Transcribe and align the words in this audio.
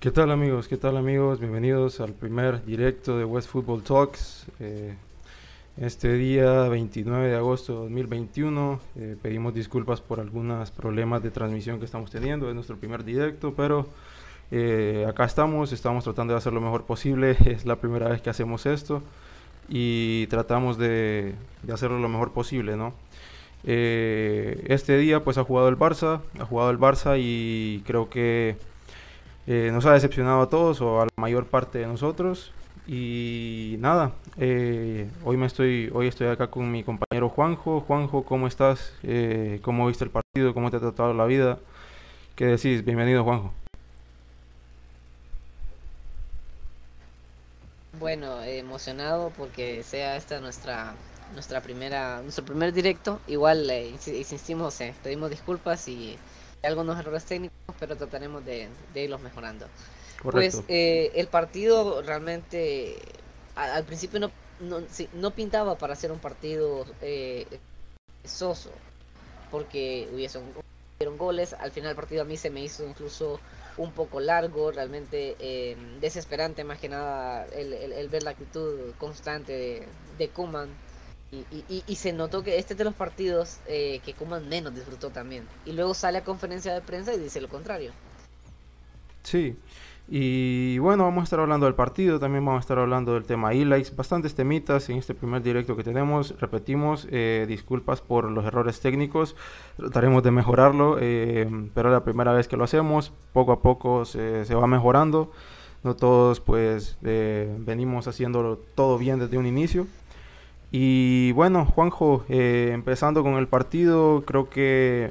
¿Qué 0.00 0.10
tal 0.10 0.30
amigos? 0.30 0.66
¿Qué 0.66 0.78
tal 0.78 0.96
amigos? 0.96 1.40
Bienvenidos 1.40 2.00
al 2.00 2.14
primer 2.14 2.64
directo 2.64 3.18
de 3.18 3.26
West 3.26 3.50
Football 3.50 3.82
Talks. 3.82 4.46
Eh, 4.58 4.94
este 5.78 6.14
día 6.14 6.68
29 6.70 7.28
de 7.28 7.36
agosto 7.36 7.74
de 7.74 7.78
2021 7.80 8.80
eh, 8.96 9.16
pedimos 9.20 9.52
disculpas 9.52 10.00
por 10.00 10.18
algunos 10.18 10.70
problemas 10.70 11.22
de 11.22 11.30
transmisión 11.30 11.78
que 11.78 11.84
estamos 11.84 12.10
teniendo. 12.10 12.48
Es 12.48 12.54
nuestro 12.54 12.78
primer 12.78 13.04
directo, 13.04 13.52
pero 13.54 13.88
eh, 14.50 15.04
acá 15.06 15.26
estamos, 15.26 15.70
estamos 15.70 16.02
tratando 16.02 16.32
de 16.32 16.38
hacer 16.38 16.54
lo 16.54 16.62
mejor 16.62 16.84
posible. 16.84 17.36
Es 17.44 17.66
la 17.66 17.76
primera 17.76 18.08
vez 18.08 18.22
que 18.22 18.30
hacemos 18.30 18.64
esto 18.64 19.02
y 19.68 20.28
tratamos 20.28 20.78
de, 20.78 21.34
de 21.62 21.72
hacerlo 21.74 21.98
lo 21.98 22.08
mejor 22.08 22.32
posible, 22.32 22.74
¿no? 22.74 22.94
este 23.62 24.96
día 24.96 25.22
pues 25.22 25.36
ha 25.36 25.44
jugado 25.44 25.68
el 25.68 25.76
Barça, 25.76 26.22
ha 26.38 26.46
jugado 26.46 26.70
el 26.70 26.78
Barça 26.78 27.18
y 27.20 27.82
creo 27.84 28.08
que 28.08 28.56
eh, 29.52 29.72
nos 29.72 29.84
ha 29.84 29.94
decepcionado 29.94 30.42
a 30.42 30.48
todos 30.48 30.80
o 30.80 31.00
a 31.00 31.06
la 31.06 31.10
mayor 31.16 31.44
parte 31.44 31.78
de 31.78 31.86
nosotros. 31.88 32.52
Y 32.86 33.74
nada, 33.80 34.12
eh, 34.38 35.10
hoy, 35.24 35.36
me 35.36 35.46
estoy, 35.46 35.90
hoy 35.92 36.06
estoy 36.06 36.28
acá 36.28 36.46
con 36.52 36.70
mi 36.70 36.84
compañero 36.84 37.28
Juanjo. 37.28 37.80
Juanjo, 37.80 38.24
¿cómo 38.24 38.46
estás? 38.46 38.92
Eh, 39.02 39.58
¿Cómo 39.62 39.88
viste 39.88 40.04
el 40.04 40.10
partido? 40.10 40.54
¿Cómo 40.54 40.70
te 40.70 40.76
ha 40.76 40.80
tratado 40.80 41.14
la 41.14 41.24
vida? 41.24 41.58
¿Qué 42.36 42.46
decís? 42.46 42.84
Bienvenido, 42.84 43.24
Juanjo. 43.24 43.52
Bueno, 47.98 48.44
emocionado 48.44 49.32
porque 49.36 49.82
sea 49.82 50.14
esta 50.14 50.40
nuestra 50.40 50.94
nuestra 51.34 51.60
primera 51.60 52.22
nuestro 52.22 52.44
primer 52.44 52.72
directo. 52.72 53.18
Igual 53.26 53.68
insistimos, 53.68 54.78
pedimos 55.02 55.28
disculpas 55.28 55.88
y 55.88 56.16
algunos 56.62 56.98
errores 56.98 57.24
técnicos, 57.24 57.74
pero 57.78 57.96
trataremos 57.96 58.44
de, 58.44 58.68
irlos 58.94 59.20
mejorando. 59.20 59.66
Pues 60.22 60.62
eh, 60.68 61.12
el 61.14 61.28
partido 61.28 62.02
realmente 62.02 62.96
al, 63.56 63.84
principio 63.84 64.20
no, 64.20 64.30
no, 65.14 65.30
pintaba 65.30 65.78
para 65.78 65.96
ser 65.96 66.12
un 66.12 66.18
partido 66.18 66.84
eh, 67.00 67.46
soso, 68.24 68.70
porque 69.50 70.08
hubiesen 70.12 70.42
goles. 71.16 71.54
Al 71.54 71.70
final 71.70 71.90
el 71.90 71.96
partido 71.96 72.22
a 72.22 72.24
mí 72.26 72.36
se 72.36 72.50
me 72.50 72.62
hizo 72.62 72.86
incluso 72.86 73.40
un 73.78 73.92
poco 73.92 74.20
largo, 74.20 74.70
realmente 74.70 75.36
eh, 75.38 75.76
desesperante 76.00 76.64
más 76.64 76.78
que 76.78 76.90
nada 76.90 77.46
el, 77.46 78.08
ver 78.10 78.22
la 78.22 78.32
actitud 78.32 78.92
constante 78.98 79.52
de, 79.52 79.88
de 80.18 80.28
Kuman 80.28 80.68
y, 81.32 81.94
se 81.94 82.12
notó 82.12 82.42
que 82.42 82.58
este 82.58 82.74
es 82.74 82.78
de 82.78 82.84
los 82.84 82.94
partidos 82.94 83.58
eh, 83.66 84.00
que 84.04 84.14
Kuman 84.14 84.48
menos 84.48 84.74
disfrutó 84.74 85.10
también. 85.10 85.46
Y 85.64 85.72
luego 85.72 85.94
sale 85.94 86.18
a 86.18 86.24
conferencia 86.24 86.74
de 86.74 86.80
prensa 86.80 87.14
y 87.14 87.18
dice 87.18 87.40
lo 87.40 87.48
contrario. 87.48 87.92
Sí, 89.22 89.56
y 90.08 90.78
bueno, 90.78 91.04
vamos 91.04 91.20
a 91.20 91.24
estar 91.24 91.38
hablando 91.38 91.66
del 91.66 91.76
partido, 91.76 92.18
también 92.18 92.44
vamos 92.44 92.58
a 92.58 92.62
estar 92.62 92.78
hablando 92.80 93.14
del 93.14 93.24
tema 93.24 93.52
e-likes, 93.52 93.94
bastantes 93.94 94.34
temitas 94.34 94.90
en 94.90 94.96
este 94.96 95.14
primer 95.14 95.40
directo 95.40 95.76
que 95.76 95.84
tenemos. 95.84 96.34
Repetimos, 96.40 97.06
eh, 97.12 97.44
disculpas 97.46 98.00
por 98.00 98.28
los 98.28 98.44
errores 98.44 98.80
técnicos, 98.80 99.36
trataremos 99.76 100.24
de 100.24 100.32
mejorarlo, 100.32 100.96
eh, 101.00 101.48
pero 101.74 101.90
es 101.90 101.92
la 101.92 102.02
primera 102.02 102.32
vez 102.32 102.48
que 102.48 102.56
lo 102.56 102.64
hacemos, 102.64 103.12
poco 103.32 103.52
a 103.52 103.62
poco 103.62 104.04
se, 104.04 104.44
se 104.44 104.54
va 104.56 104.66
mejorando. 104.66 105.30
No 105.84 105.94
todos 105.94 106.40
pues 106.40 106.98
venimos 107.00 108.06
haciéndolo 108.06 108.58
todo 108.74 108.98
bien 108.98 109.18
desde 109.20 109.38
un 109.38 109.46
inicio. 109.46 109.86
Y 110.72 111.32
bueno, 111.32 111.66
Juanjo, 111.66 112.24
eh, 112.28 112.70
empezando 112.72 113.22
con 113.22 113.34
el 113.34 113.48
partido, 113.48 114.22
creo 114.24 114.48
que 114.48 115.10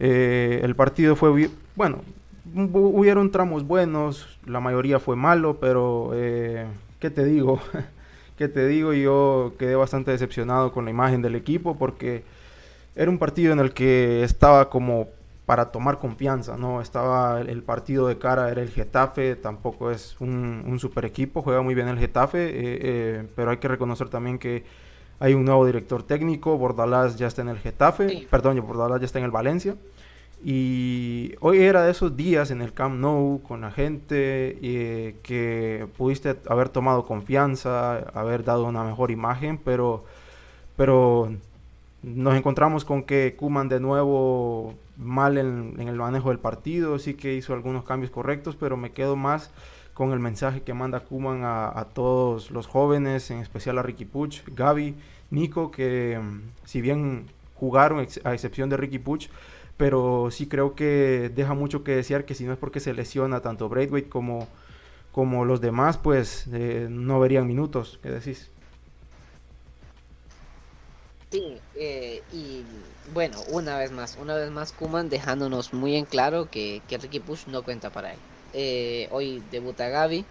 eh, 0.00 0.60
el 0.62 0.74
partido 0.76 1.16
fue, 1.16 1.50
bueno, 1.76 2.02
hubieron 2.54 3.30
tramos 3.30 3.66
buenos, 3.66 4.38
la 4.44 4.60
mayoría 4.60 4.98
fue 5.00 5.16
malo, 5.16 5.58
pero 5.60 6.10
eh, 6.14 6.66
¿qué 7.00 7.10
te 7.10 7.24
digo? 7.24 7.58
¿Qué 8.36 8.48
te 8.48 8.66
digo? 8.66 8.92
Yo 8.92 9.54
quedé 9.58 9.76
bastante 9.76 10.10
decepcionado 10.10 10.72
con 10.72 10.84
la 10.84 10.90
imagen 10.90 11.22
del 11.22 11.36
equipo 11.36 11.76
porque 11.78 12.24
era 12.96 13.10
un 13.10 13.18
partido 13.18 13.52
en 13.52 13.60
el 13.60 13.72
que 13.72 14.24
estaba 14.24 14.68
como 14.68 15.08
para 15.46 15.70
tomar 15.70 15.98
confianza, 15.98 16.56
¿no? 16.56 16.80
Estaba 16.80 17.40
el 17.40 17.62
partido 17.62 18.08
de 18.08 18.18
cara, 18.18 18.50
era 18.50 18.62
el 18.62 18.70
Getafe, 18.70 19.36
tampoco 19.36 19.90
es 19.90 20.16
un, 20.20 20.78
super 20.80 21.04
equipo, 21.04 21.42
juega 21.42 21.60
muy 21.60 21.74
bien 21.74 21.88
el 21.88 21.98
Getafe, 21.98 22.46
eh, 22.46 22.52
eh, 22.56 23.28
pero 23.36 23.50
hay 23.50 23.58
que 23.58 23.68
reconocer 23.68 24.08
también 24.08 24.38
que 24.38 24.64
hay 25.20 25.34
un 25.34 25.44
nuevo 25.44 25.66
director 25.66 26.02
técnico, 26.02 26.56
Bordalás 26.56 27.16
ya 27.16 27.26
está 27.26 27.42
en 27.42 27.48
el 27.48 27.58
Getafe, 27.58 28.26
perdón, 28.30 28.60
Bordalás 28.66 29.00
ya 29.00 29.06
está 29.06 29.18
en 29.18 29.26
el 29.26 29.30
Valencia, 29.30 29.76
y 30.42 31.34
hoy 31.40 31.58
era 31.58 31.84
de 31.84 31.90
esos 31.90 32.16
días 32.16 32.50
en 32.50 32.60
el 32.60 32.72
Camp 32.72 32.96
Nou 32.96 33.40
con 33.42 33.62
la 33.62 33.70
gente 33.70 34.58
eh, 34.62 35.16
que 35.22 35.86
pudiste 35.96 36.36
haber 36.48 36.68
tomado 36.68 37.06
confianza, 37.06 37.98
haber 38.14 38.44
dado 38.44 38.64
una 38.64 38.84
mejor 38.84 39.10
imagen, 39.10 39.58
pero, 39.58 40.04
pero 40.76 41.32
nos 42.02 42.34
encontramos 42.34 42.84
con 42.84 43.04
que 43.04 43.36
Kuman 43.36 43.68
de 43.70 43.80
nuevo 43.80 44.74
mal 44.96 45.38
en, 45.38 45.74
el 45.78 45.96
manejo 45.96 46.30
del 46.30 46.38
partido, 46.38 46.98
sí 46.98 47.14
que 47.14 47.34
hizo 47.34 47.54
algunos 47.54 47.84
cambios 47.84 48.10
correctos, 48.10 48.56
pero 48.56 48.76
me 48.76 48.92
quedo 48.92 49.16
más 49.16 49.50
con 49.92 50.12
el 50.12 50.18
mensaje 50.18 50.62
que 50.62 50.74
manda 50.74 51.00
Kuman 51.00 51.42
a, 51.44 51.86
todos 51.94 52.50
los 52.50 52.66
jóvenes, 52.66 53.30
en 53.30 53.38
especial 53.38 53.78
a 53.78 53.82
Ricky 53.82 54.04
Puch, 54.04 54.42
Gaby, 54.46 54.96
Nico, 55.30 55.70
que 55.70 56.20
mm, 56.20 56.40
si 56.64 56.80
bien 56.80 57.26
jugaron 57.54 58.06
a 58.24 58.34
excepción 58.34 58.68
de 58.68 58.76
Ricky 58.76 58.98
Puch, 58.98 59.28
pero 59.76 60.28
sí 60.30 60.46
creo 60.46 60.74
que 60.74 61.30
deja 61.34 61.54
mucho 61.54 61.84
que 61.84 61.96
desear 61.96 62.24
que 62.24 62.34
si 62.34 62.44
no 62.44 62.52
es 62.52 62.58
porque 62.58 62.80
se 62.80 62.94
lesiona 62.94 63.40
tanto 63.40 63.68
Braithwaite 63.68 64.08
como, 64.08 64.48
como 65.12 65.44
los 65.44 65.60
demás, 65.60 65.96
pues 65.98 66.48
eh, 66.52 66.88
no 66.90 67.20
verían 67.20 67.46
minutos, 67.46 67.98
¿qué 68.02 68.10
decís? 68.10 68.50
Sí, 71.34 71.60
eh, 71.74 72.22
y 72.32 72.62
bueno, 73.12 73.42
una 73.48 73.76
vez 73.76 73.90
más, 73.90 74.16
una 74.20 74.36
vez 74.36 74.52
más 74.52 74.70
Kuman 74.70 75.08
dejándonos 75.08 75.72
muy 75.72 75.96
en 75.96 76.04
claro 76.04 76.48
que, 76.48 76.80
Ricky 76.88 77.18
Push 77.18 77.48
no 77.48 77.64
cuenta 77.64 77.90
para 77.90 78.12
él. 78.12 78.18
Eh, 78.52 79.08
hoy 79.10 79.42
debuta 79.50 79.88
Gaby 79.88 80.24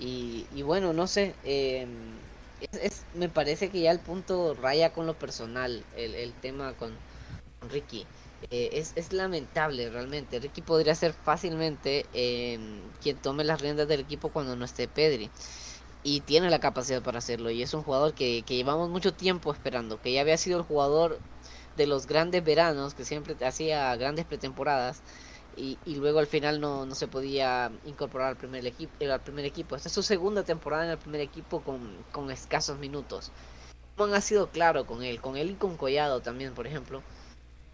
y, 0.00 0.62
bueno, 0.64 0.92
no 0.92 1.06
sé, 1.06 1.36
em, 1.44 1.90
es, 2.72 3.04
me 3.14 3.28
parece 3.28 3.70
que 3.70 3.82
ya 3.82 3.92
el 3.92 4.00
punto 4.00 4.54
raya 4.60 4.92
con 4.92 5.06
lo 5.06 5.14
personal, 5.14 5.84
el, 5.96 6.32
tema 6.32 6.72
con, 6.72 6.92
Ricky. 7.70 8.04
Eh, 8.50 8.70
es, 8.72 8.94
es, 8.96 9.12
lamentable 9.12 9.90
realmente. 9.90 10.40
Ricky 10.40 10.60
podría 10.62 10.96
ser 10.96 11.12
fácilmente 11.12 12.04
em, 12.14 12.80
quien 13.00 13.16
tome 13.16 13.44
las 13.44 13.60
riendas 13.60 13.86
del 13.86 14.00
equipo 14.00 14.30
cuando 14.30 14.56
no 14.56 14.64
esté 14.64 14.88
Pedri 14.88 15.30
y 16.02 16.20
tiene 16.20 16.50
la 16.50 16.60
capacidad 16.60 17.02
para 17.02 17.18
hacerlo. 17.18 17.50
Y 17.50 17.62
es 17.62 17.74
un 17.74 17.82
jugador 17.82 18.14
que, 18.14 18.42
llevamos 18.42 18.90
mucho 18.90 19.14
tiempo 19.14 19.52
esperando, 19.52 20.00
que 20.00 20.12
ya 20.12 20.20
había 20.20 20.36
sido 20.36 20.58
el 20.58 20.64
jugador 20.64 21.18
de 21.76 21.86
los 21.86 22.06
grandes 22.06 22.44
veranos, 22.44 22.94
que 22.94 23.04
siempre 23.04 23.36
hacía 23.46 23.94
grandes 23.96 24.24
pretemporadas. 24.24 25.02
Y, 25.56 25.76
luego 25.86 26.18
al 26.18 26.26
final 26.26 26.60
no, 26.60 26.86
no, 26.86 26.94
se 26.94 27.08
podía 27.08 27.70
incorporar 27.84 28.28
al 28.28 28.36
primer 28.36 28.66
equipo. 28.66 28.92
Al 29.04 29.20
primer 29.20 29.44
equipo. 29.44 29.76
Esta 29.76 29.88
es 29.88 29.94
su 29.94 30.02
segunda 30.02 30.44
temporada 30.44 30.84
en 30.84 30.90
el 30.92 30.98
primer 30.98 31.20
equipo 31.20 31.60
con, 31.60 31.96
con 32.10 32.30
escasos 32.30 32.78
minutos. 32.78 33.32
Kuman 33.96 34.14
ha 34.14 34.20
sido 34.20 34.48
claro 34.48 34.86
con 34.86 35.02
él, 35.02 35.20
con 35.20 35.36
él 35.36 35.50
y 35.50 35.54
con 35.54 35.76
Collado 35.76 36.20
también, 36.20 36.54
por 36.54 36.66
ejemplo. 36.66 37.02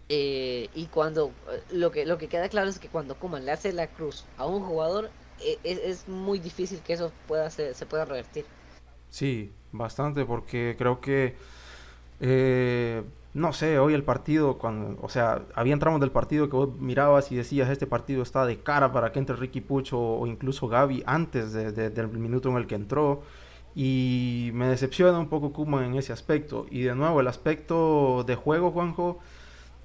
Eh, 0.09 0.69
y 0.73 0.87
cuando 0.87 1.31
eh, 1.51 1.61
lo 1.71 1.91
que 1.91 2.05
lo 2.05 2.17
que 2.17 2.27
queda 2.27 2.49
claro 2.49 2.67
es 2.67 2.79
que 2.79 2.89
cuando 2.89 3.15
Kuman 3.15 3.45
le 3.45 3.51
hace 3.51 3.71
la 3.71 3.87
cruz 3.87 4.25
a 4.37 4.45
un 4.45 4.63
jugador, 4.63 5.11
e, 5.41 5.59
es, 5.63 6.07
muy 6.07 6.39
difícil 6.39 6.79
que 6.79 6.93
eso 6.93 7.11
pueda 7.27 7.49
se, 7.49 7.73
se 7.73 7.85
pueda 7.85 8.05
revertir. 8.05 8.45
Sí, 9.09 9.51
bastante, 9.71 10.25
porque 10.25 10.75
creo 10.77 11.01
que, 11.01 11.35
eh, 12.19 13.03
no 13.33 13.53
sé, 13.53 13.79
hoy 13.79 13.93
el 13.93 14.03
partido, 14.03 14.57
cuando, 14.57 15.01
o 15.01 15.09
sea, 15.09 15.43
había 15.55 15.77
tramos 15.79 15.99
del 16.01 16.11
partido 16.11 16.49
que 16.49 16.55
vos 16.55 16.75
mirabas 16.79 17.31
y 17.31 17.35
decías, 17.35 17.69
este 17.69 17.87
partido 17.87 18.23
está 18.23 18.45
de 18.45 18.59
cara 18.59 18.91
para 18.91 19.11
que 19.11 19.19
entre 19.19 19.35
Ricky 19.35 19.61
Pucho 19.61 19.99
o, 19.99 20.27
incluso 20.27 20.67
Gaby 20.67 21.03
antes 21.05 21.53
del 21.53 22.07
minuto 22.09 22.49
en 22.49 22.57
el 22.57 22.67
que 22.67 22.75
entró. 22.75 23.23
Y 23.75 24.51
me 24.53 24.67
decepciona 24.67 25.19
un 25.19 25.29
poco 25.29 25.53
Kuma 25.53 25.85
en 25.85 25.95
ese 25.95 26.11
aspecto. 26.11 26.65
Y 26.71 26.81
de 26.81 26.95
nuevo, 26.95 27.21
el 27.21 27.27
aspecto 27.27 28.23
de 28.25 28.35
juego, 28.35 28.71
Juanjo, 28.71 29.19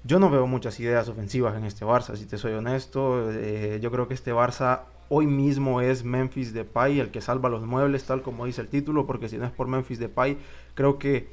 yo 0.03 0.19
no 0.19 0.29
veo 0.29 0.47
muchas 0.47 0.79
ideas 0.79 1.07
ofensivas 1.07 1.55
en 1.55 1.65
este 1.65 1.85
Barça, 1.85 2.15
si 2.15 2.25
te 2.25 2.37
soy 2.37 2.53
honesto. 2.53 3.31
Eh, 3.31 3.79
yo 3.81 3.91
creo 3.91 4.07
que 4.07 4.15
este 4.15 4.33
Barça 4.33 4.81
hoy 5.09 5.27
mismo 5.27 5.81
es 5.81 6.03
Memphis 6.03 6.53
Depay 6.53 6.99
el 6.99 7.11
que 7.11 7.21
salva 7.21 7.49
los 7.49 7.63
muebles, 7.63 8.03
tal 8.05 8.21
como 8.21 8.45
dice 8.45 8.61
el 8.61 8.67
título, 8.67 9.05
porque 9.05 9.29
si 9.29 9.37
no 9.37 9.45
es 9.45 9.51
por 9.51 9.67
Memphis 9.67 9.99
Depay, 9.99 10.37
creo 10.73 10.97
que 10.99 11.29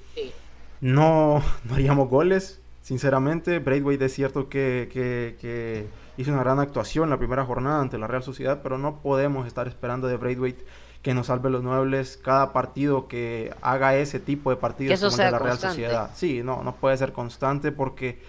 no, 0.81 1.43
no 1.65 1.75
haríamos 1.75 2.09
goles, 2.09 2.61
sinceramente. 2.83 3.59
Braithwaite 3.59 4.07
es 4.07 4.15
cierto 4.15 4.49
que, 4.49 4.89
que, 4.93 5.87
hizo 6.17 6.33
una 6.33 6.43
gran 6.43 6.59
actuación 6.61 7.09
la 7.09 7.19
primera 7.19 7.45
jornada 7.45 7.81
ante 7.81 7.99
la 7.99 8.07
Real 8.07 8.23
Sociedad, 8.23 8.61
pero 8.63 8.79
no 8.79 9.01
podemos 9.01 9.47
estar 9.47 9.67
esperando 9.67 10.09
de 10.09 10.17
Braithwaite 10.17 10.65
que 11.01 11.15
nos 11.15 11.27
salve 11.27 11.51
los 11.51 11.65
muebles 11.65 12.17
cada 12.17 12.53
partido 12.53 13.09
que 13.09 13.53
haga 13.61 13.97
ese 13.97 14.21
tipo 14.21 14.51
de 14.51 14.57
partidos 14.57 15.01
como 15.01 15.11
el 15.11 15.19
de 15.19 15.31
la 15.31 15.39
Real 15.39 15.59
Sociedad. 15.59 16.11
Sí, 16.15 16.43
no, 16.45 16.63
no 16.63 16.77
puede 16.77 16.97
ser 16.97 17.13
constante 17.13 17.73
porque 17.73 18.21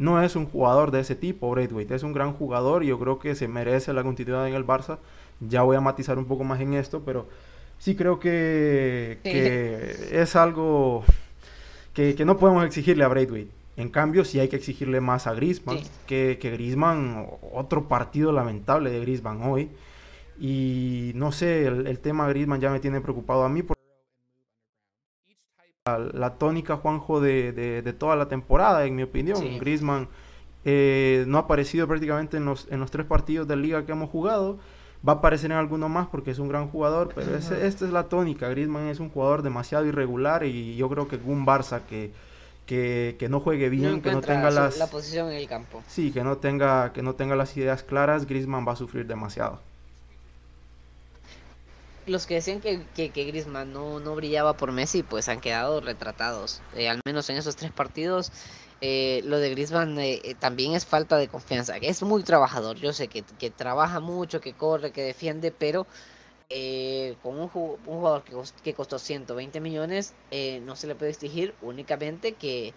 no 0.00 0.22
es 0.22 0.34
un 0.34 0.46
jugador 0.46 0.90
de 0.92 1.00
ese 1.00 1.14
tipo, 1.14 1.50
Braithwaite. 1.50 1.94
Es 1.94 2.02
un 2.02 2.14
gran 2.14 2.32
jugador 2.32 2.82
y 2.82 2.86
yo 2.86 2.98
creo 2.98 3.18
que 3.18 3.34
se 3.34 3.48
merece 3.48 3.92
la 3.92 4.02
continuidad 4.02 4.48
en 4.48 4.54
el 4.54 4.66
Barça. 4.66 4.96
Ya 5.40 5.60
voy 5.60 5.76
a 5.76 5.82
matizar 5.82 6.18
un 6.18 6.24
poco 6.24 6.42
más 6.42 6.58
en 6.62 6.72
esto, 6.72 7.02
pero 7.04 7.28
sí 7.78 7.94
creo 7.94 8.18
que, 8.18 9.18
es 10.10 10.36
algo 10.36 11.04
que, 11.92 12.16
no 12.24 12.38
podemos 12.38 12.64
exigirle 12.64 13.04
a 13.04 13.08
Braithwaite. 13.08 13.50
En 13.76 13.90
cambio, 13.90 14.24
sí 14.24 14.40
hay 14.40 14.48
que 14.48 14.56
exigirle 14.56 15.02
más 15.02 15.26
a 15.26 15.34
Griezmann, 15.34 15.80
que, 16.06 16.38
que 16.40 16.50
Griezmann, 16.50 17.26
otro 17.52 17.86
partido 17.86 18.32
lamentable 18.32 18.90
de 18.90 19.00
Griezmann 19.00 19.42
hoy. 19.42 19.68
Y 20.38 21.12
no 21.14 21.30
sé, 21.30 21.66
el, 21.66 21.98
tema 21.98 22.26
Griezmann 22.26 22.62
ya 22.62 22.70
me 22.70 22.80
tiene 22.80 23.02
preocupado 23.02 23.44
a 23.44 23.50
mí. 23.50 23.62
Porque 23.62 23.79
la, 25.98 26.34
tónica, 26.34 26.76
Juanjo, 26.76 27.20
de, 27.20 27.52
de, 27.52 27.92
toda 27.92 28.16
la 28.16 28.28
temporada, 28.28 28.84
en 28.84 28.96
mi 28.96 29.02
opinión. 29.02 29.58
Griezmann 29.58 30.08
eh, 30.64 31.24
no 31.26 31.38
ha 31.38 31.42
aparecido 31.42 31.86
prácticamente 31.88 32.36
en 32.36 32.44
los, 32.44 32.66
en 32.70 32.80
los 32.80 32.90
tres 32.90 33.06
partidos 33.06 33.48
de 33.48 33.56
liga 33.56 33.84
que 33.84 33.92
hemos 33.92 34.10
jugado. 34.10 34.58
Va 35.06 35.14
a 35.14 35.16
aparecer 35.16 35.50
en 35.50 35.56
alguno 35.56 35.88
más 35.88 36.08
porque 36.08 36.30
es 36.30 36.38
un 36.38 36.48
gran 36.48 36.68
jugador, 36.68 37.12
pero 37.14 37.34
esta 37.36 37.56
es 37.64 37.80
la 37.80 38.08
tónica. 38.08 38.48
Griezmann 38.48 38.88
es 38.88 39.00
un 39.00 39.08
jugador 39.08 39.42
demasiado 39.42 39.86
irregular 39.86 40.44
y 40.44 40.76
yo 40.76 40.90
creo 40.90 41.08
que 41.08 41.18
un 41.24 41.46
Barça 41.46 41.80
que, 41.88 42.12
que, 42.66 43.28
no 43.30 43.40
juegue 43.40 43.70
bien, 43.70 44.02
que 44.02 44.12
no 44.12 44.20
tenga 44.20 44.50
las 44.50 44.78
la 44.78 44.88
posición 44.88 45.30
en 45.30 45.36
el 45.36 45.48
campo. 45.48 45.82
Sí, 45.88 46.12
que 46.12 46.22
no 46.22 46.36
tenga 46.36 46.92
que 46.92 47.02
no 47.02 47.14
tenga 47.14 47.34
las 47.34 47.56
ideas 47.56 47.82
claras, 47.82 48.26
Griezmann 48.26 48.68
va 48.68 48.72
a 48.72 48.76
sufrir 48.76 49.06
demasiado 49.06 49.58
los 52.10 52.26
que 52.26 52.34
decían 52.34 52.60
que, 52.60 52.84
que, 52.94 53.10
que 53.10 53.24
Griezmann 53.24 53.72
no, 53.72 54.00
no, 54.00 54.14
brillaba 54.14 54.56
por 54.56 54.72
Messi, 54.72 55.02
pues 55.02 55.28
han 55.28 55.40
quedado 55.40 55.80
retratados. 55.80 56.60
Eh, 56.74 56.88
al 56.88 57.00
menos 57.04 57.30
en 57.30 57.36
esos 57.36 57.56
tres 57.56 57.72
partidos, 57.72 58.32
eh, 58.80 59.22
lo 59.24 59.38
de 59.38 59.50
Griezmann 59.50 59.98
eh, 59.98 60.36
también 60.38 60.74
es 60.74 60.84
falta 60.84 61.16
de 61.16 61.28
confianza. 61.28 61.76
Es 61.78 62.02
muy 62.02 62.22
trabajador, 62.22 62.76
yo 62.76 62.92
sé 62.92 63.08
que, 63.08 63.22
que 63.22 63.50
trabaja 63.50 64.00
mucho, 64.00 64.40
que 64.40 64.52
corre, 64.52 64.90
que 64.90 65.02
defiende, 65.02 65.52
pero 65.52 65.86
con 67.22 67.38
un, 67.38 67.48
jugador 67.48 68.24
que, 68.24 68.34
que, 68.64 68.74
costó 68.74 68.98
120 68.98 69.60
millones, 69.60 70.14
no 70.62 70.74
se 70.74 70.88
le 70.88 70.96
puede 70.96 71.12
exigir 71.12 71.54
únicamente 71.62 72.32
que, 72.32 72.74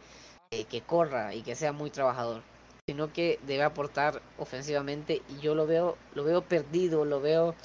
que 0.52 0.82
corra 0.82 1.34
y 1.34 1.42
que 1.42 1.56
sea 1.56 1.72
muy 1.72 1.90
trabajador 1.90 2.44
sino 2.86 3.14
que 3.14 3.40
debe 3.48 3.64
aportar 3.64 4.22
ofensivamente 4.38 5.22
y 5.30 5.42
yo 5.42 5.56
lo 5.56 5.66
veo 5.66 5.98
lo 6.14 6.24
veo 6.24 6.42
perdido 6.42 7.06
lo 7.06 7.22
veo 7.22 7.56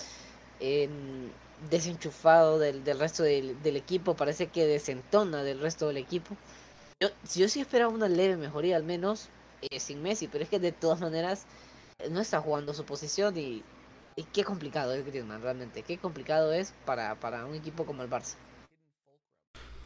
en, 0.60 1.32
desenchufado 1.70 2.58
del, 2.58 2.84
del 2.84 2.98
resto 2.98 3.22
del, 3.22 3.76
equipo, 3.76 4.14
parece 4.14 4.48
que 4.48 4.66
desentona 4.66 5.42
del 5.42 5.60
resto 5.60 5.88
del 5.88 5.96
equipo. 5.96 6.36
Yo, 7.00 7.08
yo 7.34 7.48
sí 7.48 7.60
esperaba 7.60 7.92
una 7.92 8.08
leve 8.08 8.36
mejoría, 8.36 8.76
al 8.76 8.84
menos 8.84 9.28
eh, 9.62 9.80
sin 9.80 10.02
Messi, 10.02 10.28
pero 10.28 10.44
es 10.44 10.50
que 10.50 10.58
de 10.58 10.72
todas 10.72 11.00
maneras 11.00 11.46
eh, 11.98 12.08
no 12.10 12.20
está 12.20 12.40
jugando 12.40 12.74
su 12.74 12.84
posición 12.84 13.36
y, 13.36 13.62
y 14.16 14.24
qué 14.24 14.44
complicado 14.44 14.94
es 14.94 15.04
Griezmann, 15.06 15.42
realmente, 15.42 15.82
qué 15.82 15.98
complicado 15.98 16.52
es 16.52 16.74
para, 16.84 17.14
para 17.16 17.44
un 17.44 17.54
equipo 17.54 17.86
como 17.86 18.02
el 18.02 18.10
Barça. 18.10 18.34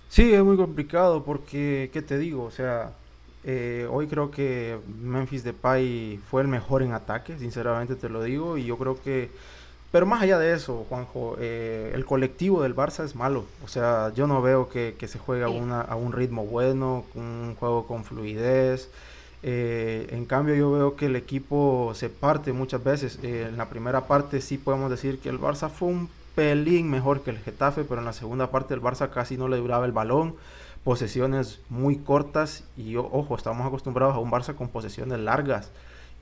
Sí, 0.08 0.32
es 0.34 0.42
muy 0.42 0.56
complicado 0.56 1.24
porque, 1.24 1.90
¿qué 1.92 2.02
te 2.02 2.18
digo? 2.18 2.44
O 2.44 2.50
sea, 2.50 2.92
eh, 3.44 3.88
hoy 3.90 4.06
creo 4.06 4.30
que 4.30 4.78
Memphis 4.86 5.42
Depay 5.42 6.20
fue 6.30 6.42
el 6.42 6.48
mejor 6.48 6.82
en 6.82 6.92
ataque, 6.92 7.38
sinceramente 7.38 7.96
te 7.96 8.08
lo 8.08 8.22
digo, 8.22 8.56
y 8.56 8.64
yo 8.64 8.78
creo 8.78 9.00
que 9.02 9.30
pero 9.92 10.06
más 10.06 10.22
allá 10.22 10.38
de 10.38 10.54
eso, 10.54 10.86
Juanjo, 10.88 11.36
eh, 11.38 11.92
el 11.94 12.06
colectivo 12.06 12.62
del 12.62 12.74
Barça 12.74 13.04
es 13.04 13.14
malo. 13.14 13.44
O 13.62 13.68
sea, 13.68 14.10
yo 14.14 14.26
no 14.26 14.40
veo 14.40 14.70
que, 14.70 14.96
se 15.06 15.18
juegue 15.18 15.44
a, 15.44 15.50
una, 15.50 15.82
a, 15.82 15.96
un 15.96 16.12
ritmo 16.12 16.46
bueno, 16.46 17.04
un 17.14 17.54
juego 17.60 17.86
con 17.86 18.02
fluidez. 18.02 18.90
Eh, 19.42 20.06
en 20.10 20.24
cambio, 20.24 20.54
yo 20.54 20.72
veo 20.72 20.96
que 20.96 21.06
el 21.06 21.16
equipo 21.16 21.92
se 21.94 22.08
parte 22.08 22.54
muchas 22.54 22.82
veces. 22.82 23.18
Eh, 23.22 23.48
en 23.50 23.58
la 23.58 23.68
primera 23.68 24.06
parte 24.06 24.40
sí 24.40 24.56
podemos 24.56 24.90
decir 24.90 25.18
que 25.18 25.28
el 25.28 25.38
Barça 25.38 25.68
fue 25.68 25.88
un 25.88 26.08
pelín 26.34 26.90
mejor 26.90 27.22
que 27.22 27.28
el 27.30 27.38
Getafe, 27.38 27.84
pero 27.84 28.00
en 28.00 28.06
la 28.06 28.14
segunda 28.14 28.50
parte 28.50 28.72
el 28.72 28.80
Barça 28.80 29.10
casi 29.10 29.36
no 29.36 29.46
le 29.46 29.58
duraba 29.58 29.84
el 29.84 29.92
balón. 29.92 30.36
Posesiones 30.84 31.60
muy 31.68 31.98
cortas 31.98 32.64
y 32.78 32.96
ojo, 32.96 33.36
estamos 33.36 33.66
acostumbrados 33.66 34.16
a 34.16 34.20
un 34.20 34.30
Barça 34.30 34.54
con 34.54 34.68
posesiones 34.68 35.18
largas. 35.18 35.70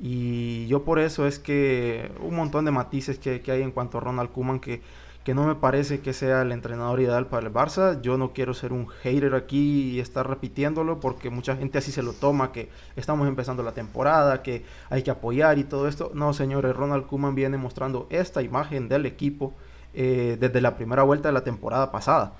Y 0.00 0.66
yo 0.66 0.82
por 0.82 0.98
eso 0.98 1.26
es 1.26 1.38
que 1.38 2.10
un 2.20 2.34
montón 2.34 2.64
de 2.64 2.70
matices 2.70 3.18
que, 3.18 3.42
hay 3.46 3.62
en 3.62 3.70
cuanto 3.70 3.98
a 3.98 4.00
Ronald 4.00 4.30
Koeman 4.30 4.58
que, 4.58 4.80
que 5.24 5.34
no 5.34 5.44
me 5.44 5.54
parece 5.54 6.00
que 6.00 6.14
sea 6.14 6.40
el 6.40 6.52
entrenador 6.52 7.00
ideal 7.00 7.26
para 7.26 7.46
el 7.46 7.52
Barça. 7.52 8.00
Yo 8.00 8.16
no 8.16 8.32
quiero 8.32 8.54
ser 8.54 8.72
un 8.72 8.88
hater 8.88 9.34
aquí 9.34 9.90
y 9.90 10.00
estar 10.00 10.26
repitiéndolo 10.26 11.00
porque 11.00 11.28
mucha 11.28 11.54
gente 11.54 11.76
así 11.76 11.92
se 11.92 12.02
lo 12.02 12.14
toma, 12.14 12.50
que 12.50 12.70
estamos 12.96 13.28
empezando 13.28 13.62
la 13.62 13.72
temporada, 13.72 14.42
que 14.42 14.64
hay 14.88 15.02
que 15.02 15.10
apoyar 15.10 15.58
y 15.58 15.64
todo 15.64 15.86
esto. 15.86 16.12
No, 16.14 16.32
señores, 16.32 16.74
Ronald 16.74 17.06
Koeman 17.06 17.34
viene 17.34 17.58
mostrando 17.58 18.06
esta 18.08 18.40
imagen 18.40 18.88
del 18.88 19.04
equipo 19.04 19.52
eh, 19.92 20.38
desde 20.40 20.62
la 20.62 20.76
primera 20.76 21.02
vuelta 21.02 21.28
de 21.28 21.34
la 21.34 21.44
temporada 21.44 21.92
pasada. 21.92 22.32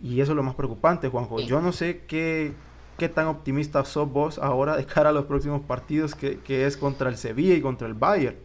Y 0.00 0.20
eso 0.20 0.32
es 0.32 0.36
lo 0.36 0.42
más 0.42 0.54
preocupante, 0.54 1.08
Juanjo. 1.08 1.40
Yo 1.40 1.60
no 1.60 1.72
sé 1.72 2.04
qué, 2.08 2.54
qué 2.98 3.08
tan 3.08 3.26
optimista 3.26 3.84
sos 3.84 4.10
vos 4.10 4.38
ahora 4.38 4.76
de 4.76 4.86
cara 4.86 5.10
a 5.10 5.12
los 5.12 5.26
próximos 5.26 5.62
partidos 5.62 6.14
que, 6.14 6.66
es 6.66 6.76
contra 6.76 7.08
el 7.08 7.16
Sevilla 7.16 7.54
y 7.54 7.60
contra 7.60 7.86
el 7.86 7.94
Bayern. 7.94 8.36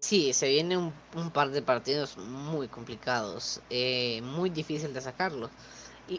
Sí, 0.00 0.34
se 0.34 0.48
viene 0.48 0.76
un, 0.76 0.92
par 1.32 1.50
de 1.50 1.62
partidos 1.62 2.18
muy 2.18 2.68
complicados, 2.68 3.62
eh, 3.70 4.20
muy 4.22 4.50
difícil 4.50 4.92
de 4.92 5.00
sacarlos. 5.00 5.50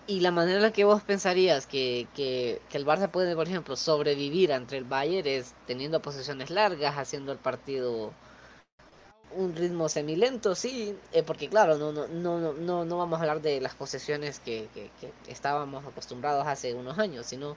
Y, 0.07 0.19
la 0.21 0.31
manera 0.31 0.57
en 0.57 0.63
la 0.63 0.71
que 0.71 0.83
vos 0.83 1.03
pensarías 1.03 1.67
que, 1.67 2.07
que, 2.15 2.59
que, 2.69 2.77
el 2.77 2.87
Barça 2.87 3.07
puede, 3.11 3.35
por 3.35 3.47
ejemplo, 3.47 3.75
sobrevivir 3.75 4.51
ante 4.51 4.77
el 4.77 4.83
Bayern 4.83 5.27
es 5.27 5.53
teniendo 5.67 6.01
posesiones 6.01 6.49
largas, 6.49 6.97
haciendo 6.97 7.31
el 7.31 7.37
partido 7.37 8.11
un 9.35 9.55
ritmo 9.55 9.89
semilento, 9.89 10.55
sí, 10.55 10.95
eh, 11.11 11.23
porque 11.23 11.49
claro, 11.49 11.77
no, 11.77 11.91
no, 11.91 12.07
no, 12.07 12.53
no, 12.53 12.85
no 12.85 12.97
vamos 12.97 13.19
a 13.19 13.21
hablar 13.21 13.41
de 13.41 13.61
las 13.61 13.75
posesiones 13.75 14.39
que, 14.39 14.67
que, 14.73 14.89
estábamos 15.27 15.85
acostumbrados 15.85 16.47
hace 16.47 16.73
unos 16.73 16.97
años, 16.99 17.25
sino 17.25 17.55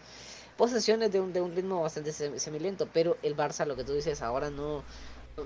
posesiones 0.57 1.13
de 1.13 1.21
un, 1.21 1.33
de 1.33 1.41
un 1.41 1.55
ritmo 1.55 1.83
bastante 1.83 2.13
semilento, 2.13 2.89
pero 2.93 3.17
el 3.23 3.37
Barça, 3.37 3.67
lo 3.67 3.77
que 3.77 3.85
tú 3.85 3.95
dices 3.95 4.23
ahora, 4.23 4.51
no, 4.51 4.83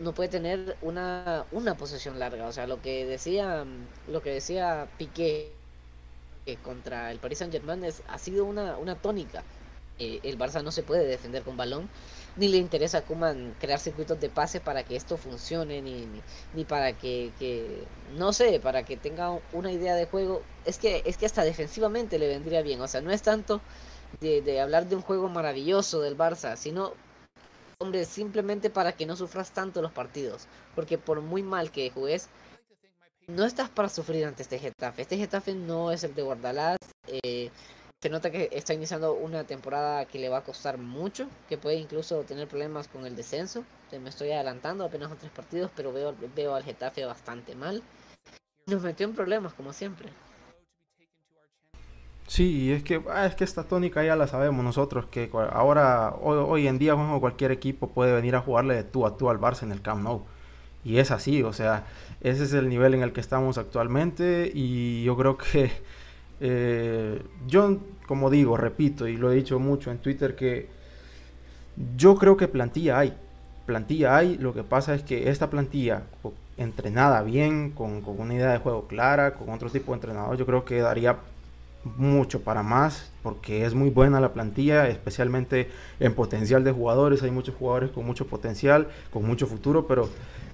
no 0.00 0.12
puede 0.12 0.30
tener 0.30 0.76
una, 0.82 1.44
una 1.52 1.76
posesión 1.76 2.18
larga, 2.18 2.46
o 2.46 2.52
sea, 2.52 2.66
lo 2.66 2.80
que 2.80 3.04
decía, 3.04 3.64
lo 4.08 4.22
que 4.22 4.30
decía 4.30 4.88
Piqué 4.98 5.52
que 6.44 6.56
contra 6.56 7.12
el 7.12 7.18
Paris 7.18 7.38
Saint 7.38 7.52
Germain 7.52 7.84
ha 7.84 8.18
sido 8.18 8.44
una, 8.44 8.76
una 8.76 8.96
tónica, 8.96 9.42
eh, 9.98 10.20
el 10.22 10.38
Barça 10.38 10.62
no 10.62 10.72
se 10.72 10.82
puede 10.82 11.06
defender 11.06 11.42
con 11.42 11.56
balón, 11.56 11.88
ni 12.36 12.48
le 12.48 12.56
interesa 12.56 12.98
a 12.98 13.02
Kuman 13.02 13.54
crear 13.60 13.78
circuitos 13.78 14.18
de 14.20 14.28
pase 14.28 14.60
para 14.60 14.84
que 14.84 14.96
esto 14.96 15.16
funcione, 15.16 15.82
ni, 15.82 16.08
ni, 16.54 16.64
para 16.64 16.92
que, 16.92 17.30
que, 17.38 17.84
no 18.14 18.32
sé, 18.32 18.58
para 18.60 18.84
que 18.84 18.96
tenga 18.96 19.38
una 19.52 19.70
idea 19.70 19.94
de 19.94 20.06
juego. 20.06 20.42
Es 20.64 20.78
que, 20.78 21.02
es 21.04 21.16
que 21.16 21.26
hasta 21.26 21.44
defensivamente 21.44 22.18
le 22.18 22.28
vendría 22.28 22.62
bien. 22.62 22.80
O 22.80 22.88
sea, 22.88 23.00
no 23.00 23.10
es 23.10 23.22
tanto 23.22 23.60
de, 24.20 24.42
de 24.42 24.60
hablar 24.60 24.88
de 24.88 24.96
un 24.96 25.02
juego 25.02 25.28
maravilloso 25.28 26.00
del 26.00 26.16
Barça, 26.16 26.56
sino, 26.56 26.94
hombre, 27.78 28.04
simplemente 28.04 28.70
para 28.70 28.92
que 28.92 29.06
no 29.06 29.16
sufras 29.16 29.52
tanto 29.52 29.82
los 29.82 29.92
partidos. 29.92 30.46
Porque 30.74 30.98
por 30.98 31.20
muy 31.20 31.42
mal 31.42 31.70
que 31.70 31.90
juegues, 31.90 32.28
no 33.26 33.44
estás 33.44 33.68
para 33.68 33.88
sufrir 33.88 34.24
ante 34.24 34.42
este 34.42 34.58
Getafe. 34.58 35.02
Este 35.02 35.16
Getafe 35.16 35.54
no 35.54 35.92
es 35.92 36.04
el 36.04 36.14
de 36.14 36.22
Guardalás. 36.22 36.78
Eh, 37.06 37.50
se 38.02 38.10
nota 38.10 38.32
que 38.32 38.48
está 38.50 38.74
iniciando 38.74 39.14
una 39.14 39.44
temporada 39.44 40.06
que 40.06 40.18
le 40.18 40.28
va 40.28 40.38
a 40.38 40.42
costar 40.42 40.76
mucho, 40.76 41.28
que 41.48 41.56
puede 41.56 41.76
incluso 41.76 42.22
tener 42.22 42.48
problemas 42.48 42.88
con 42.88 43.06
el 43.06 43.14
descenso. 43.14 43.64
Me 43.92 44.08
estoy 44.08 44.32
adelantando 44.32 44.84
apenas 44.84 45.12
a 45.12 45.14
tres 45.14 45.30
partidos, 45.30 45.70
pero 45.76 45.92
veo, 45.92 46.54
al 46.56 46.64
Getafe 46.64 47.04
bastante 47.04 47.54
mal. 47.54 47.80
Nos 48.66 48.82
metió 48.82 49.06
en 49.06 49.14
problemas, 49.14 49.54
como 49.54 49.72
siempre. 49.72 50.08
Sí, 52.26 52.72
es 52.72 52.82
que, 52.82 53.00
ah, 53.08 53.26
es 53.26 53.36
que 53.36 53.44
esta 53.44 53.62
tónica 53.62 54.02
ya 54.02 54.16
la 54.16 54.26
sabemos 54.26 54.64
nosotros, 54.64 55.06
que 55.06 55.30
ahora, 55.52 56.12
hoy, 56.20 56.66
en 56.66 56.80
día, 56.80 56.96
cualquier 57.20 57.52
equipo 57.52 57.90
puede 57.90 58.12
venir 58.12 58.34
a 58.34 58.40
jugarle 58.40 58.74
de 58.74 58.82
tú 58.82 59.06
a 59.06 59.16
tú 59.16 59.30
al 59.30 59.38
Barça 59.38 59.62
en 59.62 59.70
el 59.70 59.80
Camp 59.80 60.02
Nou. 60.02 60.24
Y 60.82 60.98
es 60.98 61.12
así, 61.12 61.44
o 61.44 61.52
sea, 61.52 61.86
ese 62.20 62.42
es 62.42 62.52
el 62.52 62.68
nivel 62.68 62.94
en 62.94 63.02
el 63.02 63.12
que 63.12 63.20
estamos 63.20 63.58
actualmente 63.58 64.50
y 64.52 65.04
yo 65.04 65.16
creo 65.16 65.38
que 65.38 65.70
eh, 66.44 67.22
yo, 67.46 67.78
como 68.08 68.28
digo, 68.28 68.56
repito 68.56 69.06
y 69.06 69.16
lo 69.16 69.30
he 69.30 69.36
dicho 69.36 69.60
mucho 69.60 69.92
en 69.92 69.98
Twitter, 69.98 70.34
que 70.34 70.68
yo 71.96 72.16
creo 72.16 72.36
que 72.36 72.48
plantilla 72.48 72.98
hay. 72.98 73.14
Plantilla 73.64 74.16
hay, 74.16 74.38
lo 74.38 74.52
que 74.52 74.64
pasa 74.64 74.92
es 74.96 75.04
que 75.04 75.30
esta 75.30 75.50
plantilla 75.50 76.02
entrenada 76.56 77.22
bien, 77.22 77.70
con, 77.70 78.02
una 78.04 78.34
idea 78.34 78.50
de 78.50 78.58
juego 78.58 78.88
clara, 78.88 79.34
con 79.34 79.50
otro 79.50 79.70
tipo 79.70 79.92
de 79.92 79.98
entrenador, 79.98 80.36
yo 80.36 80.44
creo 80.44 80.64
que 80.64 80.80
daría 80.80 81.18
mucho 81.96 82.40
para 82.40 82.64
más, 82.64 83.12
porque 83.22 83.64
es 83.64 83.74
muy 83.74 83.90
buena 83.90 84.20
la 84.20 84.32
plantilla, 84.32 84.88
especialmente 84.88 85.70
en 86.00 86.12
potencial 86.12 86.64
de 86.64 86.72
jugadores. 86.72 87.22
Hay 87.22 87.30
muchos 87.30 87.54
jugadores 87.54 87.90
con 87.90 88.04
mucho 88.04 88.26
potencial, 88.26 88.88
con 89.12 89.24
mucho 89.24 89.46
futuro, 89.46 89.86
pero 89.86 90.08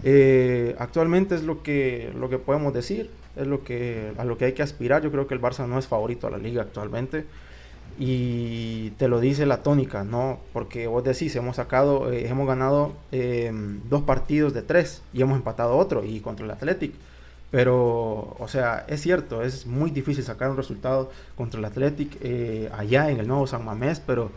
eh, 0.05 0.77
actualmente 0.79 1.35
es 1.35 1.45
lo 1.45 1.63
que, 1.63 2.13
lo 2.15 2.29
que 2.29 2.39
podemos 2.39 2.75
decir 2.75 3.11
es 3.39 3.47
lo 3.47 3.65
que, 3.65 4.13
a 4.19 4.25
lo 4.25 4.37
que 4.39 4.47
hay 4.47 4.53
que 4.53 4.63
aspirar. 4.63 5.03
Yo 5.03 5.11
creo 5.11 5.27
que 5.27 5.35
el 5.35 5.41
Barça 5.41 5.67
no 5.67 5.79
es 5.79 5.87
favorito 5.87 6.27
a 6.27 6.31
la 6.31 6.39
liga 6.39 6.63
actualmente. 6.63 7.25
y 7.99 8.91
te 8.99 9.09
lo 9.09 9.19
dice 9.21 9.47
la 9.47 9.63
tónica, 9.63 10.05
¿no? 10.05 10.39
Porque 10.53 10.87
vos 10.87 11.03
decís, 11.05 11.35
hemos 11.37 11.57
sacado, 11.57 12.13
eh, 12.13 12.29
hemos 12.29 12.47
ganado 12.47 12.93
eh, 13.13 13.51
dos 13.91 14.03
partidos 14.03 14.55
de 14.55 14.63
tres 14.63 15.03
y 15.13 15.23
hemos 15.23 15.37
empatado 15.37 15.77
otro 15.77 16.05
y 16.05 16.21
contra 16.21 16.45
el 16.45 16.51
Athletic. 16.53 16.93
Pero, 17.51 18.37
o 18.39 18.47
sea, 18.49 18.85
es 18.89 19.01
cierto, 19.01 19.43
es 19.43 19.67
muy 19.67 19.91
difícil 19.91 20.23
sacar 20.23 20.51
un 20.51 20.57
resultado 20.57 21.11
contra 21.37 21.59
el 21.59 21.65
Athletic 21.65 22.19
eh, 22.21 22.71
allá 22.77 23.11
en 23.11 23.21
el 23.21 23.27
nuevo 23.27 23.47
San 23.47 23.65
Mamés, 23.65 24.01
pero 24.01 24.31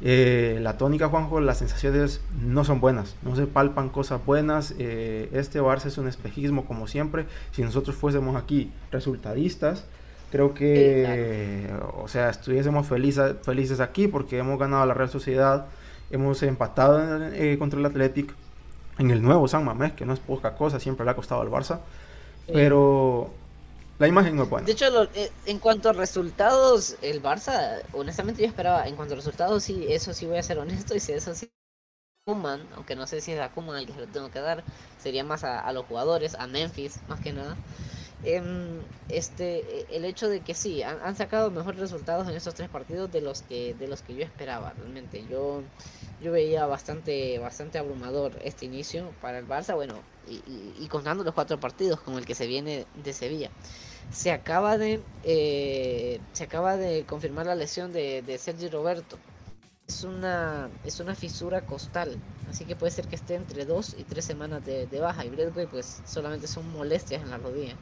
la 0.00 0.78
tónica, 0.78 1.08
Juanjo, 1.08 1.40
las 1.40 1.58
sensaciones 1.58 2.22
no 2.42 2.64
son 2.64 2.80
buenas, 2.80 3.16
no 3.22 3.36
se 3.36 3.46
palpan 3.46 3.88
cosas 3.90 4.24
buenas. 4.24 4.72
este 4.72 5.60
Barça 5.60 5.86
es 5.86 5.98
un 5.98 6.08
espejismo 6.08 6.64
como 6.64 6.86
siempre. 6.86 7.26
Si 7.52 7.62
nosotros 7.62 7.96
fuésemos 7.96 8.36
aquí 8.36 8.72
resultadistas, 8.90 9.84
Creo 10.30 10.54
que, 10.54 11.68
o 11.96 12.06
sea, 12.06 12.30
estuviésemos 12.30 12.86
felices, 12.86 13.34
felices 13.42 13.80
aquí 13.80 14.06
porque 14.06 14.38
hemos 14.38 14.60
ganado 14.60 14.86
la 14.86 14.94
Real 14.94 15.10
Sociedad, 15.10 15.66
hemos 16.12 16.40
empatado 16.44 17.32
eh, 17.32 17.56
contra 17.58 17.80
el 17.80 17.86
Athletic 17.86 18.32
en 18.98 19.10
el 19.10 19.22
nuevo 19.22 19.48
San 19.48 19.64
Mamés, 19.64 19.92
que 19.92 20.06
no 20.06 20.12
es 20.12 20.20
poca 20.20 20.54
cosa, 20.54 20.78
siempre 20.78 21.04
le 21.04 21.10
ha 21.10 21.16
costado 21.16 21.40
al 21.40 21.48
Barça, 21.48 21.80
pero 22.46 23.32
la 24.00 24.08
imagen 24.08 24.34
no 24.34 24.44
es 24.44 24.50
buena. 24.50 24.66
De 24.66 24.72
hecho, 24.72 25.04
eh, 25.14 25.30
en 25.46 25.58
cuanto 25.58 25.90
a 25.90 25.92
resultados, 25.92 26.96
el 27.02 27.22
Barça, 27.22 27.82
honestamente 27.92 28.42
yo 28.42 28.48
esperaba, 28.48 28.88
en 28.88 28.96
cuanto 28.96 29.14
a 29.14 29.16
resultados, 29.16 29.62
sí, 29.62 29.86
eso 29.88 30.14
sí 30.14 30.26
voy 30.26 30.38
a 30.38 30.42
ser 30.42 30.58
honesto, 30.58 30.96
y 30.96 31.00
si 31.00 31.12
eso 31.12 31.34
sí, 31.34 31.50
Kuman, 32.24 32.66
aunque 32.74 32.96
no 32.96 33.06
sé 33.06 33.20
si 33.20 33.32
es 33.32 33.40
a 33.40 33.50
Kuman 33.50 33.86
que 33.86 33.92
se 33.92 34.00
lo 34.00 34.06
tengo 34.06 34.30
que 34.30 34.40
dar, 34.40 34.64
sería 34.98 35.22
más 35.22 35.44
a, 35.44 35.60
a 35.60 35.72
los 35.72 35.84
jugadores, 35.84 36.34
a 36.34 36.46
Memphis, 36.46 36.98
más 37.08 37.20
que 37.20 37.32
nada. 37.32 37.56
Em, 38.22 38.82
este 39.08 39.86
el 39.96 40.04
hecho 40.04 40.28
de 40.28 40.40
que 40.40 40.52
sí 40.52 40.82
han, 40.82 41.16
sacado 41.16 41.50
mejores 41.50 41.80
resultados 41.80 42.28
en 42.28 42.34
estos 42.34 42.52
tres 42.54 42.68
partidos 42.68 43.10
de 43.10 43.22
los 43.22 43.40
que 43.40 43.72
de 43.72 43.88
los 43.88 44.02
que 44.02 44.14
yo 44.14 44.22
esperaba 44.22 44.74
realmente 44.76 45.24
yo 45.30 45.62
yo 46.20 46.30
veía 46.30 46.66
bastante 46.66 47.38
bastante 47.38 47.78
abrumador 47.78 48.32
este 48.44 48.66
inicio 48.66 49.10
para 49.22 49.38
el 49.38 49.48
Barça 49.48 49.74
bueno 49.74 49.94
y, 50.28 50.86
contando 50.88 51.24
los 51.24 51.32
cuatro 51.32 51.58
partidos 51.58 52.00
con 52.00 52.18
el 52.18 52.26
que 52.26 52.34
se 52.34 52.46
viene 52.46 52.84
de 53.02 53.12
Sevilla 53.14 53.50
se 54.10 54.32
acaba 54.32 54.78
de 54.78 55.00
eh, 55.24 56.20
se 56.32 56.44
acaba 56.44 56.76
de 56.76 57.04
confirmar 57.04 57.46
la 57.46 57.54
lesión 57.54 57.92
de, 57.92 58.22
de 58.22 58.38
Sergi 58.38 58.68
Roberto 58.68 59.18
es 59.86 60.04
una 60.04 60.68
es 60.84 61.00
una 61.00 61.14
fisura 61.14 61.62
costal 61.62 62.16
así 62.48 62.64
que 62.64 62.76
puede 62.76 62.92
ser 62.92 63.06
que 63.06 63.16
esté 63.16 63.34
entre 63.34 63.64
dos 63.64 63.96
y 63.98 64.04
tres 64.04 64.24
semanas 64.24 64.64
de, 64.64 64.86
de 64.86 65.00
baja 65.00 65.24
y 65.24 65.30
Bradway 65.30 65.66
pues 65.66 66.02
solamente 66.06 66.46
son 66.46 66.70
molestias 66.72 67.22
en 67.22 67.30
la 67.30 67.38
rodilla 67.38 67.76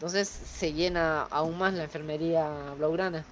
entonces 0.00 0.28
se 0.28 0.72
llena 0.72 1.24
aún 1.24 1.58
más 1.58 1.74
la 1.74 1.84
enfermería 1.84 2.48
blaugrana. 2.78 3.22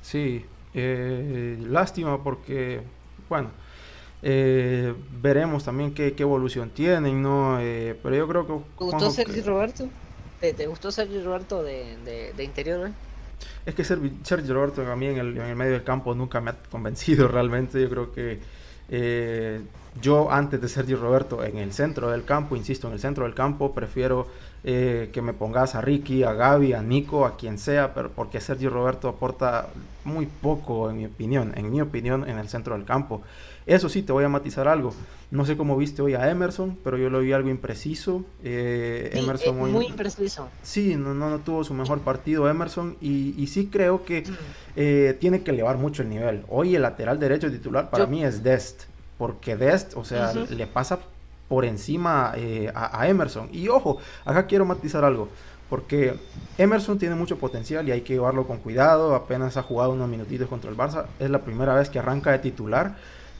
Sí, 0.00 0.46
eh, 0.72 1.58
lástima 1.60 2.24
porque, 2.24 2.80
bueno, 3.28 3.50
eh, 4.22 4.94
veremos 5.20 5.62
también 5.62 5.92
qué, 5.92 6.14
evolución 6.16 6.70
tienen, 6.70 7.20
¿no? 7.20 7.60
Eh, 7.60 7.98
pero 8.02 8.16
yo 8.16 8.26
creo 8.26 8.46
que... 8.46 8.52
¿Te 8.78 8.84
gustó 8.84 9.10
Sergio 9.10 9.44
Roberto? 9.44 9.90
¿Te, 10.50 10.66
gustó 10.66 10.90
Sergio 10.90 11.22
Roberto 11.24 11.62
de, 11.62 12.32
de, 12.36 12.44
interior, 12.44 12.90
Es 13.64 13.74
que 13.76 13.84
Sergio 13.84 14.54
Roberto 14.54 14.84
a 14.90 14.96
mí 14.96 15.06
en 15.06 15.18
el, 15.18 15.38
en 15.38 15.44
el 15.46 15.56
medio 15.56 15.72
del 15.72 15.84
campo 15.84 16.14
nunca 16.14 16.40
me 16.40 16.50
ha 16.50 16.56
convencido 16.70 17.28
realmente. 17.28 17.80
Yo 17.80 17.88
creo 17.88 18.12
que 18.12 18.40
yo 20.00 20.30
antes 20.30 20.60
de 20.60 20.68
Sergio 20.68 20.96
Roberto 20.96 21.44
en 21.44 21.58
el 21.58 21.72
centro 21.72 22.10
del 22.10 22.24
campo, 22.24 22.56
insisto, 22.56 22.88
en 22.88 22.94
el 22.94 23.00
centro 23.00 23.24
del 23.24 23.34
campo, 23.34 23.72
prefiero 23.72 24.26
eh, 24.64 25.10
que 25.12 25.22
me 25.22 25.32
pongas 25.32 25.74
a 25.74 25.80
Ricky, 25.80 26.22
a 26.22 26.34
Gaby, 26.34 26.74
a 26.74 26.82
Nico, 26.82 27.26
a 27.26 27.36
quien 27.36 27.58
sea, 27.58 27.94
pero 27.94 28.10
porque 28.12 28.40
Sergio 28.40 28.70
Roberto 28.70 29.08
aporta 29.08 29.66
muy 30.04 30.26
poco, 30.26 30.88
en 30.88 30.98
mi 30.98 31.06
opinión, 31.06 31.52
en 31.56 31.68
mi 31.68 31.80
opinión, 31.80 32.28
en 32.28 32.38
el 32.38 32.48
centro 32.48 32.76
del 32.76 32.84
campo. 32.84 33.22
Eso 33.66 33.88
sí, 33.88 34.02
te 34.02 34.12
voy 34.12 34.22
a 34.22 34.28
matizar 34.28 34.68
algo. 34.68 34.94
No 35.32 35.44
sé 35.46 35.56
cómo 35.56 35.76
viste 35.76 36.00
hoy 36.00 36.14
a 36.14 36.30
Emerson, 36.30 36.78
pero 36.84 36.96
yo 36.96 37.10
lo 37.10 37.18
vi 37.18 37.32
algo 37.32 37.48
impreciso. 37.48 38.24
Eh, 38.44 39.10
Emerson 39.14 39.58
eh, 39.58 39.62
muy, 39.72 39.86
impreciso. 39.86 40.48
Sí, 40.62 40.94
no, 40.94 41.12
no, 41.12 41.40
tuvo 41.40 41.64
su 41.64 41.74
mejor 41.74 42.00
partido 42.02 42.48
Emerson 42.48 42.96
y, 43.00 43.44
sí 43.48 43.66
creo 43.66 44.04
que 44.04 44.22
mm. 44.22 45.18
tiene 45.18 45.42
que 45.42 45.50
elevar 45.50 45.76
mucho 45.76 46.02
el 46.02 46.08
nivel. 46.08 46.44
Hoy 46.48 46.76
el 46.76 46.82
lateral 46.82 47.18
derecho 47.18 47.50
titular 47.50 47.90
para 47.90 48.06
mí 48.06 48.24
es 48.24 48.44
Dest, 48.44 48.84
porque 49.18 49.56
Dest, 49.56 49.96
o 49.96 50.04
sea, 50.04 50.32
le 50.34 50.66
pasa 50.68 51.00
por 51.48 51.64
encima 51.64 52.32
eh, 52.36 52.72
a, 52.74 53.06
Emerson. 53.08 53.48
Y 53.52 53.68
ojo, 53.68 53.98
acá 54.24 54.46
quiero 54.46 54.64
matizar 54.64 55.04
algo, 55.04 55.28
porque 55.68 56.14
Emerson 56.58 56.98
tiene 56.98 57.14
mucho 57.14 57.38
potencial 57.38 57.88
y 57.88 57.92
hay 57.92 58.00
que 58.02 58.14
llevarlo 58.14 58.46
con 58.46 58.58
cuidado. 58.58 59.14
Apenas 59.14 59.56
ha 59.56 59.62
jugado 59.62 59.92
unos 59.92 60.08
minutitos 60.08 60.48
contra 60.48 60.70
el 60.70 60.76
Barça, 60.76 61.06
es 61.18 61.30
la 61.30 61.42
primera 61.42 61.74
vez 61.74 61.90
que 61.90 61.98
arranca 61.98 62.32
de 62.32 62.38
titular, 62.38 62.96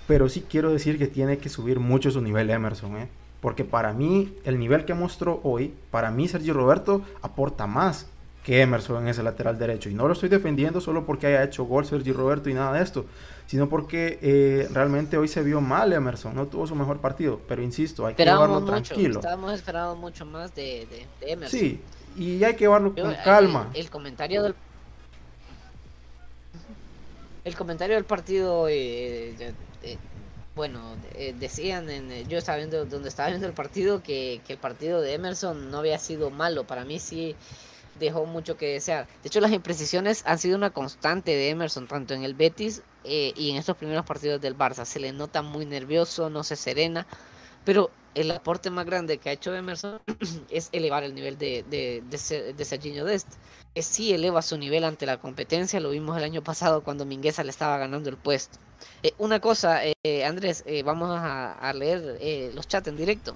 pero 0.06 0.28
sí 0.28 0.44
quiero 0.48 0.70
decir 0.70 0.98
que 0.98 1.06
tiene 1.06 1.38
que 1.38 1.48
subir 1.48 1.80
mucho 1.80 2.10
su 2.10 2.20
nivel 2.20 2.50
Emerson, 2.50 2.96
¿eh? 2.96 3.08
porque 3.42 3.64
para 3.64 3.92
mí 3.92 4.36
el 4.44 4.58
nivel 4.58 4.84
que 4.84 4.94
mostró 4.94 5.40
hoy, 5.42 5.74
para 5.90 6.10
mí 6.12 6.28
Sergio 6.28 6.54
Roberto 6.54 7.02
aporta 7.22 7.66
más 7.66 8.06
que 8.44 8.60
Emerson 8.60 9.02
en 9.02 9.08
ese 9.08 9.22
lateral 9.22 9.58
derecho. 9.58 9.88
Y 9.88 9.94
no 9.94 10.06
lo 10.06 10.14
estoy 10.14 10.28
defendiendo 10.28 10.80
solo 10.80 11.04
porque 11.04 11.26
haya 11.26 11.44
hecho 11.44 11.64
gol 11.64 11.84
Sergio 11.84 12.14
Roberto 12.14 12.50
y 12.50 12.54
nada 12.54 12.72
de 12.72 12.82
esto, 12.82 13.04
sino 13.52 13.68
porque 13.68 14.18
eh, 14.22 14.66
realmente 14.72 15.18
hoy 15.18 15.28
se 15.28 15.42
vio 15.42 15.60
mal 15.60 15.92
Emerson, 15.92 16.34
no 16.34 16.46
tuvo 16.46 16.66
su 16.66 16.74
mejor 16.74 17.02
partido. 17.02 17.38
Pero 17.46 17.60
insisto, 17.60 18.06
hay 18.06 18.14
que 18.14 18.24
llevarlo 18.24 18.64
tranquilo. 18.64 19.20
Estábamos 19.20 19.52
esperando 19.52 19.94
mucho 19.94 20.24
más 20.24 20.54
de, 20.54 21.06
Emerson. 21.20 21.60
Sí, 21.60 21.78
y 22.16 22.42
hay 22.44 22.54
que 22.54 22.60
llevarlo 22.60 22.94
con 22.94 23.14
calma. 23.22 23.68
El, 23.74 23.90
comentario 23.90 24.42
del. 24.42 24.54
El 27.44 27.54
comentario 27.54 27.94
del 27.96 28.06
partido. 28.06 28.68
Eh, 28.70 29.52
bueno, 30.56 30.80
eh, 31.12 31.34
decían, 31.38 31.90
en, 31.90 32.26
yo 32.30 32.38
estaba 32.38 32.56
viendo 32.56 32.86
donde 32.86 33.10
estaba 33.10 33.28
viendo 33.28 33.46
el 33.46 33.52
partido, 33.52 34.02
que, 34.02 34.40
que 34.46 34.54
el 34.54 34.58
partido 34.58 35.02
de 35.02 35.12
Emerson 35.12 35.70
no 35.70 35.80
había 35.80 35.98
sido 35.98 36.30
malo. 36.30 36.64
Para 36.64 36.86
mí 36.86 36.98
sí 36.98 37.36
dejó 38.00 38.24
mucho 38.24 38.56
que 38.56 38.72
desear. 38.72 39.06
De 39.22 39.26
hecho, 39.26 39.40
las 39.42 39.52
imprecisiones 39.52 40.22
han 40.24 40.38
sido 40.38 40.56
una 40.56 40.70
constante 40.70 41.32
de 41.32 41.50
Emerson, 41.50 41.86
tanto 41.86 42.14
en 42.14 42.24
el 42.24 42.32
Betis 42.32 42.80
eh, 43.04 43.32
y 43.36 43.50
en 43.50 43.56
estos 43.56 43.76
primeros 43.76 44.04
partidos 44.04 44.40
del 44.40 44.56
Barça. 44.56 44.84
Se 44.84 45.00
le 45.00 45.12
nota 45.12 45.42
muy 45.42 45.66
nervioso, 45.66 46.30
no 46.30 46.44
se 46.44 46.56
serena, 46.56 47.06
pero 47.64 47.90
el 48.14 48.30
aporte 48.30 48.70
más 48.70 48.84
grande 48.84 49.18
que 49.18 49.30
ha 49.30 49.32
hecho 49.32 49.54
Emerson 49.54 50.00
es 50.50 50.68
elevar 50.72 51.04
el 51.04 51.14
nivel 51.14 51.38
de, 51.38 51.64
de, 51.70 52.02
de, 52.08 52.52
de 52.52 52.64
Serginho 52.64 53.04
Dest. 53.04 53.28
Que 53.74 53.82
sí 53.82 54.12
eleva 54.12 54.42
su 54.42 54.58
nivel 54.58 54.84
ante 54.84 55.06
la 55.06 55.18
competencia, 55.18 55.80
lo 55.80 55.90
vimos 55.90 56.16
el 56.18 56.24
año 56.24 56.42
pasado 56.42 56.82
cuando 56.82 57.06
Mingueza 57.06 57.42
le 57.42 57.50
estaba 57.50 57.78
ganando 57.78 58.10
el 58.10 58.16
puesto. 58.16 58.58
Eh, 59.02 59.12
una 59.18 59.40
cosa, 59.40 59.80
eh, 59.84 60.24
Andrés, 60.24 60.64
vamos 60.84 61.10
a, 61.12 61.72
leer 61.72 62.52
los 62.54 62.68
chats 62.68 62.88
en 62.88 62.96
directo. 62.96 63.34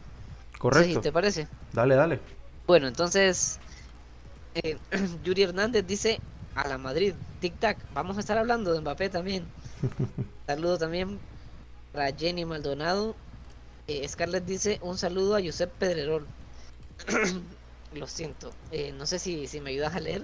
Correcto. 0.59 1.01
¿Te 1.01 1.13
parece? 1.13 1.49
Dale, 1.73 1.95
dale. 1.95 2.21
Bueno, 2.67 2.89
entonces 2.89 3.61
eh, 4.63 4.79
Yuri 5.25 5.43
Hernández 5.43 5.87
dice 5.87 6.21
a 6.57 6.67
la 6.67 6.79
Madrid, 6.79 7.15
tic 7.41 7.59
tac, 7.59 7.79
vamos 7.95 8.17
a 8.17 8.21
estar 8.21 8.39
hablando 8.39 8.73
de 8.73 8.81
Mbappé 8.81 9.11
también. 9.11 9.45
Saludo 10.47 10.79
también 10.79 11.19
para 11.93 12.13
Jenny 12.17 12.45
Maldonado. 12.45 13.15
Eh, 13.87 14.07
Scarlett 14.09 14.45
dice 14.45 14.81
un 14.83 14.99
saludo 14.99 15.37
a 15.37 15.43
Josep 15.43 15.71
Pedrerol. 15.73 16.27
Lo 17.95 18.07
siento, 18.07 18.51
eh, 18.73 18.93
no 18.97 19.07
sé 19.07 19.19
si, 19.19 19.47
si 19.47 19.61
me 19.61 19.71
ayudas 19.71 19.95
a 19.95 20.01
leer. 20.01 20.23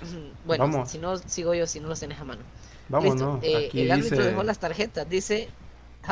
bueno, 0.44 0.86
si 0.86 0.98
no, 0.98 1.16
sigo 1.16 1.54
yo, 1.54 1.66
si 1.66 1.80
no 1.80 1.88
los 1.88 1.98
tienes 1.98 2.20
a 2.20 2.24
mano. 2.24 2.42
Vamos, 2.88 3.16
no. 3.16 3.34
Aquí 3.34 3.82
el 3.82 3.92
árbitro 3.92 4.24
dejó 4.24 4.42
las 4.42 4.58
tarjetas, 4.58 5.08
dice. 5.08 5.48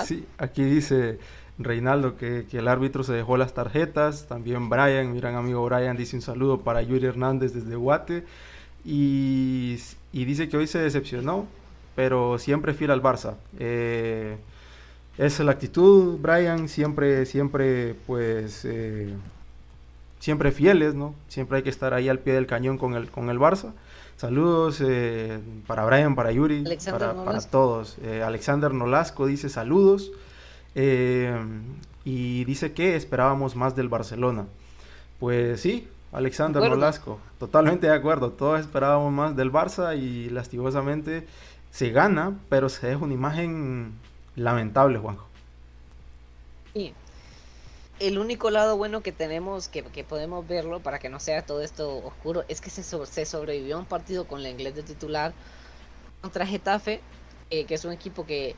Sí, 0.04 0.26
aquí 0.38 0.62
dice 0.62 1.18
Reinaldo 1.58 2.16
que, 2.16 2.46
el 2.52 2.68
árbitro 2.68 3.02
se 3.02 3.12
dejó 3.12 3.36
las 3.36 3.54
tarjetas. 3.54 4.26
También 4.28 4.68
Brian, 4.68 5.12
mi 5.12 5.20
gran 5.20 5.34
amigo 5.34 5.64
Brian, 5.64 5.96
dice 5.96 6.16
un 6.16 6.22
saludo 6.22 6.60
para 6.60 6.82
Yuri 6.82 7.06
Hernández 7.06 7.52
desde 7.52 7.74
Guate. 7.74 8.24
Y, 8.90 9.76
dice 10.12 10.48
que 10.48 10.56
hoy 10.56 10.66
se 10.66 10.78
decepcionó, 10.78 11.46
pero 11.94 12.38
siempre 12.38 12.72
fiel 12.72 12.90
al 12.90 13.02
Barça. 13.02 13.34
Eh, 13.58 14.38
esa 15.18 15.42
es 15.42 15.46
la 15.46 15.52
actitud, 15.52 16.18
Brian, 16.18 16.70
siempre, 16.70 17.26
siempre, 17.26 17.96
pues, 18.06 18.64
eh, 18.64 19.12
siempre 20.20 20.52
fieles, 20.52 20.94
¿no? 20.94 21.14
Siempre 21.28 21.58
hay 21.58 21.62
que 21.62 21.68
estar 21.68 21.92
ahí 21.92 22.08
al 22.08 22.20
pie 22.20 22.32
del 22.32 22.46
cañón 22.46 22.78
con 22.78 22.94
el, 22.94 23.10
con 23.10 23.28
el 23.28 23.38
Barça. 23.38 23.74
Saludos 24.16 24.80
eh, 24.80 25.38
para 25.66 25.84
Brian, 25.84 26.14
para 26.14 26.32
Yuri, 26.32 26.64
para, 26.90 27.12
para, 27.12 27.40
todos. 27.42 27.98
Alexander 28.24 28.72
Nolasco 28.72 29.26
dice 29.26 29.50
saludos. 29.50 30.12
Y 32.04 32.44
dice 32.44 32.72
que 32.72 32.96
esperábamos 32.96 33.54
más 33.54 33.76
del 33.76 33.88
Barcelona. 33.88 34.46
Pues 35.18 35.60
sí, 35.60 35.88
Alexander 36.12 36.62
Nolasco, 36.62 37.18
totalmente 37.38 37.86
de 37.86 37.94
acuerdo. 37.94 38.32
Todos 38.32 38.60
esperábamos 38.60 39.12
más 39.12 39.36
del 39.36 39.52
Barça 39.52 39.96
y 39.96 40.30
lastimosamente 40.30 41.26
se 41.70 41.90
gana, 41.90 42.38
pero 42.48 42.68
se 42.68 42.86
deja 42.86 43.04
una 43.04 43.14
imagen 43.14 43.92
lamentable, 44.36 44.98
Juanjo. 44.98 45.26
Sí. 46.72 46.94
el 47.98 48.18
único 48.18 48.50
lado 48.50 48.76
bueno 48.76 49.00
que 49.00 49.10
tenemos, 49.10 49.68
que, 49.68 49.82
podemos 50.04 50.46
verlo 50.46 50.80
para 50.80 50.98
que 50.98 51.08
no 51.08 51.18
sea 51.18 51.42
todo 51.42 51.62
esto 51.62 51.96
oscuro, 51.98 52.44
es 52.48 52.60
que 52.60 52.70
se, 52.70 52.82
se 52.82 53.24
sobrevivió 53.26 53.76
a 53.76 53.80
un 53.80 53.86
partido 53.86 54.26
con 54.26 54.42
la 54.42 54.48
inglés 54.48 54.76
de 54.76 54.84
titular 54.84 55.32
contra 56.20 56.46
Getafe, 56.46 57.00
eh, 57.50 57.64
que 57.64 57.74
es 57.74 57.84
un 57.84 57.92
equipo 57.92 58.24
que, 58.26 58.54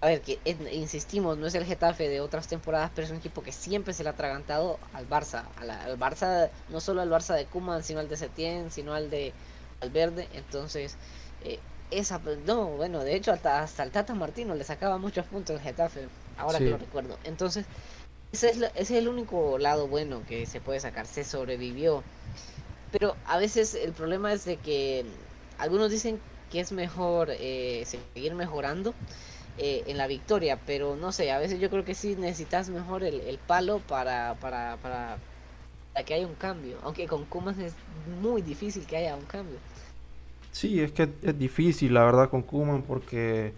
a 0.00 0.06
ver, 0.06 0.20
que 0.20 0.38
insistimos, 0.72 1.38
no 1.38 1.46
es 1.46 1.54
el 1.54 1.64
Getafe 1.64 2.08
de 2.08 2.20
otras 2.20 2.46
temporadas, 2.46 2.90
pero 2.94 3.04
es 3.04 3.10
un 3.10 3.18
equipo 3.18 3.42
que 3.42 3.52
siempre 3.52 3.92
se 3.94 4.04
le 4.04 4.10
ha 4.10 4.12
atragantado 4.12 4.78
al 4.92 5.08
Barça, 5.08 5.44
al 5.58 5.98
Barça, 5.98 6.50
no 6.68 6.80
solo 6.80 7.02
al 7.02 7.10
Barça 7.10 7.34
de 7.34 7.46
Kuman, 7.46 7.82
sino 7.82 7.98
al 7.98 8.08
de 8.08 8.16
Setién, 8.16 8.70
sino 8.70 8.94
al 8.94 9.10
de 9.10 9.32
Valverde, 9.80 10.28
entonces... 10.34 10.96
Eh, 11.44 11.58
esa, 11.90 12.20
no, 12.46 12.66
bueno, 12.66 13.02
de 13.02 13.14
hecho 13.14 13.32
hasta, 13.32 13.62
hasta 13.62 13.82
el 13.82 13.90
Tata 13.90 14.14
Martino 14.14 14.54
le 14.54 14.64
sacaba 14.64 14.98
muchos 14.98 15.24
puntos 15.26 15.56
al 15.56 15.62
Getafe, 15.62 16.08
ahora 16.36 16.58
que 16.58 16.66
lo 16.66 16.76
recuerdo. 16.76 17.18
Entonces, 17.24 17.64
ese 18.32 18.50
es, 18.50 18.56
ese 18.56 18.72
es 18.74 18.90
el 18.90 19.08
único 19.08 19.58
lado 19.58 19.88
bueno 19.88 20.22
que 20.28 20.44
se 20.46 20.60
puede 20.60 20.80
sacar, 20.80 21.06
se 21.06 21.24
sobrevivió. 21.24 22.02
Pero 22.92 23.16
a 23.26 23.38
veces 23.38 23.74
el 23.74 23.92
problema 23.92 24.32
es 24.32 24.44
de 24.44 24.56
que 24.56 25.04
algunos 25.58 25.90
dicen 25.90 26.20
que 26.50 26.60
es 26.60 26.72
mejor 26.72 27.28
eh, 27.30 27.84
seguir 27.86 28.34
mejorando 28.34 28.94
eh, 29.58 29.84
en 29.86 29.96
la 29.96 30.06
victoria, 30.06 30.58
pero 30.66 30.96
no 30.96 31.12
sé, 31.12 31.30
a 31.32 31.38
veces 31.38 31.60
yo 31.60 31.68
creo 31.70 31.84
que 31.84 31.94
sí 31.94 32.16
necesitas 32.16 32.70
mejor 32.70 33.02
el, 33.02 33.38
palo 33.46 33.80
para, 33.80 34.34
para, 34.40 34.76
para, 34.76 35.18
que 36.04 36.14
haya 36.14 36.26
un 36.26 36.34
cambio, 36.34 36.78
aunque 36.82 37.06
con 37.06 37.24
Kuman 37.24 37.60
es 37.60 37.74
muy 38.20 38.40
difícil 38.40 38.86
que 38.86 38.96
haya 38.96 39.16
un 39.16 39.24
cambio. 39.24 39.56
Sí, 40.52 40.80
es 40.80 40.92
que 40.92 41.08
es 41.22 41.38
difícil 41.38 41.92
la 41.92 42.04
verdad 42.04 42.30
con 42.30 42.42
Kuman 42.42 42.82
porque 42.82 43.52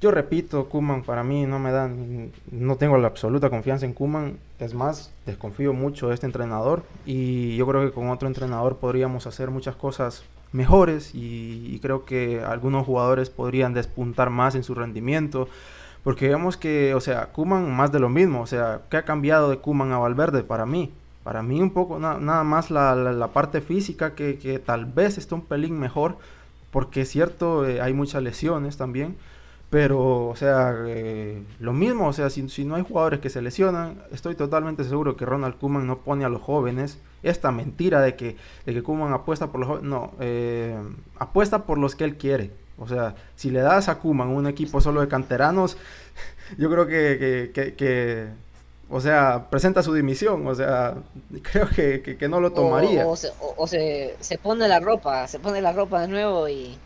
yo 0.00 0.10
repito, 0.10 0.68
Kuman 0.68 1.02
para 1.02 1.22
mí 1.22 1.44
no 1.44 1.58
me 1.58 1.72
dan, 1.72 2.32
no 2.50 2.76
tengo 2.76 2.96
la 2.96 3.08
absoluta 3.08 3.50
confianza 3.50 3.84
en 3.84 3.92
Kuman. 3.92 4.38
Es 4.58 4.72
más, 4.72 5.12
desconfío 5.26 5.74
mucho 5.74 6.08
de 6.08 6.14
este 6.14 6.24
entrenador 6.24 6.84
y 7.04 7.54
yo 7.56 7.66
creo 7.66 7.84
que 7.84 7.92
con 7.92 8.08
otro 8.08 8.26
entrenador 8.26 8.78
podríamos 8.78 9.26
hacer 9.26 9.50
muchas 9.50 9.76
cosas 9.76 10.24
mejores 10.52 11.14
y, 11.14 11.78
creo 11.80 12.04
que 12.04 12.42
algunos 12.42 12.86
jugadores 12.86 13.30
podrían 13.30 13.74
despuntar 13.74 14.30
más 14.30 14.54
en 14.54 14.64
su 14.64 14.74
rendimiento. 14.74 15.48
Porque 16.04 16.28
vemos 16.28 16.56
que, 16.56 16.94
o 16.94 17.00
sea, 17.00 17.26
Kuman 17.32 17.74
más 17.74 17.92
de 17.92 18.00
lo 18.00 18.08
mismo. 18.08 18.40
O 18.42 18.46
sea, 18.46 18.82
¿qué 18.90 18.96
ha 18.96 19.04
cambiado 19.04 19.50
de 19.50 19.58
Kuman 19.58 19.92
a 19.92 19.98
Valverde 19.98 20.42
para 20.42 20.66
mí? 20.66 20.90
Para 21.24 21.42
mí 21.42 21.60
un 21.60 21.70
poco, 21.70 21.98
nada 21.98 22.44
más 22.44 22.70
la, 22.70 23.30
parte 23.34 23.60
física 23.60 24.14
que, 24.14 24.38
que, 24.38 24.58
tal 24.58 24.86
vez 24.86 25.18
está 25.18 25.34
un 25.34 25.42
pelín 25.42 25.78
mejor. 25.78 26.16
Porque 26.70 27.02
es 27.02 27.10
cierto, 27.10 27.66
eh, 27.66 27.80
hay 27.80 27.92
muchas 27.92 28.22
lesiones 28.22 28.76
también 28.76 29.16
pero, 29.70 30.26
o 30.26 30.34
sea, 30.34 30.74
eh, 30.88 31.44
lo 31.60 31.72
mismo, 31.72 32.08
o 32.08 32.12
sea, 32.12 32.28
si, 32.28 32.48
si, 32.48 32.64
no 32.64 32.74
hay 32.74 32.82
jugadores 32.82 33.20
que 33.20 33.30
se 33.30 33.40
lesionan, 33.40 34.02
estoy 34.10 34.34
totalmente 34.34 34.82
seguro 34.82 35.16
que 35.16 35.24
Ronald 35.24 35.58
Koeman 35.58 35.86
no 35.86 35.98
pone 36.00 36.24
a 36.24 36.28
los 36.28 36.42
jóvenes. 36.42 36.98
Esta 37.22 37.52
mentira 37.52 38.00
de 38.00 38.16
que, 38.16 38.36
de 38.66 38.74
que 38.74 38.82
Koeman 38.82 39.12
apuesta 39.12 39.52
por 39.52 39.60
los 39.60 39.68
jóvenes, 39.68 39.88
no, 39.88 40.12
eh, 40.18 40.76
apuesta 41.20 41.66
por 41.66 41.78
los 41.78 41.94
que 41.94 42.02
él 42.02 42.16
quiere. 42.16 42.50
O 42.78 42.88
sea, 42.88 43.14
si 43.36 43.50
le 43.50 43.60
das 43.60 43.88
a 43.88 44.00
Koeman 44.00 44.28
un 44.28 44.48
equipo 44.48 44.80
solo 44.80 45.02
de 45.02 45.08
canteranos, 45.08 45.76
yo 46.58 46.68
creo 46.68 46.88
que, 46.88 47.52
que, 47.54 47.74
que, 47.74 48.26
o 48.88 49.00
sea, 49.00 49.50
presenta 49.50 49.84
su 49.84 49.94
dimisión. 49.94 50.48
O 50.48 50.54
sea, 50.56 50.96
creo 51.52 51.68
que, 51.68 52.16
que 52.18 52.28
no 52.28 52.40
lo 52.40 52.50
tomaría. 52.52 53.06
O, 53.06 53.14
se, 53.14 53.30
o 53.38 53.68
se, 53.68 54.16
se 54.18 54.36
pone 54.36 54.66
la 54.66 54.80
ropa, 54.80 55.28
se 55.28 55.38
pone 55.38 55.62
la 55.62 55.72
ropa 55.72 56.00
de 56.00 56.08
nuevo 56.08 56.48
y 56.48 56.76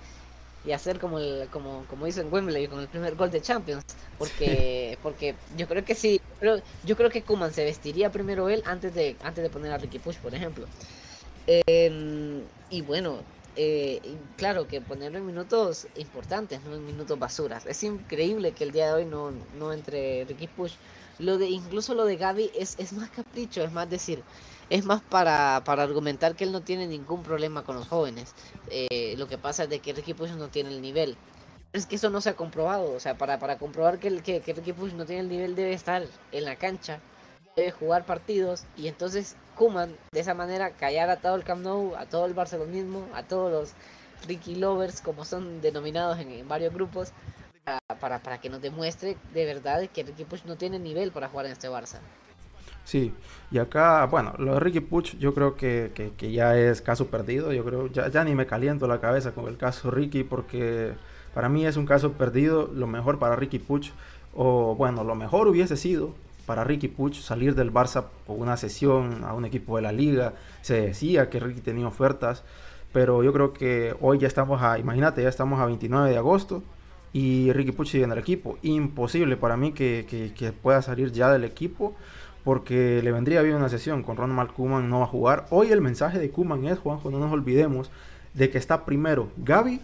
y 0.65 0.73
hacer 0.73 0.99
como 0.99 1.19
el 1.19 1.49
como 1.51 1.85
como 1.89 2.07
hizo 2.07 2.21
en 2.21 2.33
Wembley 2.33 2.69
con 2.69 2.81
el 2.81 2.89
primer 2.89 3.15
gol 3.17 3.31
de 3.31 3.41
Champions 3.41 3.85
porque 4.19 4.99
porque 5.03 5.35
yo 5.57 5.69
creo 5.69 5.85
que 5.85 5.95
sí 5.95 6.21
pero 6.41 6.61
yo 6.85 6.97
creo 6.97 7.11
que 7.11 7.23
Kuman 7.23 7.53
se 7.53 7.65
vestiría 7.65 8.11
primero 8.11 8.49
él 8.49 8.63
antes 8.67 8.95
de 8.95 9.17
antes 9.23 9.43
de 9.43 9.51
poner 9.51 9.73
a 9.73 9.79
Ricky 9.79 9.99
Push 9.99 10.17
por 10.17 10.35
ejemplo. 10.35 10.67
Em, 11.47 12.43
y 12.71 12.81
bueno 12.81 13.19
eh, 13.57 14.01
claro 14.37 14.67
que 14.67 14.81
ponerlo 14.81 15.19
en 15.19 15.27
minutos 15.27 15.87
importantes 15.97 16.61
no 16.65 16.75
en 16.75 16.87
minutos 16.87 17.19
basuras. 17.19 17.67
Es 17.67 17.83
increíble 17.83 18.53
que 18.53 18.65
el 18.65 18.73
día 18.73 18.87
de 18.89 18.93
hoy 18.95 19.05
no 19.05 19.33
no 19.59 19.73
entre 19.73 20.25
Ricky 20.25 20.49
Push. 20.49 20.75
Lo 21.19 21.39
de 21.39 21.49
incluso 21.49 21.95
lo 21.95 22.05
de 22.07 22.17
Gaby 22.17 22.51
es 22.55 22.77
es 22.79 22.93
más 22.93 23.11
capricho 23.11 23.63
es 23.63 23.73
más 23.73 23.89
decir 23.91 24.23
es 24.71 24.85
más 24.85 25.03
para, 25.03 25.63
para 25.65 25.83
argumentar 25.83 26.35
que 26.35 26.45
él 26.45 26.53
no 26.53 26.63
tiene 26.63 26.87
ningún 26.87 27.23
problema 27.23 27.63
con 27.65 27.77
los 27.77 27.89
jóvenes. 27.89 28.35
Eh, 28.71 29.15
lo 29.19 29.29
que 29.29 29.39
pasa 29.39 29.65
es 29.65 29.71
de 29.71 29.81
que 29.81 29.93
Ricky 29.93 30.15
Push 30.15 30.31
no 30.33 30.49
tiene 30.49 30.71
el 30.71 30.81
nivel. 30.81 31.17
Es 31.73 31.87
que 31.87 31.97
eso 31.97 32.11
no 32.11 32.21
se 32.21 32.31
ha 32.31 32.37
comprobado. 32.37 32.93
O 32.93 33.01
sea, 33.01 33.17
para, 33.17 33.39
para 33.39 33.59
comprobar 33.59 33.99
que, 33.99 34.21
que, 34.21 34.41
que 34.41 34.53
Ricky 34.53 34.73
Push 34.73 34.93
no 34.93 35.07
tiene 35.07 35.23
el 35.23 35.29
nivel 35.29 35.55
debe 35.55 35.73
estar 35.73 36.05
en 36.33 36.45
la 36.45 36.57
cancha, 36.57 37.01
debe 37.57 37.71
jugar 37.71 38.07
partidos. 38.07 38.65
Y 38.77 38.89
entonces 38.89 39.37
Kuman, 39.57 39.97
de 40.13 40.21
esa 40.21 40.35
manera, 40.35 40.71
callar 40.71 41.11
a 41.11 41.17
todo 41.17 41.37
el 41.37 41.45
Camp 41.45 41.63
Nou, 41.63 41.95
a 41.97 42.07
todo 42.07 42.27
el 42.27 42.35
barcelonismo, 42.35 43.07
a 43.15 43.23
todos 43.23 43.53
los 43.53 43.73
Ricky 44.27 44.55
Lovers, 44.57 45.01
como 45.01 45.25
son 45.25 45.61
denominados 45.61 46.19
en, 46.19 46.49
varios 46.49 46.73
grupos, 46.73 47.13
para, 47.65 47.79
para, 48.01 48.23
para, 48.23 48.41
que 48.41 48.51
nos 48.51 48.61
demuestre 48.61 49.17
de 49.33 49.45
verdad 49.45 49.89
que 49.89 50.03
Ricky 50.03 50.25
Push 50.25 50.45
no 50.45 50.57
tiene 50.57 50.79
nivel 50.79 51.13
para 51.13 51.29
jugar 51.29 51.47
en 51.47 51.53
este 51.53 51.69
Barça. 51.69 52.01
Sí, 52.85 53.15
y 53.51 53.59
acá, 53.59 54.05
bueno, 54.07 54.35
lo 54.39 54.55
de 54.55 54.61
Ricky 54.61 54.81
Puch 54.81 55.17
yo 55.19 55.33
creo 55.33 55.57
que, 55.57 55.91
que, 56.17 56.33
ya 56.33 56.59
es 56.59 56.83
caso 56.83 57.07
perdido, 57.07 57.53
yo 57.53 57.65
creo, 57.65 57.87
ya, 57.87 58.09
ya 58.09 58.25
ni 58.25 58.35
me 58.35 58.47
caliento 58.47 58.87
la 58.87 59.01
cabeza 59.01 59.33
con 59.33 59.49
el 59.49 59.57
caso 59.57 59.91
Ricky 59.91 60.23
porque 60.23 60.93
para 61.33 61.49
mí 61.49 61.65
es 61.65 61.77
un 61.77 61.87
caso 61.87 62.13
perdido, 62.13 62.71
lo 62.75 62.87
mejor 62.87 63.19
para 63.19 63.37
Ricky 63.37 63.59
Puch, 63.59 63.91
o 64.35 64.75
bueno, 64.77 65.03
lo 65.03 65.15
mejor 65.15 65.49
hubiese 65.49 65.77
sido 65.77 66.15
para 66.47 66.63
Ricky 66.63 66.89
Puch 66.89 67.15
salir 67.21 67.55
del 67.55 67.73
Barça 67.73 68.05
por 68.27 68.39
una 68.39 68.57
sesión 68.59 69.25
a 69.25 69.33
un 69.33 69.47
equipo 69.47 69.77
de 69.77 69.83
la 69.83 69.93
liga, 69.93 70.35
se 70.61 70.83
decía 70.83 71.31
que 71.31 71.41
Ricky 71.41 71.63
tenía 71.63 71.89
ofertas, 71.89 72.45
pero 72.93 73.23
yo 73.23 73.33
creo 73.33 73.55
que 73.55 73.97
hoy 74.01 74.19
ya 74.19 74.29
estamos 74.29 74.63
a, 74.63 74.79
imagínate, 74.79 75.23
ya 75.23 75.29
estamos 75.29 75.59
a 75.59 75.67
29 75.67 76.11
de 76.11 76.17
agosto 76.19 76.63
y 77.13 77.51
Ricky 77.53 77.73
sigue 77.87 78.05
en 78.05 78.13
el 78.13 78.19
equipo, 78.19 78.59
imposible 78.63 79.37
para 79.37 79.57
mí 79.57 79.73
que, 79.73 80.07
que 80.37 80.53
pueda 80.53 80.83
salir 80.83 81.13
ya 81.13 81.33
del 81.33 81.45
equipo 81.45 81.95
porque 82.45 83.01
le 83.03 83.11
vendría 83.11 83.43
bien 83.43 83.57
una 83.57 83.71
sesión 83.71 84.03
con 84.03 84.17
Ronald 84.17 84.53
Kuman 84.53 84.89
no 84.89 84.99
va 84.99 85.05
a 85.07 85.09
jugar. 85.09 85.47
Hoy 85.51 85.73
el 85.73 85.81
mensaje 85.81 86.19
de 86.19 86.31
Kuman 86.31 86.67
es, 86.67 86.79
Juanjo, 86.79 87.11
no 87.11 87.19
nos 87.19 87.33
olvidemos 87.33 87.91
de 88.35 88.51
que 88.51 88.59
está 88.59 88.85
primero 88.85 89.31
Gaby, 89.39 89.81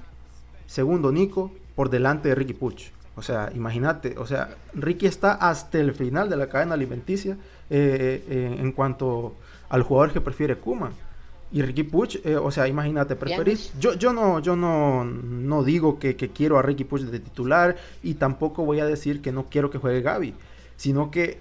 segundo 0.66 1.10
Nico, 1.10 1.50
por 1.74 1.88
delante 1.88 2.28
de 2.28 2.34
Ricky 2.34 2.52
Puch. 2.52 2.90
O 3.16 3.22
sea, 3.22 3.50
imagínate, 3.54 4.16
o 4.18 4.26
sea, 4.26 4.56
Ricky 4.74 5.06
está 5.06 5.32
hasta 5.32 5.78
el 5.78 5.94
final 5.94 6.28
de 6.28 6.36
la 6.36 6.48
cadena 6.48 6.74
alimenticia 6.74 7.36
eh, 7.70 8.24
eh, 8.28 8.56
en 8.58 8.72
cuanto 8.72 9.34
al 9.68 9.82
jugador 9.82 10.12
que 10.12 10.20
prefiere 10.20 10.56
Kuman. 10.56 10.92
Y 11.52 11.62
Ricky 11.62 11.82
Puch, 11.82 12.16
eh, 12.24 12.36
o 12.36 12.50
sea, 12.50 12.68
imagínate, 12.68 13.16
preferís. 13.16 13.72
Yo, 13.80 13.94
yo 13.94 14.12
no, 14.12 14.38
yo 14.38 14.54
no, 14.54 15.04
no 15.04 15.64
digo 15.64 15.98
que, 15.98 16.14
que, 16.14 16.28
quiero 16.28 16.58
a 16.58 16.62
Ricky 16.62 16.84
Puch 16.84 17.02
de 17.02 17.18
titular 17.18 17.76
y 18.02 18.14
tampoco 18.14 18.64
voy 18.64 18.80
a 18.80 18.86
decir 18.86 19.20
que 19.20 19.32
no 19.32 19.46
quiero 19.50 19.70
que 19.70 19.78
juegue 19.78 20.02
Gaby, 20.02 20.34
sino 20.76 21.10
que 21.10 21.40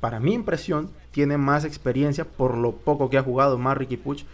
para 0.00 0.20
mi 0.20 0.34
impresión, 0.34 0.90
tiene 1.10 1.38
más 1.38 1.64
experiencia 1.64 2.24
por 2.24 2.56
lo 2.56 2.72
poco 2.72 3.08
que 3.10 3.18
ha 3.18 3.22
jugado 3.22 3.58
más 3.58 3.76
Ricky 3.76 3.96
Puch 3.96 4.24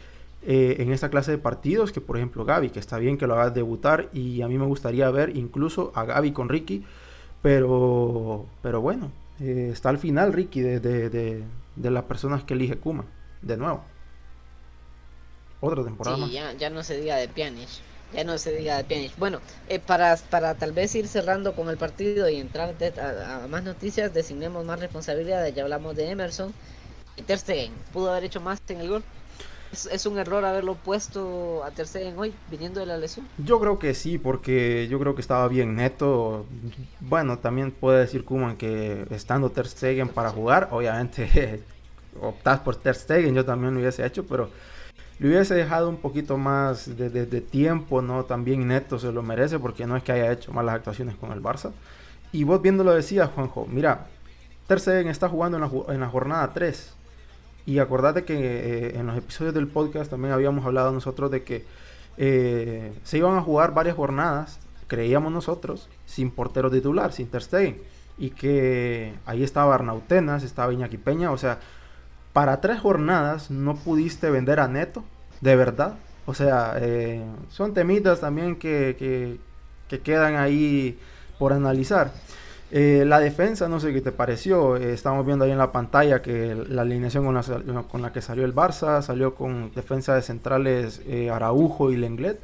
eh, 0.42 0.76
en 0.78 0.92
esta 0.92 1.10
clase 1.10 1.32
de 1.32 1.38
partidos 1.38 1.92
que 1.92 2.00
por 2.00 2.16
ejemplo 2.16 2.44
Gaby, 2.44 2.70
que 2.70 2.78
está 2.78 2.98
bien 2.98 3.18
que 3.18 3.26
lo 3.26 3.34
haga 3.34 3.50
debutar 3.50 4.08
y 4.12 4.40
a 4.42 4.48
mí 4.48 4.56
me 4.56 4.64
gustaría 4.66 5.10
ver 5.10 5.36
incluso 5.36 5.92
a 5.94 6.04
Gaby 6.04 6.32
con 6.32 6.48
Ricky, 6.48 6.84
pero, 7.42 8.46
pero 8.62 8.80
bueno, 8.80 9.12
eh, 9.40 9.70
está 9.72 9.90
al 9.90 9.98
final 9.98 10.32
Ricky 10.32 10.60
de, 10.60 10.80
de, 10.80 11.90
las 11.90 12.04
personas 12.04 12.44
que 12.44 12.54
elige 12.54 12.78
Kuma, 12.78 13.04
de 13.42 13.56
nuevo. 13.56 13.84
Otra 15.60 15.84
temporada 15.84 16.16
sí, 16.16 16.32
Ya, 16.32 16.52
ya 16.54 16.70
no 16.70 16.82
se 16.82 16.98
diga 16.98 17.16
de 17.16 17.28
Pjanic. 17.28 17.68
Ya 18.12 18.24
no 18.24 18.38
se 18.38 18.52
diga 18.56 18.76
de 18.76 18.84
Pjanic. 18.84 19.16
Bueno, 19.16 19.40
eh, 19.68 19.78
para, 19.78 20.16
para 20.16 20.54
tal 20.54 20.72
vez 20.72 20.94
ir 20.94 21.06
cerrando 21.06 21.54
con 21.54 21.68
el 21.68 21.76
partido 21.76 22.28
y 22.28 22.36
entrar 22.36 22.74
a, 23.00 23.46
más 23.48 23.62
noticias, 23.62 24.12
designemos 24.12 24.64
más 24.64 24.80
responsabilidades. 24.80 25.54
Ya 25.54 25.62
hablamos 25.62 25.94
de 25.96 26.10
Emerson 26.10 26.52
y 27.16 27.22
Ter 27.22 27.38
Stegen. 27.38 27.72
¿Pudo 27.92 28.10
haber 28.10 28.24
hecho 28.24 28.40
más 28.40 28.60
en 28.68 28.80
el 28.80 28.88
gol? 28.88 29.04
¿Es, 29.72 30.04
un 30.04 30.18
error 30.18 30.44
haberlo 30.44 30.74
puesto 30.74 31.62
a 31.62 31.70
Ter 31.70 31.86
Stegen 31.86 32.18
hoy, 32.18 32.34
viniendo 32.50 32.80
de 32.80 32.86
la 32.86 32.96
lesión? 32.96 33.28
Yo 33.38 33.60
creo 33.60 33.78
que 33.78 33.94
sí, 33.94 34.18
porque 34.18 34.88
yo 34.90 34.98
creo 34.98 35.14
que 35.14 35.20
estaba 35.20 35.46
bien 35.46 35.76
neto. 35.76 36.44
Bueno, 36.98 37.38
también 37.38 37.70
puede 37.70 38.00
decir 38.00 38.24
Kuman 38.24 38.56
que 38.56 39.06
estando 39.10 39.50
Ter 39.50 39.68
Stegen 39.68 40.08
para 40.08 40.30
jugar, 40.30 40.68
obviamente 40.72 41.62
optas 42.20 42.58
por 42.60 42.74
Ter 42.74 42.96
Stegen, 42.96 43.32
yo 43.32 43.44
también 43.44 43.74
lo 43.74 43.80
hubiese 43.80 44.04
hecho, 44.04 44.26
pero 44.26 44.50
le 45.20 45.28
hubiese 45.28 45.54
dejado 45.54 45.90
un 45.90 45.98
poquito 45.98 46.38
más 46.38 46.96
de, 46.96 47.40
tiempo, 47.42 48.00
¿no? 48.00 48.24
También 48.24 48.66
Neto 48.66 48.98
se 48.98 49.12
lo 49.12 49.22
merece 49.22 49.58
porque 49.58 49.86
no 49.86 49.94
es 49.94 50.02
que 50.02 50.12
haya 50.12 50.32
hecho 50.32 50.50
malas 50.50 50.76
actuaciones 50.76 51.14
con 51.16 51.30
el 51.32 51.42
Barça. 51.42 51.72
Y 52.32 52.44
vos 52.44 52.62
viendo 52.62 52.84
lo 52.84 52.94
decías, 52.94 53.28
Juanjo, 53.34 53.66
mira, 53.70 54.06
Ter 54.66 54.80
Stegen 54.80 55.08
está 55.08 55.28
jugando 55.28 55.58
en 55.92 56.00
la, 56.00 56.08
jornada 56.08 56.50
3. 56.54 56.94
Y 57.66 57.80
acordate 57.80 58.24
que 58.24 58.34
eh, 58.34 58.98
en 58.98 59.08
los 59.08 59.18
episodios 59.18 59.52
del 59.52 59.68
podcast 59.68 60.10
también 60.10 60.32
habíamos 60.32 60.64
hablado 60.64 60.90
nosotros 60.90 61.30
de 61.30 61.42
que 61.42 61.66
eh, 62.16 62.90
se 63.04 63.18
iban 63.18 63.36
a 63.36 63.42
jugar 63.42 63.74
varias 63.74 63.96
jornadas, 63.96 64.58
creíamos 64.86 65.32
nosotros, 65.32 65.90
sin 66.06 66.30
portero 66.30 66.70
titular, 66.70 67.12
sin 67.12 67.28
Ter 67.28 67.42
Stegen. 67.42 67.82
y 68.16 68.30
que 68.30 69.12
ahí 69.26 69.42
estaba 69.42 69.74
Arnautenas, 69.74 70.44
estaba 70.44 70.72
Iñaki 70.72 70.96
Peña, 70.96 71.30
o 71.30 71.36
sea, 71.36 71.58
para 72.32 72.60
tres 72.60 72.80
jornadas 72.80 73.50
no 73.50 73.76
pudiste 73.76 74.30
vender 74.30 74.60
a 74.60 74.68
Neto, 74.68 75.04
de 75.40 75.56
verdad. 75.56 75.94
O 76.26 76.34
sea, 76.34 76.74
eh, 76.80 77.24
son 77.48 77.74
temitas 77.74 78.20
también 78.20 78.56
que, 78.56 79.38
quedan 80.04 80.36
ahí 80.36 80.98
por 81.38 81.52
analizar. 81.52 82.12
Eh, 82.70 83.02
la 83.04 83.18
defensa, 83.18 83.68
no 83.68 83.80
sé 83.80 83.92
qué 83.92 84.00
te 84.00 84.12
pareció. 84.12 84.76
Eh, 84.76 84.92
estamos 84.92 85.26
viendo 85.26 85.44
ahí 85.44 85.50
en 85.50 85.58
la 85.58 85.72
pantalla 85.72 86.22
que 86.22 86.54
la 86.54 86.82
alineación 86.82 87.24
con 87.24 87.34
la, 87.34 87.42
con 87.82 88.02
la, 88.02 88.12
que 88.12 88.22
salió 88.22 88.44
el 88.44 88.54
Barça 88.54 89.02
salió 89.02 89.34
con 89.34 89.72
defensa 89.74 90.14
de 90.14 90.22
centrales 90.22 91.02
Araujo 91.32 91.90
y 91.90 91.96
Lenglet. 91.96 92.40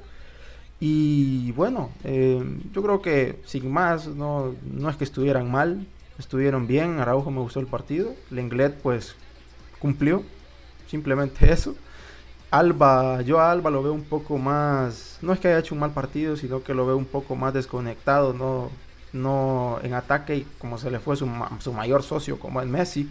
Y 0.80 1.52
bueno, 1.52 1.90
yo 2.02 2.82
creo 2.82 3.00
que 3.00 3.40
sin 3.46 3.70
más, 3.72 4.08
no, 4.08 4.54
no 4.70 4.90
es 4.90 4.96
que 4.96 5.04
estuvieran 5.04 5.50
mal, 5.50 5.86
estuvieron 6.18 6.66
bien. 6.66 6.98
Araujo 6.98 7.30
me 7.30 7.40
gustó 7.40 7.60
el 7.60 7.66
partido. 7.66 8.12
Lenglet, 8.30 8.74
pues 8.82 9.14
cumplió. 9.86 10.24
Simplemente 10.88 11.52
eso. 11.52 11.76
Alba, 12.50 13.22
yo 13.22 13.40
a 13.40 13.50
Alba 13.50 13.70
lo 13.70 13.82
veo 13.82 13.92
un 13.92 14.04
poco 14.04 14.38
más, 14.38 15.18
no 15.20 15.32
es 15.32 15.40
que 15.40 15.48
haya 15.48 15.58
hecho 15.58 15.74
un 15.74 15.80
mal 15.80 15.92
partido, 15.92 16.36
sino 16.36 16.62
que 16.62 16.74
lo 16.74 16.86
veo 16.86 16.96
un 16.96 17.04
poco 17.04 17.34
más 17.34 17.52
desconectado, 17.52 18.32
no, 18.32 18.70
no 19.12 19.80
en 19.82 19.94
ataque 19.94 20.36
y 20.36 20.46
como 20.58 20.78
se 20.78 20.90
le 20.90 21.00
fue 21.00 21.16
su, 21.16 21.28
su 21.58 21.72
mayor 21.72 22.04
socio 22.04 22.38
como 22.38 22.60
el 22.60 22.68
Messi, 22.68 23.10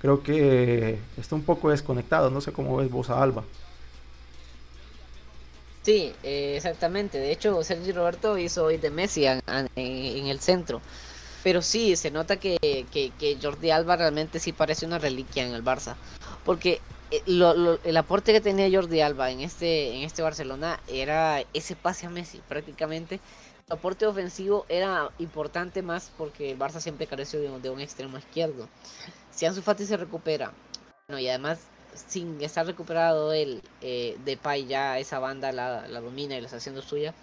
creo 0.00 0.22
que 0.24 0.98
está 1.16 1.36
un 1.36 1.44
poco 1.44 1.70
desconectado, 1.70 2.28
no 2.28 2.40
sé 2.40 2.52
cómo 2.52 2.76
ves 2.76 2.90
vos 2.90 3.08
a 3.08 3.22
Alba. 3.22 3.44
Sí, 5.82 6.12
eh, 6.22 6.54
exactamente. 6.56 7.18
De 7.18 7.32
hecho, 7.32 7.62
Sergio 7.64 7.94
Roberto 7.94 8.38
hizo 8.38 8.64
hoy 8.64 8.76
de 8.76 8.90
Messi 8.90 9.26
en, 9.26 9.42
el 9.76 10.40
centro. 10.40 10.80
Pero 11.42 11.60
sí, 11.62 11.96
se 11.96 12.10
nota 12.10 12.38
que, 12.38 12.56
que, 12.92 13.38
Jordi 13.42 13.70
Alba 13.70 13.96
realmente 13.96 14.38
sí 14.38 14.52
parece 14.52 14.86
una 14.86 14.98
reliquia 14.98 15.44
en 15.44 15.54
el 15.54 15.64
Barça. 15.64 15.96
Porque 16.44 16.80
eh, 17.10 17.22
el 17.26 17.96
aporte 17.96 18.32
que 18.32 18.40
tenía 18.40 18.70
Jordi 18.70 19.00
Alba 19.00 19.30
en 19.30 19.40
este, 19.40 19.96
en 19.96 20.02
este 20.02 20.22
Barcelona 20.22 20.80
era 20.88 21.42
ese 21.52 21.74
pase 21.74 22.06
a 22.06 22.10
Messi 22.10 22.40
prácticamente. 22.48 23.20
El 23.66 23.74
aporte 23.74 24.06
ofensivo 24.06 24.66
era 24.68 25.10
importante 25.18 25.82
más 25.82 26.12
porque 26.16 26.52
el 26.52 26.58
Barça 26.58 26.80
siempre 26.80 27.06
careció 27.06 27.40
de, 27.40 27.70
un 27.70 27.80
extremo 27.80 28.18
izquierdo. 28.18 28.68
Si 29.32 29.46
Ansu 29.46 29.62
Fati 29.62 29.84
se 29.84 29.96
recupera, 29.96 30.52
bueno, 31.08 31.20
y 31.20 31.28
además 31.28 31.58
sin 32.08 32.40
estar 32.40 32.66
recuperado 32.66 33.32
él, 33.32 33.62
eh, 33.80 34.16
Depay 34.24 34.66
ya 34.66 34.98
esa 34.98 35.18
banda 35.18 35.52
la, 35.52 35.86
la 35.88 36.00
domina 36.00 36.36
y 36.36 36.40
la 36.40 36.46
está 36.46 36.56
haciendo 36.56 36.82
suya 36.82 37.14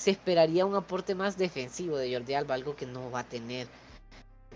se 0.00 0.10
esperaría 0.10 0.64
un 0.64 0.74
aporte 0.74 1.14
más 1.14 1.36
defensivo 1.36 1.98
de 1.98 2.10
Jordi 2.10 2.32
Alba, 2.32 2.54
algo 2.54 2.74
que 2.74 2.86
no 2.86 3.10
va 3.10 3.20
a 3.20 3.24
tener. 3.24 3.66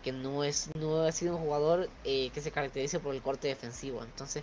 Que 0.02 0.10
no 0.10 0.42
es, 0.42 0.70
no 0.74 1.02
ha 1.02 1.12
sido 1.12 1.36
un 1.36 1.42
jugador 1.42 1.90
eh, 2.04 2.30
que 2.30 2.40
se 2.40 2.50
caracterice 2.50 2.98
por 2.98 3.14
el 3.14 3.20
corte 3.20 3.48
defensivo. 3.48 4.02
Entonces, 4.02 4.42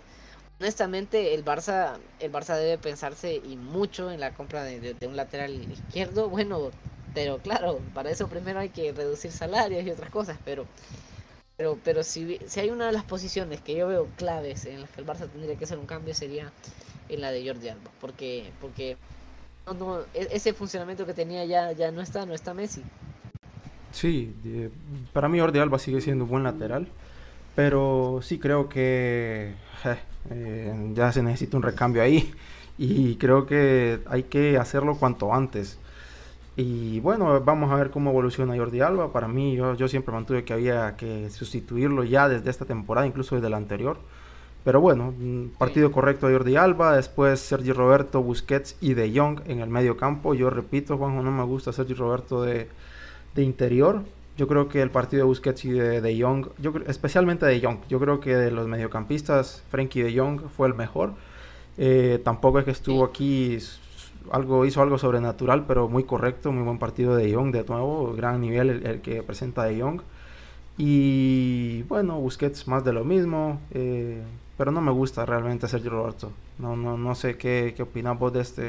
honestamente, 0.60 1.34
el 1.34 1.44
Barça, 1.44 1.98
el 2.20 2.30
Barça 2.30 2.56
debe 2.56 2.78
pensarse 2.78 3.34
y 3.34 3.56
mucho 3.56 4.12
en 4.12 4.20
la 4.20 4.32
compra 4.32 4.62
de, 4.62 4.94
un 5.04 5.16
lateral 5.16 5.50
izquierdo. 5.72 6.28
Bueno, 6.28 6.70
pero 7.14 7.38
claro, 7.38 7.80
para 7.94 8.10
eso 8.10 8.28
primero 8.28 8.60
hay 8.60 8.68
que 8.68 8.92
reducir 8.92 9.32
salarios 9.32 9.84
y 9.84 9.90
otras 9.90 10.10
cosas, 10.10 10.38
pero 10.44 10.66
pero, 11.56 11.78
pero 11.82 12.04
si, 12.04 12.38
si 12.46 12.60
hay 12.60 12.70
una 12.70 12.86
de 12.86 12.92
las 12.92 13.04
posiciones 13.04 13.60
que 13.60 13.74
yo 13.74 13.88
veo 13.88 14.06
claves 14.16 14.66
en 14.66 14.80
las 14.80 14.90
que 14.90 15.00
el 15.00 15.06
Barça 15.06 15.28
tendría 15.28 15.56
que 15.56 15.64
hacer 15.64 15.78
un 15.78 15.86
cambio 15.86 16.14
sería 16.14 16.52
en 17.08 17.20
la 17.20 17.32
de 17.32 17.46
Jordi 17.46 17.68
Alba, 17.68 17.90
porque 18.00 18.52
porque 18.60 18.96
no, 19.66 20.00
e-, 20.14 20.28
ese 20.32 20.52
funcionamiento 20.52 21.06
que 21.06 21.14
tenía 21.14 21.44
ya, 21.44 21.72
ya 21.72 21.90
no 21.90 22.00
está, 22.00 22.26
no 22.26 22.34
está 22.34 22.54
Messi. 22.54 22.82
Sí, 23.92 24.34
para 25.12 25.28
mí 25.28 25.38
Jordi 25.38 25.58
Alba 25.58 25.78
sigue 25.78 26.00
siendo 26.00 26.24
un 26.24 26.30
buen 26.30 26.42
lateral, 26.44 26.88
pero 27.54 28.20
sí 28.22 28.38
creo 28.38 28.68
que 28.68 29.54
eh, 30.30 30.92
ya 30.94 31.12
se 31.12 31.22
necesita 31.22 31.58
un 31.58 31.62
recambio 31.62 32.02
ahí 32.02 32.32
y 32.78 33.16
creo 33.16 33.46
que 33.46 34.00
hay 34.06 34.24
que 34.24 34.56
hacerlo 34.56 34.96
cuanto 34.96 35.34
antes. 35.34 35.78
Y 36.56 37.00
bueno, 37.00 37.40
vamos 37.40 37.70
a 37.72 37.76
ver 37.76 37.90
cómo 37.90 38.10
evoluciona 38.10 38.56
Jordi 38.56 38.80
Alba. 38.80 39.12
Para 39.12 39.26
mí, 39.28 39.56
yo, 39.56 39.74
yo 39.74 39.88
siempre 39.88 40.12
mantuve 40.12 40.44
que 40.44 40.52
había 40.52 40.96
que 40.96 41.30
sustituirlo 41.30 42.04
ya 42.04 42.28
desde 42.28 42.50
esta 42.50 42.66
temporada, 42.66 43.06
incluso 43.06 43.36
desde 43.36 43.48
la 43.48 43.56
anterior. 43.56 43.98
Pero 44.64 44.80
bueno, 44.80 45.12
partido 45.58 45.90
correcto 45.90 46.28
de 46.28 46.34
Jordi 46.34 46.56
Alba, 46.56 46.94
después 46.96 47.40
Sergi 47.40 47.72
Roberto, 47.72 48.22
Busquets 48.22 48.76
y 48.80 48.94
De 48.94 49.12
Jong 49.12 49.40
en 49.46 49.58
el 49.58 49.68
medio 49.68 49.96
campo. 49.96 50.34
Yo 50.34 50.50
repito, 50.50 50.96
Juanjo, 50.96 51.22
no 51.22 51.32
me 51.32 51.42
gusta 51.42 51.72
Sergi 51.72 51.94
Roberto 51.94 52.42
de, 52.42 52.68
interior. 53.36 54.02
Yo 54.36 54.46
creo 54.46 54.68
que 54.68 54.80
el 54.80 54.90
partido 54.90 55.22
de 55.22 55.24
Busquets 55.24 55.64
y 55.64 55.72
de 55.72 56.00
De 56.00 56.20
Jong, 56.20 56.48
yo, 56.58 56.72
especialmente 56.86 57.44
De 57.44 57.60
Jong, 57.60 57.78
yo 57.88 57.98
creo 57.98 58.20
que 58.20 58.36
de 58.36 58.52
los 58.52 58.68
mediocampistas, 58.68 59.64
Frenkie 59.68 60.04
De 60.04 60.16
Jong 60.16 60.42
fue 60.56 60.68
el 60.68 60.74
mejor. 60.74 61.14
Eh, 61.76 62.20
tampoco 62.24 62.60
es 62.60 62.64
que 62.64 62.70
estuvo 62.70 63.04
aquí, 63.04 63.58
algo, 64.30 64.64
hizo 64.64 64.80
algo 64.80 64.96
sobrenatural, 64.96 65.66
pero 65.66 65.88
muy 65.88 66.04
correcto, 66.04 66.52
muy 66.52 66.62
buen 66.62 66.78
partido 66.78 67.16
de 67.16 67.26
De 67.26 67.34
Jong 67.34 67.50
de 67.52 67.64
nuevo, 67.64 68.14
gran 68.14 68.40
nivel 68.40 68.86
el, 68.86 69.00
que 69.00 69.24
presenta 69.24 69.64
De 69.64 69.80
Jong. 69.80 70.02
Y 70.78 71.82
bueno, 71.84 72.18
Busquets 72.20 72.68
más 72.68 72.84
de 72.84 72.92
lo 72.92 73.04
mismo. 73.04 73.60
Eh, 73.72 74.22
pero 74.62 74.70
no 74.70 74.80
me 74.80 74.92
gusta 74.92 75.26
realmente 75.26 75.66
Sergio 75.66 75.90
Roberto. 75.90 76.30
No, 76.58 76.76
no, 76.76 76.96
no 76.96 77.16
sé 77.16 77.36
qué, 77.36 77.74
qué 77.76 77.82
opinas 77.82 78.16
vos 78.16 78.32
de 78.32 78.42
este, 78.42 78.62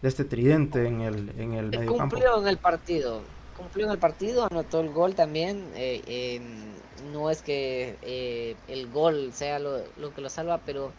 de 0.00 0.08
este 0.08 0.24
tridente 0.24 0.86
en 0.86 1.00
el, 1.00 1.32
en 1.36 1.54
el 1.54 1.66
medio 1.70 1.96
Cumplió 1.96 2.40
en 2.40 2.46
el 2.46 2.58
partido, 2.58 3.22
cumplió 3.56 3.86
en 3.86 3.90
el 3.90 3.98
partido, 3.98 4.46
anotó 4.48 4.78
el 4.78 4.90
gol 4.90 5.16
también. 5.16 5.64
Eh, 5.74 6.40
no 7.12 7.28
es 7.28 7.42
que 7.42 7.96
eh, 8.02 8.54
el 8.68 8.88
gol 8.92 9.32
sea 9.32 9.58
lo, 9.58 9.78
lo, 9.96 10.14
que 10.14 10.20
lo 10.20 10.30
salva, 10.30 10.60
pero 10.64 10.92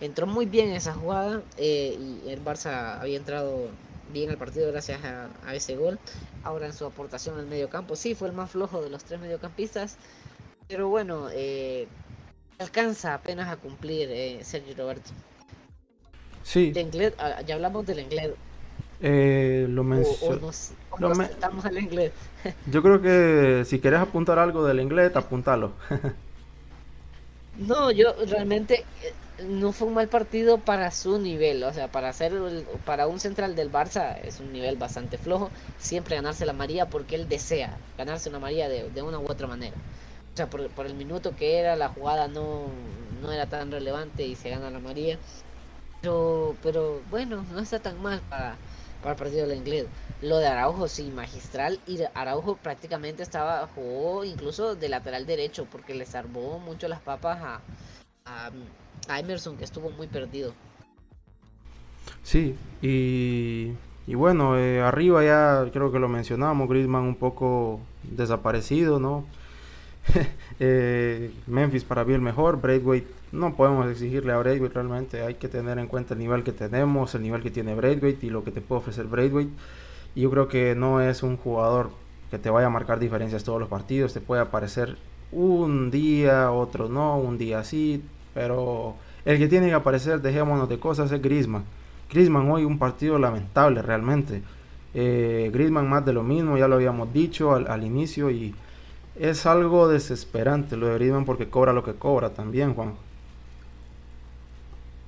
entró 0.00 0.26
muy 0.26 0.46
bien 0.46 0.70
esa 0.70 0.94
jugada 0.94 1.42
eh, 1.58 1.94
y 2.24 2.30
el 2.30 2.42
Barça 2.42 2.98
había 3.02 3.18
entrado 3.18 3.68
bien 4.14 4.30
al 4.30 4.38
partido 4.38 4.72
gracias 4.72 5.04
a, 5.04 5.28
a, 5.46 5.54
ese 5.54 5.76
gol. 5.76 5.98
Ahora 6.42 6.64
en 6.64 6.72
su 6.72 6.86
aportación 6.86 7.38
al 7.38 7.44
medio 7.44 7.68
campo, 7.68 7.96
sí, 7.96 8.14
fue 8.14 8.28
el 8.28 8.34
más 8.34 8.50
flojo 8.50 8.80
de 8.80 8.88
los 8.88 9.04
tres 9.04 9.20
mediocampistas. 9.20 9.98
Pero 10.68 10.88
bueno, 10.88 11.28
eh, 11.30 11.86
alcanza 12.58 13.14
apenas 13.14 13.48
a 13.48 13.56
cumplir 13.56 14.08
eh, 14.10 14.40
Sergio 14.42 14.74
Roberto. 14.76 15.10
Sí. 16.42 16.72
Ah, 17.18 17.40
ya 17.42 17.54
hablamos 17.54 17.86
del 17.86 18.00
inglés. 18.00 18.32
Eh, 19.00 19.66
lo 19.68 19.82
mencionamos. 19.82 20.72
Estamos 21.30 21.64
al 21.64 21.78
inglés. 21.78 22.12
Yo 22.70 22.82
creo 22.82 23.00
que 23.02 23.64
si 23.66 23.80
quieres 23.80 24.00
apuntar 24.00 24.38
algo 24.38 24.64
del 24.64 24.80
inglés, 24.80 25.14
apúntalo. 25.16 25.72
no, 27.58 27.90
yo 27.90 28.14
realmente 28.26 28.84
eh, 29.02 29.44
no 29.44 29.72
fue 29.72 29.88
un 29.88 29.94
mal 29.94 30.08
partido 30.08 30.58
para 30.58 30.90
su 30.90 31.18
nivel, 31.18 31.64
o 31.64 31.72
sea, 31.72 31.88
para 31.88 32.10
hacer 32.10 32.32
para 32.84 33.06
un 33.06 33.18
central 33.18 33.56
del 33.56 33.72
Barça 33.72 34.18
es 34.22 34.38
un 34.40 34.52
nivel 34.52 34.76
bastante 34.76 35.18
flojo, 35.18 35.50
siempre 35.78 36.16
ganarse 36.16 36.46
la 36.46 36.52
María 36.52 36.86
porque 36.86 37.16
él 37.16 37.28
desea 37.28 37.76
ganarse 37.98 38.28
una 38.28 38.38
María 38.38 38.68
de 38.68 39.02
una 39.02 39.18
u 39.18 39.26
otra 39.26 39.46
manera 39.46 39.76
o 40.34 40.36
sea, 40.36 40.50
por, 40.50 40.68
por, 40.70 40.86
el 40.86 40.94
minuto 40.94 41.36
que 41.36 41.58
era, 41.58 41.76
la 41.76 41.90
jugada 41.90 42.26
no, 42.26 42.64
no 43.22 43.30
era 43.30 43.46
tan 43.46 43.70
relevante 43.70 44.26
y 44.26 44.34
se 44.34 44.50
gana 44.50 44.68
la 44.68 44.80
María. 44.80 45.16
Pero, 46.00 46.56
pero 46.60 47.00
bueno, 47.08 47.44
no 47.52 47.60
está 47.60 47.78
tan 47.78 48.02
mal 48.02 48.20
para, 48.28 48.56
para 49.00 49.12
el 49.12 49.18
partido 49.18 49.46
del 49.46 49.58
inglés. 49.58 49.86
Lo 50.22 50.38
de 50.38 50.48
Araujo, 50.48 50.88
sí, 50.88 51.12
magistral. 51.14 51.78
Y 51.86 52.00
Araujo 52.14 52.56
prácticamente 52.56 53.22
estaba, 53.22 53.68
jugó 53.76 54.24
incluso 54.24 54.74
de 54.74 54.88
lateral 54.88 55.24
derecho, 55.24 55.68
porque 55.70 55.94
le 55.94 56.04
salvó 56.04 56.58
mucho 56.58 56.88
las 56.88 57.00
papas 57.00 57.40
a, 57.40 57.60
a, 59.08 59.20
Emerson, 59.20 59.56
que 59.56 59.62
estuvo 59.62 59.90
muy 59.90 60.08
perdido. 60.08 60.52
Sí, 62.24 62.56
y, 62.82 63.72
y 64.08 64.14
bueno, 64.16 64.58
eh, 64.58 64.80
arriba 64.80 65.22
ya 65.22 65.70
creo 65.72 65.92
que 65.92 66.00
lo 66.00 66.08
mencionamos, 66.08 66.68
Griezmann 66.68 67.04
un 67.04 67.14
poco 67.14 67.78
desaparecido, 68.02 68.98
¿no? 68.98 69.24
Eh, 70.60 71.32
Memphis 71.48 71.82
para 71.82 72.04
mí 72.04 72.14
el 72.14 72.20
mejor, 72.20 72.60
Braithwaite 72.60 73.08
no 73.32 73.56
podemos 73.56 73.90
exigirle 73.90 74.32
a 74.32 74.38
Braithwaite 74.38 74.74
realmente, 74.74 75.22
hay 75.22 75.34
que 75.34 75.48
tener 75.48 75.80
en 75.80 75.88
cuenta 75.88 76.14
el 76.14 76.20
nivel 76.20 76.44
que 76.44 76.52
tenemos, 76.52 77.12
el 77.16 77.22
nivel 77.22 77.42
que 77.42 77.50
tiene 77.50 77.74
Braithwaite 77.74 78.24
y 78.26 78.30
lo 78.30 78.44
que 78.44 78.52
te 78.52 78.60
puede 78.60 78.80
ofrecer 78.80 79.06
Braithwaite. 79.06 79.50
Yo 80.14 80.30
creo 80.30 80.46
que 80.46 80.76
no 80.76 81.00
es 81.00 81.24
un 81.24 81.36
jugador 81.36 81.90
que 82.30 82.38
te 82.38 82.50
vaya 82.50 82.68
a 82.68 82.70
marcar 82.70 83.00
diferencias 83.00 83.42
todos 83.42 83.58
los 83.58 83.68
partidos, 83.68 84.12
te 84.12 84.20
puede 84.20 84.42
aparecer 84.42 84.96
un 85.32 85.90
día, 85.90 86.52
otro 86.52 86.88
no, 86.88 87.18
un 87.18 87.36
día 87.36 87.64
sí, 87.64 88.04
pero 88.32 88.94
el 89.24 89.38
que 89.38 89.48
tiene 89.48 89.66
que 89.66 89.74
aparecer, 89.74 90.22
dejémonos 90.22 90.68
de 90.68 90.78
cosas, 90.78 91.10
es 91.10 91.20
Griezmann. 91.20 91.64
Griezmann 92.10 92.48
hoy 92.48 92.64
un 92.64 92.78
partido 92.78 93.18
lamentable 93.18 93.82
realmente. 93.82 94.42
Eh, 94.94 95.50
Griezmann 95.52 95.88
más 95.88 96.06
de 96.06 96.12
lo 96.12 96.22
mismo, 96.22 96.56
ya 96.56 96.68
lo 96.68 96.76
habíamos 96.76 97.12
dicho 97.12 97.54
al 97.54 97.82
inicio 97.82 98.30
y 98.30 98.54
es 99.16 99.46
algo 99.46 99.88
desesperante 99.88 100.76
lo 100.76 100.88
de 100.88 100.94
Griezmann 100.94 101.24
porque 101.24 101.48
cobra 101.48 101.72
lo 101.72 101.84
que 101.84 101.94
cobra 101.94 102.30
también, 102.30 102.74
Juan. 102.74 102.94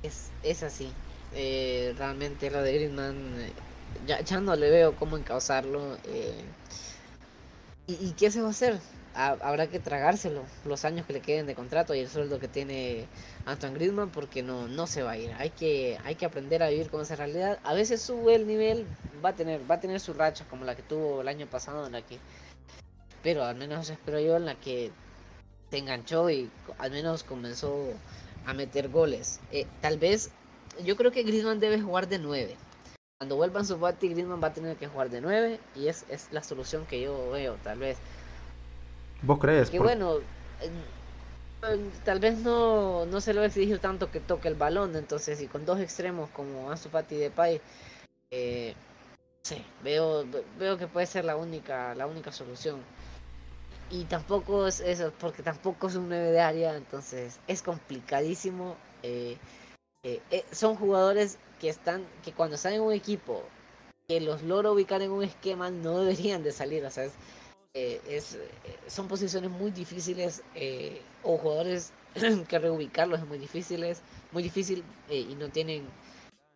Es, 0.03 0.29
es 0.43 0.63
así. 0.63 0.89
Eh, 1.33 1.93
realmente 1.97 2.49
lo 2.49 2.61
de 2.61 2.73
Griezmann 2.73 3.15
eh, 3.39 3.51
ya, 4.05 4.21
ya, 4.21 4.39
no 4.39 4.55
le 4.55 4.69
veo 4.69 4.95
cómo 4.95 5.17
encauzarlo. 5.17 5.97
Eh, 6.05 6.43
¿y, 7.87 8.11
qué 8.11 8.31
se 8.31 8.41
va 8.41 8.47
a 8.47 8.51
hacer? 8.51 8.79
habrá 9.17 9.65
que 9.65 9.79
tragárselo 9.79 10.43
los 10.63 10.85
años 10.85 11.07
que 11.07 11.13
le 11.13 11.21
queden 11.21 11.47
de 11.47 11.55
contrato 11.55 11.95
y 11.95 11.99
el 12.01 12.07
sueldo 12.07 12.39
que 12.39 12.47
tiene 12.47 13.07
Antoine 13.47 13.73
Griezmann 13.73 14.11
porque 14.11 14.43
no, 14.43 14.67
no 14.67 14.85
se 14.85 15.01
va 15.01 15.11
a 15.11 15.17
ir. 15.17 15.31
Hay 15.39 15.49
que, 15.49 15.97
hay 16.05 16.13
que 16.13 16.27
aprender 16.27 16.61
a 16.61 16.69
vivir 16.69 16.91
con 16.91 17.01
esa 17.01 17.15
realidad. 17.15 17.57
A 17.63 17.73
veces 17.73 17.99
sube 17.99 18.35
el 18.35 18.45
nivel, 18.45 18.85
va 19.25 19.29
a 19.29 19.33
tener, 19.33 19.59
va 19.69 19.75
a 19.75 19.79
tener 19.79 19.99
su 19.99 20.13
racha 20.13 20.45
como 20.47 20.65
la 20.65 20.75
que 20.75 20.83
tuvo 20.83 21.21
el 21.21 21.27
año 21.27 21.47
pasado 21.47 21.87
en 21.87 21.93
la 21.93 22.03
que 22.03 22.19
pero 23.23 23.43
al 23.43 23.55
menos 23.55 23.89
espero 23.89 24.19
yo 24.19 24.37
en 24.37 24.45
la 24.45 24.55
que 24.55 24.91
se 25.69 25.77
enganchó 25.77 26.29
y 26.29 26.49
al 26.77 26.91
menos 26.91 27.23
comenzó 27.23 27.93
a 28.45 28.53
meter 28.53 28.89
goles. 28.89 29.39
Eh, 29.51 29.67
tal 29.81 29.97
vez, 29.97 30.31
yo 30.83 30.95
creo 30.95 31.11
que 31.11 31.23
Griezmann 31.23 31.59
debe 31.59 31.81
jugar 31.81 32.07
de 32.07 32.19
9. 32.19 32.55
Cuando 33.19 33.35
vuelvan 33.35 33.65
su 33.65 33.77
bati, 33.77 34.09
Griezmann 34.09 34.41
va 34.41 34.49
a 34.49 34.53
tener 34.53 34.77
que 34.77 34.87
jugar 34.87 35.09
de 35.09 35.21
9 35.21 35.59
y 35.75 35.87
es, 35.87 36.05
es 36.09 36.31
la 36.31 36.43
solución 36.43 36.85
que 36.85 37.01
yo 37.01 37.31
veo, 37.31 37.55
tal 37.63 37.79
vez. 37.79 37.97
¿Vos 39.23 39.39
crees? 39.39 39.69
Que 39.69 39.79
bueno, 39.79 40.19
tal 42.03 42.19
vez 42.19 42.37
no, 42.39 43.05
no 43.05 43.19
se 43.19 43.33
lo 43.33 43.43
exigir 43.43 43.79
tanto 43.79 44.11
que 44.11 44.19
toque 44.19 44.47
el 44.47 44.55
balón, 44.55 44.95
entonces, 44.95 45.41
y 45.41 45.47
con 45.47 45.65
dos 45.65 45.79
extremos 45.79 46.29
como 46.29 46.71
Ansu 46.71 46.89
Fati 46.89 47.15
y 47.15 47.17
Depay, 47.17 47.61
eh, 48.31 48.75
sí, 49.41 49.65
veo, 49.83 50.25
veo 50.59 50.77
que 50.77 50.87
puede 50.87 51.07
ser 51.07 51.25
la 51.25 51.35
única, 51.35 51.95
la 51.95 52.05
única 52.05 52.31
solución 52.31 52.79
y 53.89 54.03
tampoco 54.05 54.67
es 54.67 54.79
eso, 54.81 55.13
porque 55.19 55.43
tampoco 55.43 55.87
es 55.87 55.95
un 55.95 56.09
9 56.09 56.31
de 56.31 56.39
área, 56.39 56.75
entonces 56.75 57.39
es 57.47 57.61
complicadísimo. 57.61 58.75
Eh, 59.03 59.37
eh, 60.03 60.21
eh, 60.31 60.45
son 60.51 60.75
jugadores 60.75 61.37
que 61.59 61.69
están, 61.69 62.05
que 62.23 62.33
cuando 62.33 62.55
están 62.55 62.73
en 62.73 62.81
un 62.81 62.93
equipo, 62.93 63.43
que 64.07 64.21
los 64.21 64.43
logra 64.43 64.71
ubicar 64.71 65.01
en 65.01 65.11
un 65.11 65.23
esquema, 65.23 65.69
no 65.69 65.99
deberían 66.01 66.43
de 66.43 66.51
salir, 66.51 66.85
o 66.85 66.91
sea, 66.91 67.07
es, 67.73 68.37
son 68.87 69.07
posiciones 69.07 69.51
muy 69.51 69.71
difíciles, 69.71 70.41
o 71.23 71.37
jugadores 71.37 71.93
que 72.47 72.59
reubicarlos 72.59 73.19
es 73.19 73.27
muy 73.27 73.37
difíciles, 73.37 74.01
muy 74.31 74.43
difícil 74.43 74.83
y 75.09 75.35
no 75.35 75.49
tienen 75.49 75.85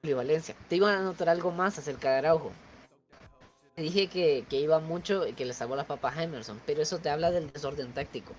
prevalencia. 0.02 0.56
Te 0.68 0.78
iban 0.78 0.96
a 0.96 1.04
notar 1.04 1.30
algo 1.30 1.52
más 1.52 1.78
acerca 1.78 2.12
de 2.12 2.18
Araujo 2.18 2.52
dije 3.82 4.08
que, 4.08 4.46
iba 4.52 4.80
mucho 4.80 5.28
y 5.28 5.34
que 5.34 5.46
le 5.46 5.54
salvó 5.54 5.76
las 5.76 5.86
papas 5.86 6.18
a 6.18 6.24
Emerson, 6.24 6.60
pero 6.66 6.82
eso 6.82 7.00
te 7.00 7.10
habla 7.10 7.32
del 7.32 7.52
desorden 7.52 7.94
táctico. 7.94 8.34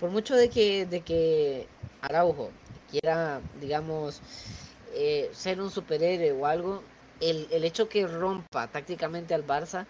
Por 0.00 0.10
mucho 0.10 0.36
de 0.36 0.48
que, 0.50 0.86
de 0.86 1.00
que 1.00 1.66
Araujo 2.02 2.50
quiera, 2.90 3.40
digamos, 3.60 4.20
eh, 4.94 5.30
ser 5.32 5.60
un 5.60 5.70
superhéroe 5.70 6.32
o 6.32 6.46
algo, 6.46 6.82
el, 7.20 7.48
el 7.50 7.64
hecho 7.64 7.88
que 7.88 8.06
rompa 8.06 8.68
tácticamente 8.68 9.34
al 9.34 9.46
Barça 9.46 9.86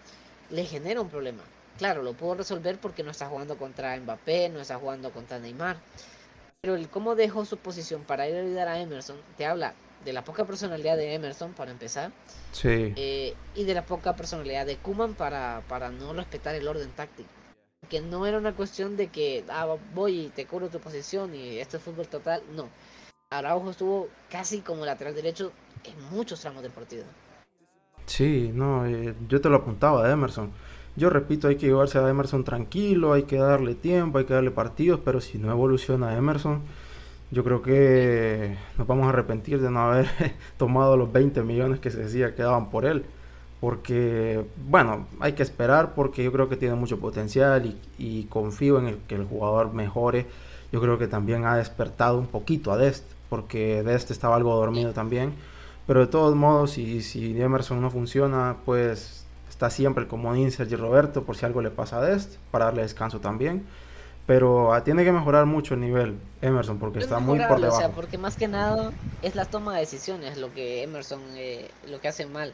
le 0.49 0.65
genera 0.65 1.01
un 1.01 1.09
problema. 1.09 1.43
Claro, 1.77 2.03
lo 2.03 2.13
puedo 2.13 2.35
resolver 2.35 2.77
porque 2.79 3.03
no 3.03 3.11
está 3.11 3.27
jugando 3.27 3.57
contra 3.57 3.97
Mbappé, 3.97 4.49
no 4.49 4.61
está 4.61 4.77
jugando 4.77 5.11
contra 5.11 5.39
Neymar. 5.39 5.77
Pero 6.61 6.75
el 6.75 6.89
cómo 6.89 7.15
dejó 7.15 7.45
su 7.45 7.57
posición 7.57 8.03
para 8.03 8.27
ir 8.27 8.35
a 8.35 8.39
ayudar 8.39 8.67
a 8.67 8.79
Emerson 8.79 9.17
te 9.37 9.45
habla 9.45 9.75
de 10.03 10.13
la 10.13 10.23
poca 10.23 10.45
personalidad 10.45 10.97
de 10.97 11.13
Emerson, 11.13 11.53
para 11.53 11.71
empezar. 11.71 12.11
Sí. 12.51 12.93
Eh, 12.95 13.35
y 13.55 13.63
de 13.63 13.73
la 13.73 13.85
poca 13.85 14.15
personalidad 14.15 14.65
de 14.65 14.77
Kuman 14.77 15.13
para, 15.13 15.63
para 15.67 15.89
no 15.89 16.13
respetar 16.13 16.55
el 16.55 16.67
orden 16.67 16.89
táctico. 16.91 17.29
Que 17.89 18.01
no 18.01 18.25
era 18.25 18.37
una 18.37 18.53
cuestión 18.53 18.97
de 18.97 19.07
que 19.07 19.43
ah, 19.49 19.75
voy 19.93 20.25
y 20.25 20.29
te 20.29 20.45
cubro 20.45 20.69
tu 20.69 20.79
posición 20.79 21.35
y 21.35 21.59
esto 21.59 21.77
es 21.77 21.83
fútbol 21.83 22.07
total. 22.07 22.41
No. 22.55 22.69
Araujo 23.29 23.71
estuvo 23.71 24.07
casi 24.29 24.61
como 24.61 24.85
lateral 24.85 25.15
derecho 25.15 25.51
en 25.83 26.15
muchos 26.15 26.41
tramos 26.41 26.63
del 26.63 26.71
partido. 26.71 27.05
Sí, 28.05 28.51
no, 28.53 28.85
eh, 28.85 29.15
yo 29.27 29.41
te 29.41 29.49
lo 29.49 29.57
apuntaba 29.57 30.11
Emerson. 30.11 30.51
Yo 30.95 31.09
repito, 31.09 31.47
hay 31.47 31.57
que 31.57 31.67
llevarse 31.67 31.99
a 31.99 32.09
Emerson 32.09 32.43
tranquilo, 32.43 33.13
hay 33.13 33.23
que 33.23 33.37
darle 33.37 33.75
tiempo, 33.75 34.17
hay 34.17 34.25
que 34.25 34.33
darle 34.33 34.51
partidos, 34.51 35.01
pero 35.03 35.19
si 35.19 35.37
no 35.37 35.51
evoluciona 35.51 36.15
Emerson, 36.15 36.63
yo 37.31 37.43
creo 37.43 37.61
que 37.61 38.57
nos 38.77 38.87
vamos 38.87 39.05
a 39.07 39.09
arrepentir 39.09 39.61
de 39.61 39.71
no 39.71 39.81
haber 39.81 40.07
tomado 40.57 40.97
los 40.97 41.11
20 41.11 41.41
millones 41.43 41.79
que 41.79 41.89
se 41.89 41.99
decía 42.03 42.35
que 42.35 42.43
daban 42.43 42.69
por 42.69 42.85
él. 42.85 43.05
Porque, 43.59 44.45
bueno, 44.69 45.07
hay 45.19 45.33
que 45.33 45.41
esperar 45.41 45.95
porque 45.95 46.23
yo 46.23 46.31
creo 46.31 46.49
que 46.49 46.57
tiene 46.57 46.75
mucho 46.75 46.99
potencial 46.99 47.75
y, 47.97 48.23
confío 48.25 48.77
en 48.79 48.87
el 48.87 48.97
que 49.07 49.15
el 49.15 49.25
jugador 49.25 49.73
mejore. 49.73 50.27
Yo 50.71 50.81
creo 50.81 50.97
que 50.99 51.07
también 51.07 51.45
ha 51.45 51.57
despertado 51.57 52.19
un 52.19 52.27
poquito 52.27 52.71
a 52.71 52.77
Dest, 52.77 53.05
porque 53.29 53.81
Dest 53.81 54.11
estaba 54.11 54.35
algo 54.35 54.55
dormido 54.55 54.93
también. 54.93 55.33
Pero 55.87 56.01
de 56.01 56.07
todos 56.07 56.35
modos, 56.35 56.71
si, 56.71 57.01
si 57.01 57.41
Emerson 57.41 57.81
no 57.81 57.89
funciona, 57.89 58.57
pues 58.65 59.25
está 59.49 59.69
siempre 59.69 60.03
el 60.03 60.09
comodín 60.09 60.51
Sergio 60.51 60.77
Roberto 60.77 61.23
por 61.23 61.37
si 61.37 61.45
algo 61.45 61.61
le 61.61 61.71
pasa 61.71 61.99
a 61.99 62.01
Dest, 62.01 62.37
para 62.51 62.65
darle 62.65 62.81
descanso 62.81 63.19
también. 63.19 63.65
Pero 64.25 64.73
ah, 64.73 64.83
tiene 64.83 65.03
que 65.03 65.11
mejorar 65.11 65.45
mucho 65.45 65.75
el 65.75 65.81
nivel 65.81 66.19
Emerson 66.41 66.79
porque 66.79 66.99
está 66.99 67.19
muy 67.19 67.39
por 67.39 67.59
debajo. 67.59 67.77
O 67.77 67.79
sea, 67.79 67.89
porque 67.91 68.17
más 68.17 68.35
que 68.35 68.47
nada 68.47 68.91
es 69.21 69.35
la 69.35 69.45
toma 69.45 69.75
de 69.75 69.81
decisiones 69.81 70.37
lo 70.37 70.51
que 70.53 70.81
Emerson 70.81 71.21
eh, 71.35 71.69
lo 71.87 72.01
que 72.01 72.07
hace 72.07 72.25
mal. 72.25 72.53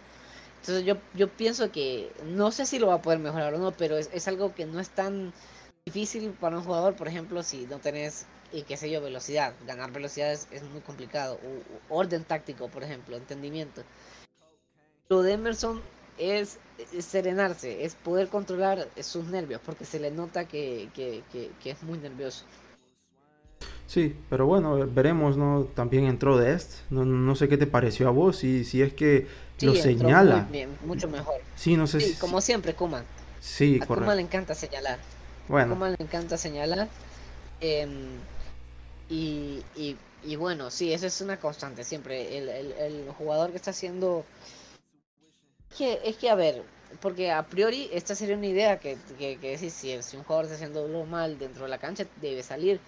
Entonces 0.60 0.86
yo, 0.86 0.96
yo 1.14 1.28
pienso 1.30 1.72
que 1.72 2.12
no 2.26 2.52
sé 2.52 2.66
si 2.66 2.78
lo 2.78 2.88
va 2.88 2.96
a 2.96 3.02
poder 3.02 3.20
mejorar 3.20 3.54
o 3.54 3.58
no, 3.58 3.72
pero 3.72 3.98
es, 3.98 4.10
es 4.14 4.28
algo 4.28 4.54
que 4.54 4.66
no 4.66 4.80
es 4.80 4.90
tan 4.90 5.34
difícil 5.86 6.32
para 6.32 6.58
un 6.58 6.64
jugador, 6.64 6.96
por 6.96 7.08
ejemplo, 7.08 7.42
si 7.42 7.66
no 7.68 7.80
tenés, 7.80 8.28
y 8.52 8.64
qué 8.64 8.78
sé 8.78 8.92
yo, 8.92 9.02
velocidad. 9.02 9.54
Ganar 9.66 9.92
velocidad 9.92 10.32
es, 10.32 10.48
es 10.52 10.64
muy 10.64 10.82
complicado. 10.82 11.40
orden 11.90 12.24
táctico, 12.24 12.68
por 12.68 12.84
ejemplo, 12.84 13.18
entendimiento. 13.18 13.82
Lo 15.10 15.24
de 15.24 15.34
Emerson 15.34 15.82
es, 16.18 16.60
serenarse, 17.00 17.84
es 17.86 17.96
poder 17.96 18.28
controlar 18.28 18.88
sus 19.02 19.26
nervios, 19.26 19.62
porque 19.66 19.86
se 19.86 20.00
le 20.00 20.12
nota 20.12 20.46
que, 20.46 20.90
es 21.64 21.84
muy 21.84 21.98
nervioso. 21.98 22.46
Sí, 23.88 24.16
pero 24.30 24.46
bueno, 24.46 24.88
veremos, 24.88 25.36
¿no? 25.36 25.66
También 25.76 26.06
entró 26.06 26.38
de 26.38 26.54
este. 26.54 26.76
No, 26.90 27.36
sé 27.36 27.50
qué 27.50 27.58
te 27.58 27.68
pareció 27.68 28.08
a 28.08 28.12
vos, 28.12 28.38
si, 28.38 28.64
si 28.64 28.82
es 28.82 28.94
que 28.94 29.28
lo 29.62 29.76
señala. 29.76 30.48
mucho 30.86 31.10
mejor. 31.10 31.42
Sí, 31.56 31.76
no 31.76 31.88
sé 31.88 32.00
si... 32.00 32.14
como 32.14 32.40
siempre, 32.40 32.74
Kuman. 32.74 33.04
Sí, 33.42 33.80
a 33.82 33.86
Kuman 33.86 34.16
le 34.16 34.24
encanta 34.24 34.56
señalar. 34.56 35.00
Bueno. 35.48 35.74
A 35.74 35.76
Kuman 35.76 35.96
le 35.98 36.06
encanta 36.06 36.38
señalar. 36.38 36.88
Em, 37.60 38.18
y, 39.10 39.62
y, 39.76 40.36
bueno, 40.38 40.72
sí, 40.72 40.94
eso 40.94 41.08
es 41.08 41.20
una 41.20 41.38
constante 41.38 41.84
siempre. 41.84 42.38
El, 42.38 42.48
el, 42.48 42.72
el 42.72 43.10
jugador 43.18 43.52
que 43.52 43.58
está 43.58 43.72
haciendo 43.72 44.24
que, 45.78 46.00
es 46.04 46.18
que, 46.18 46.30
a 46.30 46.36
ver, 46.36 46.64
porque 47.00 47.32
a 47.32 47.44
priori 47.44 47.90
esta 47.94 48.16
sería 48.16 48.36
una 48.36 48.48
idea 48.48 48.80
que, 48.80 48.98
que, 49.18 49.58
si, 49.58 49.70
si, 49.70 50.18
un 50.18 50.24
jugador 50.24 50.46
está 50.46 50.56
haciendo 50.56 50.88
lo 50.88 51.06
mal 51.06 51.38
dentro 51.38 51.64
de 51.64 51.70
la 51.70 51.78
cancha, 51.78 52.06
debe 52.22 52.44
salir. 52.44 52.80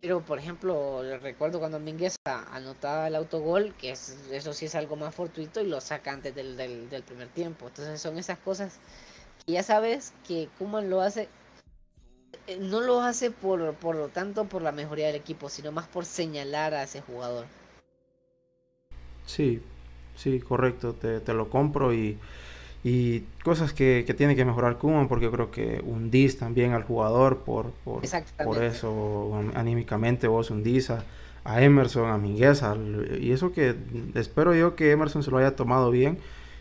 Pero, 0.00 0.24
por 0.24 0.38
ejemplo, 0.38 1.02
recuerdo 1.18 1.58
cuando 1.58 1.80
Mingueza 1.80 2.18
anotaba 2.52 3.08
el 3.08 3.16
autogol, 3.16 3.74
que 3.74 3.90
eso 3.90 4.52
sí 4.52 4.66
es 4.66 4.74
algo 4.76 4.94
más 4.94 5.12
fortuito 5.12 5.60
y 5.60 5.66
lo 5.66 5.80
saca 5.80 6.12
antes 6.12 6.34
del, 6.34 6.56
del, 6.56 7.02
primer 7.02 7.28
tiempo. 7.28 7.66
Entonces 7.66 8.00
son 8.00 8.16
esas 8.16 8.38
cosas 8.38 8.78
que 9.44 9.54
ya 9.54 9.64
sabes 9.64 10.12
que 10.26 10.48
Kuman 10.56 10.88
lo 10.88 11.00
hace, 11.00 11.28
eh, 12.46 12.58
no 12.60 12.80
lo 12.80 13.00
hace 13.00 13.32
por, 13.32 13.74
por 13.74 13.96
lo 13.96 14.08
tanto 14.08 14.44
por 14.44 14.62
la 14.62 14.70
mejoría 14.70 15.08
del 15.08 15.16
equipo, 15.16 15.48
sino 15.48 15.72
más 15.72 15.88
por 15.88 16.04
señalar 16.04 16.74
a 16.74 16.84
ese 16.84 17.00
jugador. 17.00 17.46
Sí, 19.26 19.60
sí, 20.18 20.40
correcto, 20.40 20.92
te, 20.92 21.20
te 21.20 21.32
lo 21.32 21.48
compro 21.48 21.94
y, 21.94 22.18
y 22.84 23.20
cosas 23.42 23.72
que, 23.72 24.04
que, 24.06 24.14
tiene 24.14 24.36
que 24.36 24.44
mejorar 24.44 24.76
Kuman 24.76 25.08
porque 25.08 25.26
yo 25.26 25.32
creo 25.32 25.50
que 25.50 25.82
hundís 25.86 26.38
también 26.38 26.72
al 26.72 26.82
jugador 26.82 27.38
por, 27.38 27.70
por, 27.84 28.02
por 28.44 28.62
eso 28.62 29.40
anímicamente 29.54 30.28
vos 30.28 30.50
hundís 30.50 30.90
a, 30.90 31.04
a 31.44 31.62
Emerson, 31.62 32.10
a 32.10 32.18
Mingueza 32.18 32.76
y 33.20 33.32
eso 33.32 33.52
que 33.52 33.74
espero 34.14 34.54
yo 34.54 34.76
que 34.76 34.90
Emerson 34.90 35.22
se 35.22 35.30
lo 35.30 35.38
haya 35.38 35.56
tomado 35.56 35.90
bien 35.90 36.18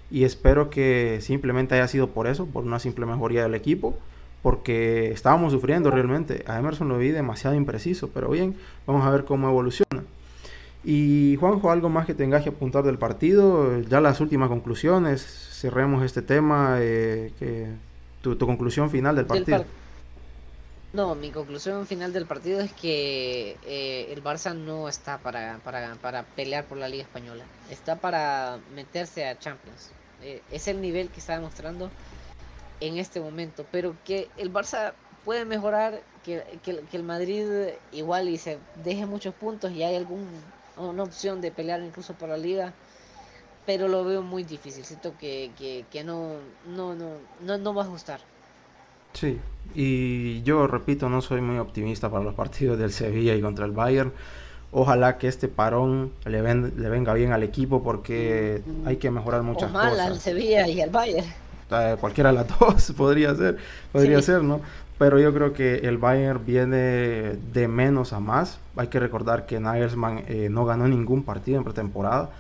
y 0.10 0.24
espero 0.24 0.70
que 0.70 1.20
simplemente 1.22 1.76
haya 1.76 1.88
sido 1.88 2.12
por 2.12 2.28
eso, 2.28 2.46
por 2.46 2.64
una 2.64 2.80
simple 2.80 3.06
mejoría 3.06 3.44
del 3.44 3.56
equipo 3.56 3.98
porque 4.42 5.12
estábamos 5.12 5.52
sufriendo 5.52 5.92
realmente. 5.92 6.46
A 6.48 6.58
Emerson 6.60 6.88
lo 6.88 6.98
vi 6.98 7.10
demasiado 7.10 7.56
impreciso, 7.56 8.12
pero 8.14 8.30
bien, 8.30 8.56
vamos 8.86 9.06
a 9.06 9.10
ver 9.10 9.26
cómo 9.26 9.50
evoluciona. 9.50 9.87
Y 10.90 11.36
Juanjo, 11.36 11.70
algo 11.70 11.90
más 11.90 12.06
que 12.06 12.14
tengas 12.14 12.44
que 12.44 12.50
apuntar 12.50 12.82
del 12.86 12.98
partido, 12.98 13.82
ya 13.82 14.00
las 14.00 14.22
últimas 14.22 14.48
conclusiones, 14.48 15.22
cerremos 15.22 16.02
este 16.02 16.22
tema, 16.22 16.78
eh, 16.80 17.34
que, 17.38 17.68
tu, 18.22 18.38
conclusión 18.38 18.90
final 18.90 19.14
del 19.18 19.26
partido. 19.26 19.66
no, 20.94 21.14
mi 21.14 21.30
conclusión 21.32 21.86
final 21.88 22.14
del 22.14 22.26
partido 22.26 22.62
es 22.62 22.72
que 22.72 23.58
eh, 23.66 24.14
el 24.14 24.24
Barça 24.24 24.56
no 24.56 24.88
está 24.88 25.18
para, 25.18 25.58
para, 25.58 25.96
para, 25.96 26.24
pelear 26.24 26.64
por 26.64 26.78
la 26.78 26.88
Liga 26.88 27.04
Española, 27.04 27.44
está 27.70 27.98
para 27.98 28.58
meterse 28.74 29.28
a 29.28 29.38
Champions. 29.38 29.92
Eh, 30.24 30.42
es 30.54 30.70
el 30.70 30.80
nivel 30.80 31.10
que 31.10 31.20
está 31.20 31.34
demostrando 31.34 31.92
en 32.80 32.98
este 32.98 33.20
momento, 33.20 33.66
pero 33.74 33.94
que 34.06 34.30
el 34.38 34.54
Barça 34.54 34.94
puede 35.26 35.44
mejorar, 35.44 36.02
que, 36.24 36.46
que, 36.64 36.80
que 36.90 36.96
el 36.96 37.04
Madrid 37.04 37.46
igual 37.92 38.30
y 38.30 38.38
se 38.38 38.58
deje 38.86 39.06
muchos 39.06 39.34
puntos 39.34 39.74
y 39.74 39.84
hay 39.84 39.98
algún 39.98 40.26
una 40.78 41.04
opción 41.04 41.42
de 41.42 41.52
pelear 41.52 41.82
incluso 41.82 42.14
por 42.14 42.30
la 42.30 42.38
liga, 42.38 42.74
pero 43.66 43.88
lo 43.88 44.04
veo 44.06 44.22
muy 44.22 44.44
difícil, 44.44 44.86
siento 44.86 45.18
que, 45.18 45.52
que, 45.58 45.86
que 45.92 46.04
no, 46.04 46.36
no, 46.66 46.96
no, 46.96 47.18
no, 47.42 47.58
no 47.58 47.74
va 47.74 47.84
a 47.84 47.86
ajustar. 47.86 48.22
Sí, 49.14 49.40
y 49.74 50.42
yo 50.44 50.68
repito, 50.68 51.10
no 51.10 51.22
soy 51.22 51.42
muy 51.42 51.58
optimista 51.58 52.10
para 52.10 52.24
los 52.24 52.36
partidos 52.36 52.78
del 52.78 52.92
Sevilla 52.92 53.36
y 53.36 53.42
contra 53.42 53.66
el 53.66 53.72
Bayern. 53.72 54.14
Ojalá 54.72 55.18
que 55.18 55.28
este 55.28 55.48
parón 55.48 56.14
le, 56.26 56.42
le 56.42 56.90
venga 56.90 57.14
bien 57.14 57.32
al 57.32 57.42
equipo 57.44 57.82
porque 57.84 58.62
hay 58.86 58.98
que 58.98 59.10
mejorar 59.12 59.42
muchas 59.44 59.72
o 59.72 59.74
mal 59.74 59.92
cosas. 59.92 60.08
al 60.08 60.20
Sevilla 60.20 60.68
y 60.68 60.82
al 60.82 60.90
Bayern. 60.90 61.26
Eh, 61.72 61.98
cualquiera 62.00 62.32
de 62.32 62.36
las 62.36 62.48
dos 62.60 62.94
podría 62.96 63.36
ser, 63.36 63.58
podría 63.92 64.22
ser, 64.22 64.44
¿no? 64.44 64.62
Pero 64.98 65.20
yo 65.20 65.34
creo 65.34 65.54
que 65.54 65.76
el 65.80 65.98
Bayern 65.98 66.46
viene 66.46 67.38
de 67.54 67.68
menos 67.68 68.14
a 68.14 68.20
más. 68.20 68.60
Hay 68.76 68.88
que 68.88 69.00
recordar 69.00 69.46
que 69.46 69.60
Nagelsmann 69.60 70.24
eh, 70.28 70.50
no 70.50 70.66
ganó 70.66 70.88
ningún 70.88 71.24
partido 71.24 71.60
en 71.60 71.64
pretemporada, 71.64 72.32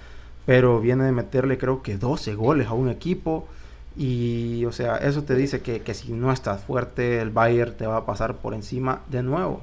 pero 0.46 0.80
viene 0.80 1.04
de 1.04 1.12
meterle 1.12 1.58
creo 1.58 1.84
que 1.84 1.98
12 1.98 2.34
goles 2.36 2.68
a 2.68 2.74
un 2.74 2.90
equipo. 2.90 3.48
Y, 3.96 4.66
o 4.66 4.72
sea, 4.72 4.98
eso 4.98 5.24
te 5.24 5.36
dice 5.36 5.62
que, 5.62 5.82
que 5.82 5.94
si 5.94 6.14
no 6.14 6.32
estás 6.32 6.62
fuerte, 6.62 7.20
el 7.22 7.30
Bayern 7.32 7.76
te 7.78 7.88
va 7.88 7.98
a 7.98 8.06
pasar 8.06 8.36
por 8.36 8.54
encima 8.54 9.02
de 9.10 9.24
nuevo. 9.24 9.62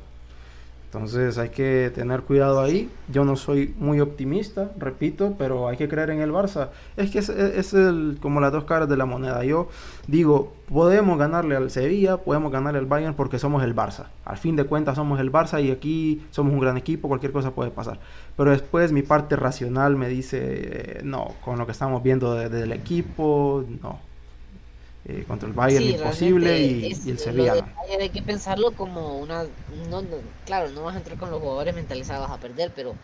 Entonces 0.94 1.38
hay 1.38 1.48
que 1.48 1.90
tener 1.92 2.22
cuidado 2.22 2.60
ahí. 2.60 2.88
Yo 3.08 3.24
no 3.24 3.34
soy 3.34 3.74
muy 3.78 3.98
optimista, 3.98 4.70
repito, 4.78 5.34
pero 5.36 5.66
hay 5.66 5.76
que 5.76 5.88
creer 5.88 6.10
en 6.10 6.20
el 6.20 6.30
Barça. 6.30 6.68
Es 6.96 7.10
que 7.10 7.18
es, 7.18 7.74
el, 7.74 8.18
como 8.22 8.40
las 8.40 8.52
dos 8.52 8.62
caras 8.62 8.88
de 8.88 8.96
la 8.96 9.04
moneda. 9.04 9.42
Yo 9.44 9.68
digo, 10.06 10.52
podemos 10.68 11.18
ganarle 11.18 11.56
al 11.56 11.72
Sevilla, 11.72 12.18
podemos 12.18 12.52
ganarle 12.52 12.78
al 12.78 12.86
Bayern 12.86 13.14
porque 13.14 13.40
somos 13.40 13.64
el 13.64 13.74
Barça. 13.74 14.06
Al 14.24 14.36
fin 14.36 14.54
de 14.54 14.66
cuentas 14.66 14.94
somos 14.94 15.18
el 15.18 15.32
Barça 15.32 15.60
y 15.60 15.72
aquí 15.72 16.24
somos 16.30 16.52
un 16.52 16.60
gran 16.60 16.76
equipo, 16.76 17.08
cualquier 17.08 17.32
cosa 17.32 17.50
puede 17.50 17.72
pasar. 17.72 17.98
Pero 18.36 18.52
después 18.52 18.92
mi 18.92 19.02
parte 19.02 19.34
racional 19.34 19.96
me 19.96 20.08
dice, 20.08 20.38
eh, 20.42 21.00
no, 21.02 21.34
con 21.44 21.58
lo 21.58 21.66
que 21.66 21.72
estamos 21.72 22.04
viendo 22.04 22.34
desde 22.34 22.62
el 22.62 22.72
equipo, 22.72 23.64
no, 23.82 23.98
eh, 25.06 25.24
contra 25.28 25.48
el 25.48 25.54
Bayern 25.54 25.84
imposible 25.84 26.58
y, 26.58 27.10
el 27.10 27.18
Sevilla. 27.18 27.66
hay 28.00 28.08
que 28.08 28.22
pensarlo 28.22 28.72
como 28.72 29.18
una. 29.18 29.44
No, 29.90 30.02
claro, 30.46 30.70
no 30.70 30.82
vas 30.82 30.94
a 30.94 30.98
entrar 30.98 31.18
con 31.18 31.30
los 31.30 31.40
jugadores 31.40 31.74
mentalizados 31.74 32.30
a 32.30 32.38
perder, 32.38 32.72
pero 32.74 32.94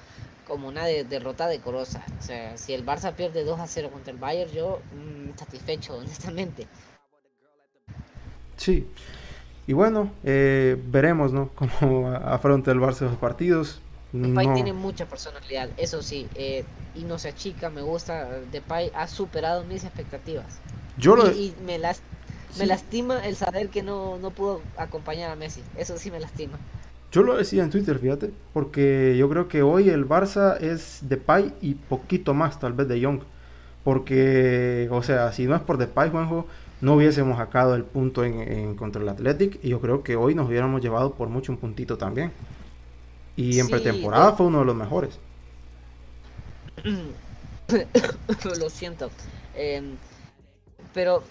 como 0.46 0.68
una 0.68 0.86
derrota 0.86 1.46
decorosa. 1.46 2.02
O 2.18 2.22
sea, 2.22 2.56
si 2.56 2.72
el 2.72 2.86
Barça 2.86 3.12
pierde 3.12 3.44
2 3.44 3.60
a 3.60 3.66
0 3.66 3.90
contra 3.92 4.12
el 4.12 4.18
Bayern, 4.18 4.50
yo 4.50 4.80
mm, 4.94 5.38
satisfecho, 5.38 5.94
honestamente. 5.98 6.66
Sí. 8.56 8.86
Y 9.66 9.72
bueno, 9.74 10.10
eh, 10.24 10.76
veremos 10.86 11.32
¿no? 11.32 11.50
cómo 11.54 12.08
afronta 12.10 12.72
el 12.72 12.78
Barça 12.78 13.02
los 13.02 13.16
partidos. 13.16 13.80
Depay 14.12 14.54
tiene 14.54 14.72
mucha 14.72 15.06
personalidad, 15.06 15.70
eso 15.76 16.02
sí, 16.02 16.26
eh, 16.34 16.64
y 16.96 17.04
no 17.04 17.18
se 17.20 17.28
achica, 17.28 17.70
me 17.70 17.80
gusta. 17.80 18.40
Depay 18.50 18.90
ha 18.92 19.06
superado 19.06 19.62
mis 19.62 19.84
expectativas. 19.84 20.58
Yo 21.00 21.16
y, 21.30 21.54
me, 21.64 21.78
las, 21.78 22.02
me 22.58 22.66
lastima 22.66 23.24
el 23.26 23.36
saber 23.36 23.68
que 23.68 23.82
no, 23.82 24.18
no 24.18 24.30
pudo 24.30 24.60
acompañar 24.76 25.30
a 25.30 25.36
Messi. 25.36 25.62
Eso 25.76 25.96
sí 25.98 26.10
me 26.10 26.20
lastima. 26.20 26.58
Yo 27.12 27.22
lo 27.22 27.36
decía 27.36 27.64
en 27.64 27.70
Twitter, 27.70 27.98
fíjate, 27.98 28.30
porque 28.52 29.16
yo 29.18 29.28
creo 29.28 29.48
que 29.48 29.62
hoy 29.62 29.88
el 29.88 30.06
Barça 30.06 30.56
es 30.60 31.00
de 31.02 31.16
Depay 31.16 31.52
y 31.60 31.74
poquito 31.74 32.34
más 32.34 32.60
tal 32.60 32.72
vez 32.72 32.86
de 32.86 33.00
Young. 33.00 33.22
Porque, 33.82 34.88
o 34.92 35.02
sea, 35.02 35.32
si 35.32 35.46
no 35.46 35.56
es 35.56 35.62
por 35.62 35.78
Depay, 35.78 36.10
Juanjo, 36.10 36.46
no 36.80 36.94
hubiésemos 36.94 37.38
sacado 37.38 37.74
el 37.74 37.82
punto 37.82 38.24
en, 38.24 38.76
contra 38.76 39.02
el 39.02 39.08
Athletic 39.08 39.58
y 39.62 39.70
yo 39.70 39.80
creo 39.80 40.04
que 40.04 40.14
hoy 40.14 40.34
nos 40.36 40.48
hubiéramos 40.48 40.82
llevado 40.82 41.14
por 41.14 41.28
mucho 41.28 41.50
un 41.50 41.58
puntito 41.58 41.98
también. 41.98 42.30
Y 43.36 43.58
en 43.58 43.68
pretemporada 43.68 44.34
fue 44.34 44.46
uno 44.46 44.60
de 44.60 44.64
los 44.66 44.76
mejores. 44.76 45.18
lo 48.58 48.70
siento. 48.70 49.10
Eh, 49.56 49.82
pero 50.92 51.22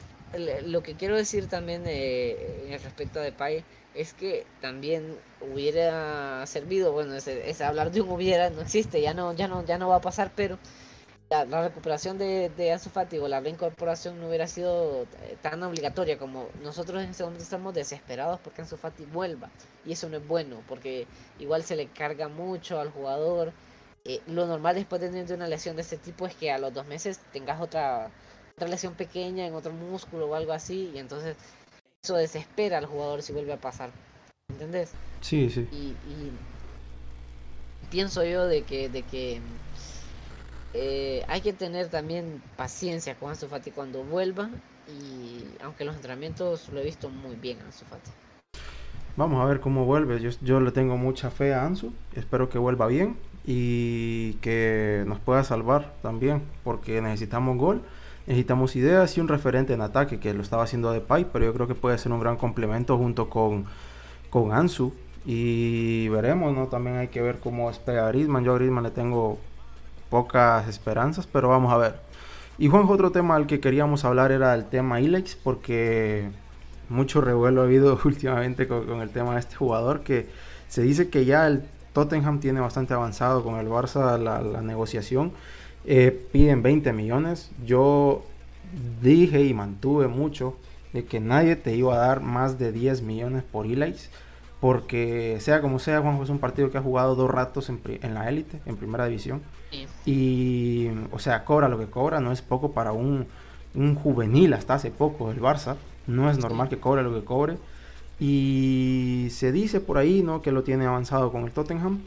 lo 0.65 0.83
que 0.83 0.95
quiero 0.95 1.15
decir 1.15 1.47
también 1.47 1.83
eh, 1.85 2.77
respecto 2.83 3.19
a 3.19 3.23
Depay 3.23 3.63
es 3.95 4.13
que 4.13 4.45
también 4.61 5.17
hubiera 5.41 6.45
servido, 6.45 6.91
bueno, 6.91 7.15
ese, 7.15 7.63
hablar 7.63 7.91
de 7.91 8.01
un 8.01 8.09
hubiera 8.09 8.49
no 8.49 8.61
existe, 8.61 9.01
ya 9.01 9.13
no, 9.13 9.33
ya 9.33 9.47
no, 9.47 9.65
ya 9.65 9.77
no 9.77 9.89
va 9.89 9.95
a 9.97 10.01
pasar, 10.01 10.31
pero 10.35 10.59
la, 11.29 11.45
recuperación 11.45 12.17
de, 12.17 12.49
de 12.49 13.19
o 13.19 13.27
la 13.27 13.39
reincorporación 13.39 14.19
no 14.19 14.27
hubiera 14.27 14.47
sido 14.47 15.03
eh, 15.03 15.37
tan 15.41 15.61
obligatoria 15.61 16.17
como 16.17 16.49
nosotros 16.63 17.03
en 17.03 17.09
este 17.11 17.23
momento 17.23 17.43
estamos 17.43 17.73
desesperados 17.73 18.39
porque 18.39 18.61
Ansu 18.61 18.77
Fati 18.77 19.05
vuelva 19.05 19.49
y 19.85 19.91
eso 19.91 20.09
no 20.09 20.17
es 20.17 20.27
bueno 20.27 20.63
porque 20.67 21.05
igual 21.37 21.63
se 21.63 21.75
le 21.75 21.87
carga 21.87 22.27
mucho 22.29 22.79
al 22.79 22.89
jugador. 22.89 23.53
Eh, 24.05 24.21
lo 24.27 24.47
normal 24.47 24.75
después 24.75 25.01
de 25.01 25.09
tener 25.09 25.31
una 25.33 25.47
lesión 25.47 25.75
de 25.75 25.83
este 25.83 25.97
tipo 25.97 26.25
es 26.25 26.33
que 26.33 26.51
a 26.51 26.57
los 26.57 26.73
dos 26.73 26.87
meses 26.87 27.19
tengas 27.31 27.61
otra 27.61 28.09
otra 28.59 28.67
lesión 28.67 28.93
pequeña 28.93 29.47
en 29.47 29.53
otro 29.53 29.71
músculo 29.71 30.27
o 30.27 30.35
algo 30.35 30.51
así, 30.51 30.91
y 30.93 30.99
entonces 30.99 31.37
eso 32.03 32.15
desespera 32.15 32.77
al 32.77 32.85
jugador 32.85 33.21
si 33.21 33.31
vuelve 33.31 33.53
a 33.53 33.57
pasar. 33.57 33.89
¿Entendés? 34.49 34.91
Sí, 35.21 35.49
sí. 35.49 35.61
Y, 35.71 35.95
pienso 37.89 38.23
yo 38.25 38.45
de 38.45 38.63
que, 38.63 38.89
de 38.89 39.03
que 39.03 39.39
eh, 40.73 41.23
hay 41.29 41.39
que 41.39 41.53
tener 41.53 41.87
también 41.87 42.43
paciencia 42.57 43.15
con 43.15 43.29
Ansu 43.29 43.47
Fati 43.47 43.71
cuando 43.71 44.03
vuelva, 44.03 44.49
y 44.89 45.45
aunque 45.63 45.85
los 45.85 45.95
entrenamientos 45.95 46.67
lo 46.69 46.81
he 46.81 46.83
visto 46.83 47.09
muy 47.09 47.37
bien 47.37 47.61
a 47.61 47.65
Ansu 47.65 47.85
Fati. 47.85 48.11
Vamos 49.15 49.41
a 49.41 49.45
ver 49.45 49.61
cómo 49.61 49.85
vuelve. 49.85 50.19
Yo, 50.19 50.31
yo 50.41 50.59
le 50.59 50.71
tengo 50.71 50.97
mucha 50.97 51.31
fe 51.31 51.53
a 51.53 51.65
Ansu. 51.65 51.93
Espero 52.13 52.49
que 52.49 52.57
vuelva 52.57 52.87
bien 52.87 53.17
y 53.45 54.33
que 54.35 55.05
nos 55.07 55.19
pueda 55.19 55.45
salvar 55.45 55.93
también, 56.01 56.43
porque 56.65 57.01
necesitamos 57.01 57.57
gol 57.57 57.83
necesitamos 58.29 58.75
ideas 58.75 59.17
y 59.17 59.21
un 59.21 59.27
referente 59.27 59.73
en 59.73 59.81
ataque, 59.81 60.19
que 60.19 60.35
lo 60.35 60.43
estaba 60.43 60.63
haciendo 60.63 60.91
de 60.91 61.01
Pai, 61.01 61.25
pero 61.33 61.45
yo 61.45 61.53
creo 61.53 61.67
que 61.67 61.73
puede 61.73 61.97
ser 61.97 62.11
un 62.11 62.19
gran 62.19 62.37
complemento 62.37 62.95
junto 62.95 63.27
con, 63.27 63.65
con 64.29 64.53
Ansu. 64.53 64.93
Y 65.25 66.07
veremos, 66.09 66.55
¿no? 66.55 66.67
También 66.67 66.97
hay 66.97 67.07
que 67.07 67.23
ver 67.23 67.39
cómo 67.39 67.71
espera 67.71 68.05
a 68.05 68.09
Griezmann. 68.09 68.43
Yo 68.43 68.53
a 68.53 68.55
Griezmann 68.55 68.83
le 68.83 68.91
tengo 68.91 69.39
pocas 70.11 70.67
esperanzas, 70.67 71.25
pero 71.25 71.49
vamos 71.49 71.73
a 71.73 71.77
ver. 71.77 71.95
Y 72.59 72.67
Juan, 72.67 72.85
otro 72.87 73.11
tema 73.11 73.35
al 73.35 73.47
que 73.47 73.59
queríamos 73.59 74.05
hablar 74.05 74.31
era 74.31 74.53
el 74.53 74.65
tema 74.65 75.01
Ilex, 75.01 75.35
porque 75.35 76.29
mucho 76.87 77.21
revuelo 77.21 77.61
ha 77.61 77.63
habido 77.63 77.99
últimamente 78.05 78.67
con, 78.67 79.01
el 79.01 79.09
tema 79.09 79.33
de 79.33 79.39
este 79.39 79.55
jugador, 79.55 80.01
que 80.01 80.29
se 80.67 80.83
dice 80.83 81.09
que 81.09 81.25
ya 81.25 81.47
el 81.47 81.63
Tottenham 81.93 82.39
tiene 82.39 82.59
bastante 82.59 82.93
avanzado 82.93 83.43
con 83.43 83.55
el 83.55 83.67
Barça 83.67 84.19
la 84.19 84.61
negociación 84.61 85.33
eh, 85.85 86.27
piden 86.31 86.61
20 86.61 86.93
millones. 86.93 87.51
Yo 87.65 88.23
dije 89.01 89.43
y 89.43 89.53
mantuve 89.53 90.07
mucho 90.07 90.55
de 90.93 91.05
que 91.05 91.19
nadie 91.19 91.55
te 91.55 91.75
iba 91.75 91.95
a 91.95 92.07
dar 92.07 92.21
más 92.21 92.59
de 92.59 92.71
10 92.71 93.01
millones 93.01 93.43
por 93.43 93.65
Elites. 93.65 94.09
Porque 94.59 95.37
sea 95.39 95.61
como 95.61 95.79
sea, 95.79 96.01
Juanjo 96.01 96.23
es 96.23 96.29
un 96.29 96.39
partido 96.39 96.69
que 96.69 96.77
ha 96.77 96.81
jugado 96.81 97.15
dos 97.15 97.31
ratos 97.31 97.69
en, 97.69 97.79
la 98.13 98.27
élite, 98.27 98.59
en 98.65 98.75
primera 98.75 99.05
división. 99.05 99.41
Y, 100.05 100.87
o 101.11 101.19
sea, 101.19 101.45
cobra 101.45 101.69
lo 101.69 101.79
que 101.79 101.85
cobra, 101.85 102.19
no 102.19 102.33
es 102.33 102.41
poco 102.41 102.73
para 102.73 102.91
un, 102.91 103.27
un 103.73 103.95
juvenil 103.95 104.53
hasta 104.53 104.73
hace 104.73 104.91
poco, 104.91 105.31
el 105.31 105.39
Barça. 105.39 105.77
No 106.07 106.29
es 106.29 106.39
normal 106.39 106.67
que 106.67 106.77
cobre 106.77 107.03
lo 107.03 107.13
que 107.13 107.23
cobre. 107.23 107.57
Y 108.19 109.27
se 109.31 109.53
dice 109.53 109.79
por 109.79 109.97
ahí, 109.97 110.23
¿no? 110.23 110.41
Que 110.41 110.51
lo 110.51 110.63
tiene 110.63 110.85
avanzado 110.85 111.31
con 111.31 111.43
el 111.43 111.51
Tottenham. 111.51 111.99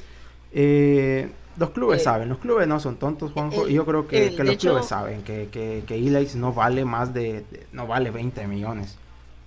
Eh, 0.52 1.30
los 1.56 1.70
clubes 1.70 2.00
eh, 2.00 2.04
saben, 2.04 2.28
los 2.28 2.38
clubes 2.38 2.66
no 2.66 2.80
son 2.80 2.96
tontos, 2.96 3.32
Juanjo, 3.32 3.68
y 3.68 3.74
yo 3.74 3.84
creo 3.84 4.06
que, 4.06 4.30
los 4.30 4.56
clubes 4.56 4.86
saben 4.86 5.22
que, 5.22 5.48
que, 5.50 5.84
que 5.86 6.28
no 6.36 6.52
vale 6.52 6.84
más 6.84 7.12
de, 7.12 7.44
no 7.72 7.86
vale 7.86 8.10
20 8.10 8.46
millones, 8.46 8.96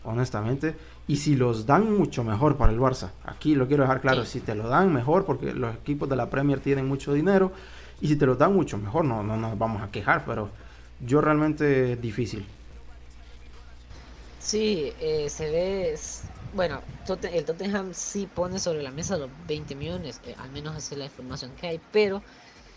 honestamente. 0.03 0.75
Y 1.07 1.17
si 1.17 1.35
los 1.35 1.65
dan 1.65 1.95
mucho 1.95 2.23
mejor 2.23 2.57
para 2.57 2.71
el 2.71 2.79
Barça, 2.79 3.11
aquí 3.25 3.53
lo 3.53 3.67
quiero 3.67 3.83
dejar 3.83 4.01
claro, 4.01 4.25
si 4.25 4.39
te 4.39 4.55
lo 4.55 4.67
dan 4.67 4.91
mejor, 4.91 5.25
porque 5.25 5.53
los 5.53 5.75
equipos 5.75 6.09
de 6.09 6.15
la 6.15 6.29
Premier 6.29 6.59
tienen 6.59 6.87
mucho 6.87 7.13
dinero, 7.13 7.51
y 8.01 8.07
si 8.07 8.15
te 8.15 8.25
lo 8.25 8.35
dan 8.35 8.53
mucho 8.53 8.77
mejor, 8.77 9.05
no, 9.05 9.21
no 9.23 9.37
nos 9.37 9.57
vamos 9.57 9.81
a 9.81 9.91
quejar, 9.91 10.25
pero 10.25 10.49
yo 10.99 11.21
realmente 11.21 11.93
es 11.93 12.01
difícil. 12.01 12.45
Sí, 14.39 14.93
eh, 14.99 15.27
se 15.29 15.49
ve, 15.49 15.95
bueno, 16.55 16.81
el 17.31 17.45
Tottenham 17.45 17.93
sí 17.93 18.27
pone 18.33 18.59
sobre 18.59 18.81
la 18.81 18.91
mesa 18.91 19.17
los 19.17 19.29
20 19.47 19.75
millones, 19.75 20.21
eh, 20.25 20.35
al 20.39 20.49
menos 20.51 20.75
esa 20.77 20.95
es 20.95 20.99
la 20.99 21.05
información 21.05 21.51
que 21.59 21.67
hay, 21.67 21.81
pero 21.91 22.23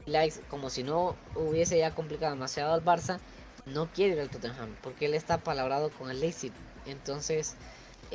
likes, 0.06 0.40
como 0.50 0.68
si 0.68 0.82
no 0.82 1.14
hubiese 1.36 1.78
ya 1.78 1.94
complicado 1.94 2.34
demasiado 2.34 2.74
al 2.74 2.84
Barça, 2.84 3.18
no 3.66 3.86
quiere 3.86 4.14
ir 4.14 4.20
al 4.20 4.30
Tottenham, 4.30 4.74
porque 4.82 5.06
él 5.06 5.14
está 5.14 5.38
palabrado 5.38 5.90
con 5.90 6.10
el 6.10 6.18
Leipzig. 6.20 6.52
Entonces, 6.86 7.54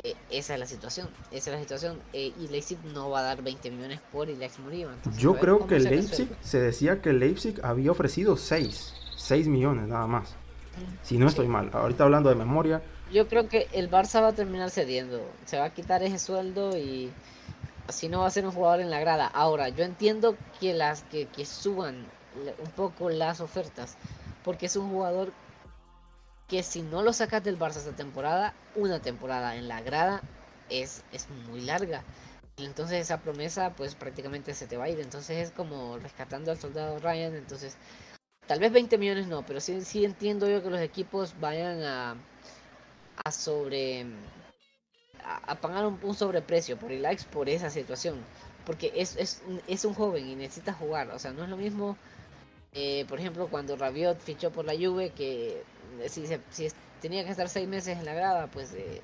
eh, 0.02 0.14
esa 0.30 0.54
es 0.54 0.60
la 0.60 0.66
situación, 0.66 1.08
esa 1.30 1.50
es 1.50 1.56
la 1.56 1.60
situación. 1.60 1.98
Eh, 2.12 2.32
y 2.38 2.48
Leipzig 2.48 2.78
no 2.92 3.08
va 3.08 3.20
a 3.20 3.22
dar 3.22 3.42
20 3.42 3.70
millones 3.70 4.00
por 4.12 4.28
Alex 4.28 4.58
Murillo. 4.58 4.90
Yo 5.16 5.36
creo 5.36 5.66
que 5.66 5.76
el 5.76 5.84
Leipzig, 5.84 6.28
se 6.42 6.60
decía 6.60 7.00
que 7.00 7.10
el 7.10 7.20
Leipzig 7.20 7.60
había 7.62 7.90
ofrecido 7.90 8.36
6, 8.36 8.94
6 9.16 9.48
millones 9.48 9.88
nada 9.88 10.06
más. 10.06 10.34
Si 11.02 11.16
no 11.18 11.28
estoy 11.28 11.46
mal, 11.46 11.70
ahorita 11.72 12.02
hablando 12.02 12.28
de 12.28 12.34
memoria, 12.34 12.82
yo 13.14 13.28
creo 13.28 13.48
que 13.48 13.68
el 13.72 13.88
Barça 13.88 14.20
va 14.20 14.28
a 14.28 14.32
terminar 14.34 14.70
cediendo. 14.70 15.24
Se 15.46 15.56
va 15.56 15.66
a 15.66 15.70
quitar 15.72 16.02
ese 16.02 16.18
sueldo 16.18 16.76
y 16.76 17.12
así 17.86 18.08
no 18.08 18.20
va 18.20 18.26
a 18.26 18.30
ser 18.30 18.44
un 18.44 18.50
jugador 18.50 18.80
en 18.80 18.90
la 18.90 18.98
grada. 18.98 19.28
Ahora, 19.28 19.68
yo 19.68 19.84
entiendo 19.84 20.36
que 20.58 20.74
las 20.74 21.04
que, 21.04 21.28
suban 21.46 22.06
un 22.58 22.70
poco 22.72 23.10
las 23.10 23.40
ofertas, 23.40 23.96
porque 24.42 24.66
es 24.66 24.74
un 24.74 24.90
jugador 24.90 25.32
que 26.48 26.64
si 26.64 26.82
no 26.82 27.02
lo 27.02 27.12
sacas 27.12 27.44
del 27.44 27.56
Barça 27.56 27.76
esta 27.76 27.92
temporada, 27.92 28.52
una 28.74 29.00
temporada 29.00 29.54
en 29.54 29.68
la 29.68 29.80
grada 29.80 30.20
es, 30.68 31.04
es 31.12 31.28
muy 31.48 31.60
larga. 31.60 32.02
Entonces 32.56 33.00
esa 33.00 33.20
promesa 33.20 33.74
pues 33.76 33.94
prácticamente 33.94 34.54
se 34.54 34.66
te 34.66 34.76
va 34.76 34.84
a 34.84 34.88
ir. 34.88 34.98
Entonces 34.98 35.38
es 35.38 35.50
como 35.52 35.98
rescatando 35.98 36.50
al 36.50 36.58
soldado 36.58 36.98
Ryan. 36.98 37.36
Entonces 37.36 37.76
tal 38.48 38.58
vez 38.58 38.72
20 38.72 38.98
millones 38.98 39.28
no, 39.28 39.46
pero 39.46 39.60
sí, 39.60 39.82
sí 39.82 40.04
entiendo 40.04 40.48
yo 40.48 40.64
que 40.64 40.70
los 40.70 40.80
equipos 40.80 41.34
vayan 41.40 41.82
a, 41.84 42.16
a 43.24 43.30
sobre... 43.30 44.04
A, 45.24 45.54
pagar 45.54 45.86
un, 45.86 46.14
sobreprecio 46.14 46.76
por 46.76 46.92
el 46.92 47.00
likes 47.00 47.24
por 47.24 47.48
esa 47.48 47.70
situación. 47.70 48.16
Porque 48.66 48.92
es, 48.94 49.16
es, 49.16 49.42
es 49.66 49.84
un 49.86 49.94
joven 49.94 50.28
y 50.28 50.36
necesita 50.36 50.74
jugar. 50.74 51.10
O 51.10 51.18
sea, 51.18 51.32
no 51.32 51.44
es 51.44 51.48
lo 51.48 51.56
mismo... 51.56 51.96
Eh, 52.76 53.06
por 53.08 53.20
ejemplo, 53.20 53.46
cuando 53.48 53.76
Rabiot 53.76 54.18
fichó 54.18 54.50
por 54.50 54.64
la 54.64 54.74
Juve, 54.74 55.10
que 55.10 55.62
si, 56.08 56.26
si 56.50 56.68
tenía 57.00 57.24
que 57.24 57.30
estar 57.30 57.48
seis 57.48 57.68
meses 57.68 57.96
en 57.96 58.04
la 58.04 58.14
grada, 58.14 58.48
pues 58.48 58.74
eh, 58.74 59.00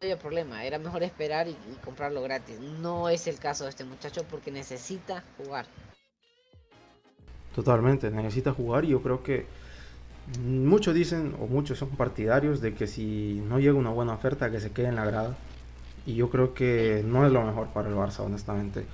no 0.00 0.06
había 0.06 0.18
problema. 0.18 0.64
Era 0.64 0.78
mejor 0.78 1.02
esperar 1.02 1.48
y, 1.48 1.56
comprarlo 1.84 2.22
gratis. 2.22 2.58
No 2.60 3.08
es 3.08 3.26
el 3.26 3.38
caso 3.38 3.64
de 3.64 3.70
este 3.70 3.84
muchacho 3.84 4.24
porque 4.30 4.50
necesita 4.50 5.24
jugar. 5.36 5.66
Totalmente, 7.54 8.10
necesita 8.10 8.52
jugar 8.52 8.84
y 8.84 8.88
yo 8.88 9.02
creo 9.02 9.24
que 9.24 9.46
muchos 10.44 10.94
dicen 10.94 11.34
o 11.40 11.46
muchos 11.46 11.78
son 11.78 11.90
partidarios 11.90 12.60
de 12.60 12.74
que 12.74 12.86
si 12.86 13.42
no 13.48 13.58
llega 13.58 13.74
una 13.74 13.90
buena 13.90 14.12
oferta 14.12 14.50
que 14.50 14.60
se 14.60 14.70
quede 14.70 14.88
en 14.88 14.96
la 14.96 15.04
grada. 15.04 15.36
Y 16.06 16.14
yo 16.14 16.30
creo 16.30 16.54
que 16.54 17.04
no 17.06 17.26
es 17.26 17.32
lo 17.32 17.42
mejor 17.42 17.68
para 17.68 17.88
el 17.88 17.94
Barça, 17.94 18.20
honestamente. 18.20 18.84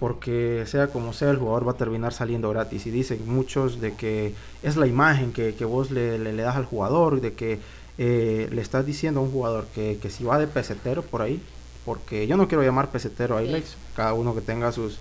Porque 0.00 0.64
sea 0.66 0.88
como 0.88 1.12
sea 1.12 1.30
el 1.30 1.38
jugador 1.38 1.66
va 1.66 1.72
a 1.72 1.76
terminar 1.76 2.12
saliendo 2.12 2.50
gratis. 2.50 2.86
Y 2.86 2.90
dicen 2.90 3.20
muchos 3.26 3.80
de 3.80 3.94
que 3.94 4.34
es 4.62 4.76
la 4.76 4.86
imagen 4.86 5.32
que, 5.32 5.52
vos 5.64 5.90
le, 5.90 6.18
le, 6.18 6.34
das 6.34 6.56
al 6.56 6.64
jugador 6.64 7.20
de 7.20 7.34
que 7.34 7.58
eh, 7.98 8.48
le 8.52 8.62
estás 8.62 8.84
diciendo 8.84 9.20
a 9.20 9.22
un 9.22 9.30
jugador 9.30 9.66
que, 9.74 9.98
si 10.10 10.24
va 10.24 10.38
de 10.38 10.46
pesetero 10.46 11.02
por 11.02 11.22
ahí 11.22 11.40
porque 11.86 12.26
yo 12.26 12.36
no 12.36 12.46
quiero 12.46 12.62
llamar 12.62 12.90
pesetero 12.90 13.38
a 13.38 13.42
Ilex 13.42 13.76
cada 13.94 14.12
uno 14.12 14.34
que 14.34 14.42
tenga 14.42 14.70
sus 14.70 14.98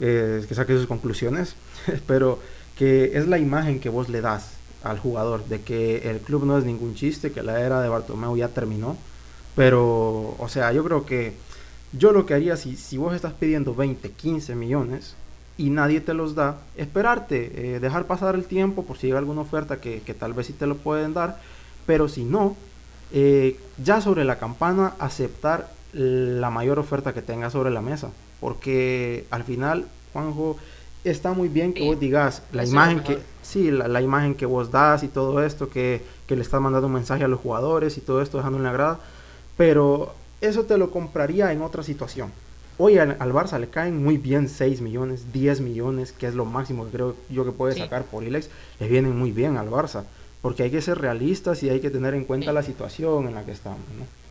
eh, 0.00 0.42
que 0.48 0.54
saque 0.54 0.72
sus 0.72 0.86
conclusiones 0.86 1.56
pero 2.06 2.38
que 2.78 3.18
es 3.18 3.28
la 3.28 3.38
imagen 3.38 3.80
que 3.80 3.90
vos 3.90 4.08
le 4.08 4.22
das 4.22 4.55
al 4.82 4.98
jugador 4.98 5.44
de 5.46 5.60
que 5.62 6.10
el 6.10 6.18
club 6.20 6.44
no 6.44 6.58
es 6.58 6.64
ningún 6.64 6.94
chiste 6.94 7.32
que 7.32 7.42
la 7.42 7.60
era 7.60 7.80
de 7.80 7.88
Bartomeu 7.88 8.36
ya 8.36 8.48
terminó. 8.48 8.96
Pero 9.54 10.36
o 10.38 10.48
sea 10.48 10.72
yo 10.72 10.84
creo 10.84 11.06
que 11.06 11.34
yo 11.92 12.12
lo 12.12 12.26
que 12.26 12.34
haría 12.34 12.56
si, 12.56 12.76
si 12.76 12.98
vos 12.98 13.14
estás 13.14 13.32
pidiendo 13.32 13.74
20, 13.74 14.10
15 14.10 14.54
millones 14.54 15.16
y 15.58 15.70
nadie 15.70 16.00
te 16.00 16.14
los 16.14 16.34
da, 16.34 16.58
esperarte, 16.76 17.76
eh, 17.76 17.80
dejar 17.80 18.06
pasar 18.06 18.34
el 18.34 18.44
tiempo 18.44 18.84
por 18.84 18.98
si 18.98 19.06
llega 19.06 19.18
alguna 19.18 19.40
oferta 19.40 19.80
que, 19.80 20.00
tal 20.18 20.34
vez 20.34 20.48
sí 20.48 20.52
te 20.52 20.66
lo 20.66 20.76
pueden 20.76 21.14
dar, 21.14 21.40
pero 21.86 22.08
si 22.08 22.24
no, 22.24 22.56
eh, 23.12 23.58
ya 23.82 24.00
sobre 24.00 24.24
la 24.24 24.38
campana 24.38 24.94
aceptar 24.98 25.70
la 25.92 26.50
mayor 26.50 26.78
oferta 26.78 27.14
que 27.14 27.22
tenga 27.22 27.48
sobre 27.48 27.70
la 27.70 27.80
mesa, 27.80 28.10
porque 28.40 29.26
al 29.30 29.44
final, 29.44 29.86
Juanjo, 30.12 30.58
está 31.10 31.32
muy 31.32 31.48
bien 31.48 31.72
que 31.72 31.84
vos 31.84 31.98
digas 31.98 32.42
la 32.52 32.64
imagen 32.64 33.00
que, 33.00 33.18
sí, 33.42 33.70
la, 33.70 34.00
imagen 34.00 34.34
que 34.34 34.46
vos 34.46 34.70
das 34.70 35.02
y 35.02 35.08
todo 35.08 35.42
esto, 35.44 35.68
que, 35.68 36.02
que 36.26 36.36
le 36.36 36.42
estás 36.42 36.60
mandando 36.60 36.86
un 36.86 36.94
mensaje 36.94 37.24
a 37.24 37.28
los 37.28 37.40
jugadores 37.40 37.96
y 37.98 38.00
todo 38.00 38.22
esto 38.22 38.38
dejando 38.38 38.58
en 38.58 38.64
la 38.64 38.72
grada, 38.72 39.00
pero 39.56 40.14
eso 40.40 40.64
te 40.64 40.78
lo 40.78 40.90
compraría 40.90 41.52
en 41.52 41.62
otra 41.62 41.82
situación. 41.82 42.30
Hoy 42.78 42.98
al, 42.98 43.16
Barça 43.18 43.58
le 43.58 43.68
caen 43.68 44.02
muy 44.02 44.18
bien 44.18 44.50
6 44.50 44.82
millones, 44.82 45.32
10 45.32 45.62
millones, 45.62 46.12
que 46.12 46.26
es 46.26 46.34
lo 46.34 46.44
máximo 46.44 46.84
que 46.84 46.90
creo 46.90 47.16
yo 47.30 47.44
que 47.44 47.52
puede 47.52 47.74
sacar 47.74 48.04
por 48.04 48.22
Ilex. 48.22 48.50
Le 48.80 48.88
vienen 48.88 49.16
muy 49.16 49.32
bien 49.32 49.56
al 49.56 49.70
Barça. 49.70 50.04
Porque 50.42 50.62
hay 50.62 50.70
que 50.70 50.82
ser 50.82 50.98
realistas 50.98 51.62
y 51.62 51.70
hay 51.70 51.80
que 51.80 51.90
tener 51.90 52.12
en 52.12 52.24
cuenta 52.24 52.52
la 52.52 52.62
situación 52.62 53.28
en 53.28 53.34
la 53.34 53.44
que 53.44 53.52
estamos. 53.52 53.80
¿no? 53.98 54.25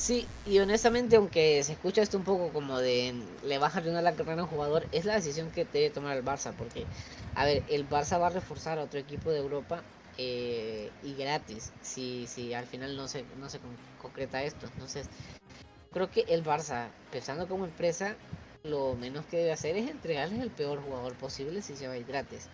Sí, 0.00 0.26
y 0.46 0.58
honestamente, 0.60 1.16
aunque 1.16 1.62
se 1.62 1.72
escucha 1.72 2.00
esto 2.00 2.16
un 2.16 2.24
poco 2.24 2.52
como 2.54 2.78
de 2.78 3.14
le 3.44 3.58
vas 3.58 3.74
a 3.74 3.78
arruinar 3.78 4.02
la 4.02 4.14
carrera 4.16 4.40
a 4.40 4.44
un 4.44 4.50
jugador, 4.50 4.86
es 4.92 5.04
la 5.04 5.14
decisión 5.14 5.50
que 5.50 5.66
debe 5.66 5.90
tomar 5.90 6.16
el 6.16 6.24
Barça. 6.24 6.54
Porque, 6.56 6.86
a 7.34 7.44
ver, 7.44 7.62
el 7.68 7.86
Barça 7.88 8.18
va 8.18 8.28
a 8.28 8.30
reforzar 8.30 8.78
a 8.78 8.84
otro 8.84 8.98
equipo 8.98 9.30
de 9.30 9.38
Europa 9.40 9.82
eh, 10.16 10.90
y 11.02 11.14
gratis 11.14 11.72
si, 11.82 12.26
si 12.26 12.54
al 12.54 12.66
final 12.66 12.96
no 12.96 13.08
se, 13.08 13.26
no 13.38 13.50
se 13.50 13.60
concreta 14.00 14.42
esto. 14.42 14.66
Entonces, 14.72 15.10
creo 15.92 16.10
que 16.10 16.24
el 16.28 16.44
Barça, 16.44 16.88
pensando 17.10 17.48
como 17.48 17.64
empresa, 17.64 18.16
lo 18.62 18.94
menos 18.94 19.26
que 19.26 19.38
debe 19.38 19.52
hacer 19.52 19.76
es 19.76 19.90
entregarles 19.90 20.40
el 20.40 20.50
peor 20.50 20.82
jugador 20.82 21.14
posible 21.16 21.62
si 21.62 21.76
se 21.76 21.88
va 21.88 21.94
a 21.94 21.98
ir 21.98 22.06
gratis. 22.06 22.48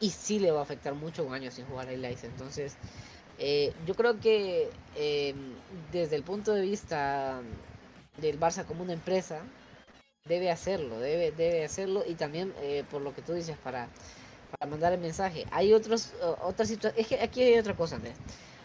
Y 0.00 0.10
sí 0.10 0.38
le 0.40 0.52
va 0.52 0.60
a 0.60 0.62
afectar 0.64 0.94
mucho 0.94 1.24
un 1.24 1.34
año 1.34 1.50
sin 1.50 1.66
jugar 1.66 1.88
el 1.90 2.02
Lice. 2.02 2.26
Entonces, 2.26 2.76
eh, 3.38 3.72
yo 3.86 3.94
creo 3.94 4.18
que 4.20 4.70
em, 4.96 5.36
desde 5.92 6.16
el 6.16 6.22
punto 6.22 6.52
de 6.52 6.62
vista 6.62 7.40
del 8.18 8.38
Barça 8.40 8.64
como 8.64 8.82
una 8.82 8.92
empresa, 8.92 9.40
debe 10.24 10.50
hacerlo, 10.50 10.98
debe, 10.98 11.32
debe 11.32 11.64
hacerlo. 11.64 12.02
Y 12.06 12.14
también, 12.14 12.52
eh, 12.62 12.84
por 12.90 13.02
lo 13.02 13.14
que 13.14 13.22
tú 13.22 13.32
dices, 13.34 13.56
para 13.58 13.88
para 14.50 14.70
mandar 14.70 14.92
el 14.92 15.00
mensaje. 15.00 15.46
Hay 15.50 15.72
otros, 15.72 16.12
otras 16.42 16.68
situaciones, 16.68 17.00
es 17.00 17.06
que 17.08 17.22
aquí 17.22 17.42
hay 17.42 17.58
otra 17.58 17.74
cosa. 17.74 17.98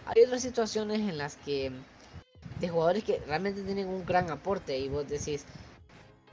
Hay 0.06 0.24
otras 0.24 0.42
situaciones 0.42 1.00
en 1.00 1.18
las 1.18 1.36
que 1.38 1.72
de 2.60 2.70
jugadores 2.70 3.04
que 3.04 3.20
realmente 3.28 3.62
tienen 3.64 3.88
un 3.88 4.06
gran 4.06 4.30
aporte 4.30 4.78
y 4.78 4.88
vos 4.88 5.08
decís, 5.08 5.46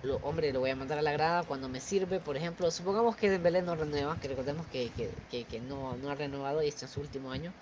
lo, 0.03 0.17
hombre, 0.17 0.53
lo 0.53 0.61
voy 0.61 0.71
a 0.71 0.77
mandar 0.77 0.99
a 0.99 1.03
la 1.03 1.13
grada 1.13 1.43
cuando 1.43 1.69
me 1.69 1.81
sirve, 1.81 2.21
por 2.21 2.37
ejemplo, 2.37 2.71
supongamos 2.71 3.17
que 3.17 3.31
Dembélé 3.31 3.63
no 3.63 3.75
renueva, 3.75 4.19
que 4.21 4.29
recordemos 4.29 4.67
que, 4.67 4.91
que, 5.31 5.45
que, 5.45 5.61
no, 5.61 5.97
no, 5.97 6.11
ha 6.11 6.15
renovado 6.15 6.63
y 6.63 6.69
está 6.69 6.87
en 6.87 6.93
su 6.93 7.01
último 7.01 7.31
año. 7.31 7.53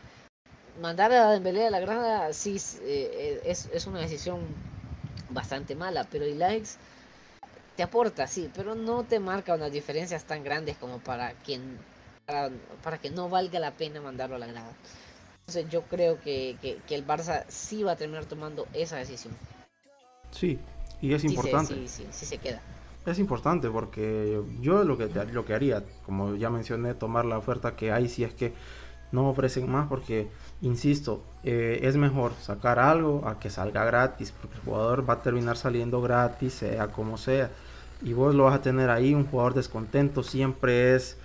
Mandar 0.80 1.12
a 1.12 1.30
Dembélé 1.30 1.66
a 1.66 1.70
la 1.70 1.80
grada 1.80 2.32
sí 2.32 2.56
eh, 2.82 3.40
es, 3.44 3.68
es, 3.72 3.86
una 3.86 4.00
decisión 4.00 4.40
bastante 5.30 5.74
mala, 5.74 6.06
pero 6.10 6.26
y 6.26 6.34
likes 6.34 6.70
te 7.76 7.82
aporta, 7.82 8.26
sí, 8.26 8.50
pero 8.54 8.74
no 8.74 9.04
te 9.04 9.20
marca 9.20 9.54
unas 9.54 9.70
diferencias 9.70 10.24
tan 10.24 10.42
grandes 10.42 10.76
como 10.76 10.98
para 10.98 11.32
quien 11.32 11.78
para, 12.82 12.98
que 12.98 13.10
no 13.10 13.28
valga 13.28 13.60
la 13.60 13.72
pena 13.72 14.00
mandarlo 14.00 14.36
a 14.36 14.38
la 14.38 14.46
grada. 14.46 14.72
Entonces 15.40 15.70
yo 15.70 15.82
creo 15.82 16.20
que, 16.20 16.56
el 16.90 17.06
Barça 17.06 17.44
sí 17.48 17.82
va 17.82 17.92
a 17.92 17.96
terminar 17.96 18.24
tomando 18.24 18.66
esa 18.72 18.96
decisión. 18.96 19.34
Sí, 20.30 20.58
y 21.00 21.14
es 21.14 21.22
importante. 21.24 21.74
Sí, 21.74 21.88
sí, 21.88 22.06
sí, 22.10 22.26
se 22.26 22.38
queda. 22.38 22.60
Es 23.04 23.20
importante 23.20 23.70
porque 23.70 24.42
yo 24.60 24.82
lo 24.82 24.98
que, 24.98 25.06
lo 25.06 25.44
que 25.44 25.54
haría, 25.54 25.84
como 26.04 26.34
ya 26.34 26.50
mencioné, 26.50 26.94
tomar 26.94 27.24
la 27.24 27.38
oferta 27.38 27.76
que 27.76 27.92
hay 27.92 28.08
si 28.08 28.24
es 28.24 28.34
que 28.34 28.52
no 29.12 29.28
ofrecen 29.28 29.70
más 29.70 29.88
porque, 29.88 30.28
insisto, 30.62 31.22
eh, 31.44 31.80
es 31.82 31.96
mejor 31.96 32.32
sacar 32.40 32.78
algo 32.78 33.26
a 33.26 33.38
que 33.38 33.50
salga 33.50 33.84
gratis 33.84 34.32
porque 34.40 34.56
el 34.56 34.62
jugador 34.62 35.08
va 35.08 35.14
a 35.14 35.22
terminar 35.22 35.56
saliendo 35.56 36.00
gratis, 36.02 36.54
sea 36.54 36.88
como 36.88 37.16
sea 37.18 37.50
y 38.02 38.12
vos 38.12 38.34
lo 38.34 38.44
vas 38.44 38.54
a 38.56 38.62
tener 38.62 38.90
ahí, 38.90 39.14
un 39.14 39.26
jugador 39.26 39.54
descontento 39.54 40.22
siempre 40.22 40.94
es 40.94 41.16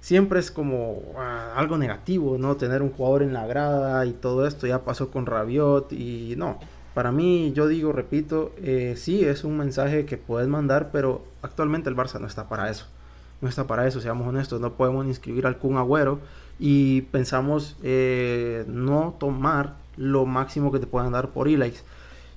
siempre 0.00 0.38
es 0.38 0.50
como 0.50 1.02
ah, 1.16 1.54
algo 1.56 1.78
negativo, 1.78 2.38
¿no? 2.38 2.56
Tener 2.56 2.82
un 2.82 2.90
jugador 2.92 3.22
en 3.22 3.32
la 3.32 3.46
grada 3.46 4.06
y 4.06 4.12
todo 4.12 4.46
esto 4.46 4.66
ya 4.66 4.84
pasó 4.84 5.10
con 5.10 5.26
Rabiot 5.26 5.92
y 5.92 6.34
no. 6.36 6.60
Para 6.94 7.12
mí, 7.12 7.52
yo 7.54 7.68
digo, 7.68 7.92
repito, 7.92 8.52
eh, 8.58 8.94
sí 8.96 9.24
es 9.24 9.44
un 9.44 9.58
mensaje 9.58 10.06
que 10.06 10.16
puedes 10.16 10.48
mandar, 10.48 10.90
pero 10.92 11.24
actualmente 11.42 11.90
el 11.90 11.96
Barça 11.96 12.20
no 12.20 12.26
está 12.26 12.48
para 12.48 12.70
eso. 12.70 12.86
No 13.40 13.48
está 13.48 13.66
para 13.66 13.86
eso, 13.86 14.00
seamos 14.00 14.26
honestos. 14.26 14.60
No 14.60 14.72
podemos 14.72 15.06
inscribir 15.06 15.46
al 15.46 15.58
Kun 15.58 15.76
Agüero 15.76 16.20
y 16.58 17.02
pensamos 17.02 17.76
eh, 17.82 18.64
no 18.66 19.14
tomar 19.18 19.74
lo 19.96 20.26
máximo 20.26 20.72
que 20.72 20.78
te 20.78 20.86
puedan 20.86 21.12
dar 21.12 21.28
por 21.28 21.48
Ilaix. 21.48 21.84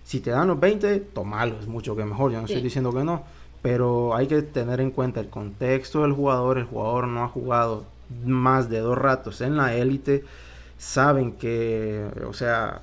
Si 0.04 0.20
te 0.20 0.32
dan 0.32 0.47
los 0.47 0.60
20, 0.60 1.00
tomalo, 1.00 1.60
es 1.60 1.68
mucho 1.68 1.95
que 1.95 2.04
mejor. 2.04 2.32
Yo 2.32 2.39
no 2.39 2.45
estoy 2.45 2.62
diciendo 2.62 2.93
que 2.93 3.04
no 3.04 3.24
pero 3.62 4.16
hay 4.16 4.28
que 4.28 4.41
tener 4.41 4.80
en 4.80 4.91
cuenta 4.91 5.20
el 5.20 5.30
contexto 5.30 6.04
del 6.04 6.14
jugador. 6.14 6.58
El 6.58 6.66
jugador 6.66 7.08
no 7.08 7.24
ha 7.24 7.28
jugado 7.28 7.86
más 8.26 8.70
de 8.70 8.80
dos 8.80 8.97
ratos 8.97 9.41
en 9.41 9.58
la 9.58 9.76
élite. 9.76 10.24
Saben 10.78 11.34
que, 11.34 12.06
o 12.28 12.34
sea, 12.34 12.82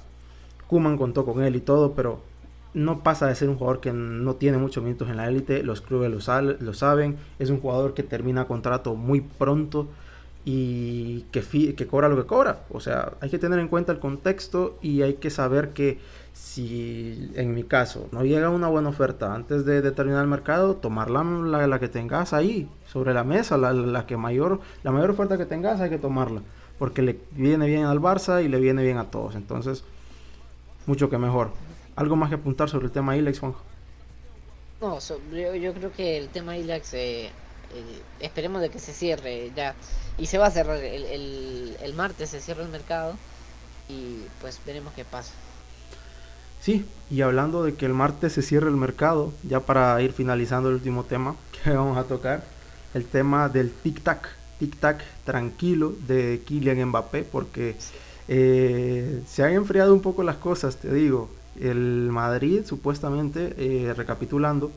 Kuman 0.67 0.99
contó 0.99 1.25
con 1.25 1.43
él 1.43 1.57
y 1.57 1.61
todo, 1.61 1.93
pero 1.93 2.21
no 2.77 3.03
pasa 3.03 3.27
de 3.27 3.35
ser 3.35 3.49
un 3.49 3.57
jugador 3.57 3.81
que 3.81 3.91
no 3.91 4.35
tiene 4.35 4.59
muchos 4.59 4.85
minutos 4.85 5.09
en 5.09 5.16
la 5.16 5.27
élite. 5.27 5.62
Los 5.62 5.81
clubes 5.81 6.11
lo, 6.11 6.20
saben. 6.20 7.16
Es 7.39 7.49
un 7.49 7.59
jugador 7.59 7.95
que 7.95 8.03
termina 8.03 8.45
contrato 8.47 8.95
muy 8.95 9.22
pronto 9.22 9.89
y 10.45 11.22
que, 11.33 11.74
que 11.74 11.87
cobra 11.87 12.11
lo 12.11 12.16
que 12.16 12.27
cobra. 12.27 12.66
O 12.70 12.81
sea, 12.81 13.14
hay 13.22 13.31
que 13.31 13.39
tener 13.39 13.59
en 13.61 13.68
cuenta 13.68 13.93
el 13.93 13.99
contexto 13.99 14.77
y 14.83 15.01
hay 15.01 15.14
que 15.14 15.31
saber 15.31 15.70
que 15.70 15.99
si 16.35 17.33
en 17.35 17.55
mi 17.55 17.64
caso 17.64 18.09
no 18.12 18.22
llega 18.22 18.51
una 18.51 18.68
buena 18.68 18.91
oferta 18.91 19.35
antes 19.35 19.64
de, 19.64 19.81
terminar 19.93 20.20
el 20.20 20.29
mercado, 20.29 20.77
tomar 20.77 21.09
la, 21.09 21.24
la, 21.66 21.79
que 21.79 21.89
tengas 21.89 22.35
ahí 22.35 22.68
sobre 22.87 23.14
la 23.14 23.24
mesa, 23.24 23.57
la, 23.57 24.05
que 24.05 24.18
mayor, 24.18 24.61
la 24.83 24.93
mayor 24.93 25.12
oferta 25.12 25.39
que 25.39 25.47
tengas 25.47 25.81
hay 25.81 25.89
que 25.89 25.97
tomarla, 25.97 26.43
porque 26.79 27.01
le 27.01 27.18
viene 27.31 27.66
bien 27.66 27.85
al 27.85 28.01
Barça 28.01 28.45
y 28.45 28.49
le 28.49 28.61
viene 28.61 28.83
bien 28.83 28.99
a 28.99 29.05
todos, 29.05 29.35
entonces 29.35 29.83
mucho 30.85 31.09
que 31.09 31.16
mejor. 31.16 31.53
¿Algo 31.97 32.15
más 32.15 32.29
que 32.29 32.35
apuntar 32.35 32.69
sobre 32.69 32.87
el 32.87 32.93
tema 32.93 33.17
ILEX, 33.17 33.41
Juanjo? 33.41 33.61
No, 34.81 34.99
yo, 35.01 35.73
creo 35.73 35.93
que 35.93 36.19
el 36.19 36.29
tema 36.29 36.57
ILEX, 36.59 36.93
eh, 36.93 37.27
eh, 37.27 37.31
esperemos 38.21 38.61
de 38.61 38.69
que 38.69 38.79
se 38.79 38.93
cierre 38.93 39.51
ya. 39.57 39.75
Y 40.19 40.27
se 40.27 40.37
va 40.37 40.47
a 40.47 40.51
cerrar 40.51 40.77
el, 40.77 41.77
el, 41.81 41.95
martes, 41.95 42.31
se 42.31 42.41
cierra 42.41 42.63
el 42.63 42.69
mercado 42.69 43.15
y 43.89 44.21
pues 44.41 44.61
veremos 44.67 44.93
qué 44.95 45.05
pasa. 45.05 45.33
Sí, 46.61 46.85
y 47.11 47.23
hablando 47.23 47.63
de 47.65 47.75
que 47.75 47.87
el 47.87 47.95
martes 47.95 48.35
se 48.35 48.43
cierre 48.43 48.69
el 48.69 48.77
mercado, 48.77 49.33
ya 49.43 49.61
para 49.61 50.01
ir 50.03 50.13
finalizando 50.13 50.69
el 50.69 50.77
último 50.77 51.05
tema 51.05 51.37
que 51.65 51.71
vamos 51.71 51.97
a 51.97 52.05
tocar, 52.05 52.45
el 52.93 53.07
tema 53.07 53.49
del 53.49 53.73
tic-tac, 53.83 54.29
tic-tac 54.61 54.99
tranquilo 55.25 55.95
de 56.07 56.43
Kylian 56.47 56.89
Mbappé, 56.89 57.25
porque 57.25 57.77
eh, 58.29 59.23
se 59.27 59.45
han 59.45 59.53
enfriado 59.53 59.95
un 59.95 60.01
poco 60.01 60.23
las 60.23 60.37
cosas, 60.37 60.77
te 60.77 60.93
digo. 60.93 61.31
El 61.61 62.09
Madrid, 62.11 62.63
supuestamente, 62.65 63.55
eh, 63.59 63.95
recapitulando, 63.95 64.71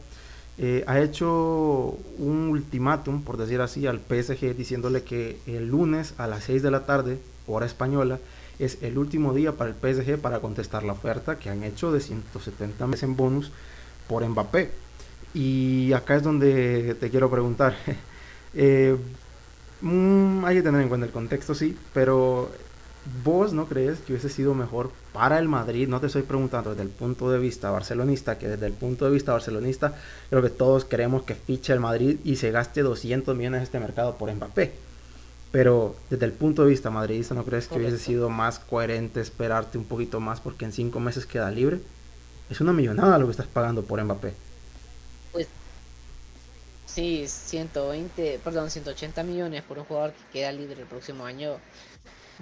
eh, 0.57 0.83
ha 0.87 0.99
hecho 0.99 1.97
un 2.17 2.49
ultimátum, 2.49 3.23
por 3.23 3.37
decir 3.37 3.61
así, 3.61 3.87
al 3.87 3.99
PSG 3.99 4.55
diciéndole 4.55 5.03
que 5.03 5.37
el 5.47 5.67
lunes 5.67 6.13
a 6.17 6.27
las 6.27 6.43
6 6.45 6.61
de 6.63 6.71
la 6.71 6.85
tarde, 6.85 7.19
hora 7.47 7.65
española, 7.65 8.19
es 8.59 8.77
el 8.81 8.97
último 8.97 9.33
día 9.33 9.53
para 9.53 9.71
el 9.71 9.75
PSG 9.75 10.17
para 10.17 10.39
contestar 10.39 10.83
la 10.83 10.93
oferta 10.93 11.39
que 11.39 11.49
han 11.49 11.63
hecho 11.63 11.91
de 11.91 12.01
170 12.01 12.87
meses 12.87 13.03
en 13.03 13.15
bonus 13.15 13.51
por 14.07 14.27
Mbappé. 14.27 14.71
Y 15.33 15.93
acá 15.93 16.15
es 16.15 16.23
donde 16.23 16.95
te 16.99 17.09
quiero 17.09 17.29
preguntar. 17.29 17.75
Eh, 18.55 18.97
mm, 19.81 20.43
hay 20.43 20.55
que 20.55 20.63
tener 20.63 20.81
en 20.81 20.89
cuenta 20.89 21.05
el 21.05 21.11
contexto, 21.11 21.53
sí, 21.53 21.77
pero 21.93 22.49
¿Vos 23.23 23.53
no 23.53 23.65
crees 23.65 23.99
que 23.99 24.13
hubiese 24.13 24.29
sido 24.29 24.53
mejor 24.53 24.91
para 25.13 25.39
el 25.39 25.47
Madrid? 25.47 25.87
No 25.87 25.99
te 25.99 26.07
estoy 26.07 26.23
preguntando 26.23 26.71
desde 26.71 26.83
el 26.83 26.89
punto 26.89 27.31
de 27.31 27.39
vista 27.39 27.71
barcelonista, 27.71 28.37
que 28.37 28.47
desde 28.47 28.65
el 28.67 28.73
punto 28.73 29.05
de 29.05 29.11
vista 29.11 29.33
barcelonista 29.33 29.93
creo 30.29 30.41
que 30.41 30.49
todos 30.49 30.85
queremos 30.85 31.23
que 31.23 31.35
fiche 31.35 31.73
el 31.73 31.79
Madrid 31.79 32.19
y 32.23 32.35
se 32.35 32.51
gaste 32.51 32.81
200 32.81 33.35
millones 33.35 33.61
de 33.61 33.65
este 33.65 33.79
mercado 33.79 34.15
por 34.15 34.33
Mbappé. 34.33 34.71
Pero 35.51 35.95
desde 36.09 36.25
el 36.25 36.31
punto 36.31 36.63
de 36.63 36.69
vista 36.69 36.91
madridista, 36.91 37.33
¿no 37.33 37.43
crees 37.43 37.67
que 37.67 37.77
hubiese 37.77 37.97
sido 37.97 38.29
más 38.29 38.59
coherente 38.59 39.19
esperarte 39.19 39.79
un 39.79 39.85
poquito 39.85 40.19
más 40.19 40.39
porque 40.39 40.65
en 40.65 40.71
cinco 40.71 40.99
meses 40.99 41.25
queda 41.25 41.49
libre? 41.49 41.79
Es 42.49 42.61
una 42.61 42.71
millonada 42.71 43.17
lo 43.17 43.25
que 43.25 43.31
estás 43.31 43.47
pagando 43.47 43.81
por 43.83 44.03
Mbappé. 44.03 44.33
Pues 45.31 45.47
sí, 46.85 47.25
120, 47.27 48.39
perdón, 48.43 48.69
180 48.69 49.23
millones 49.23 49.63
por 49.63 49.79
un 49.79 49.85
jugador 49.85 50.13
que 50.13 50.39
queda 50.39 50.51
libre 50.51 50.81
el 50.81 50.87
próximo 50.87 51.25
año 51.25 51.57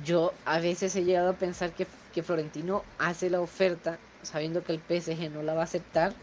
yo 0.03 0.33
a 0.45 0.59
veces 0.59 0.95
he 0.95 1.03
llegado 1.03 1.29
a 1.29 1.33
pensar 1.33 1.71
que, 1.73 1.85
Florentino 2.23 2.83
hace 2.97 3.29
la 3.29 3.39
oferta 3.39 3.99
sabiendo 4.23 4.63
que 4.63 4.71
el 4.71 4.79
PSG 4.79 5.29
no 5.29 5.43
la 5.43 5.53
va 5.53 5.61
a 5.61 5.65
aceptar 5.65 6.13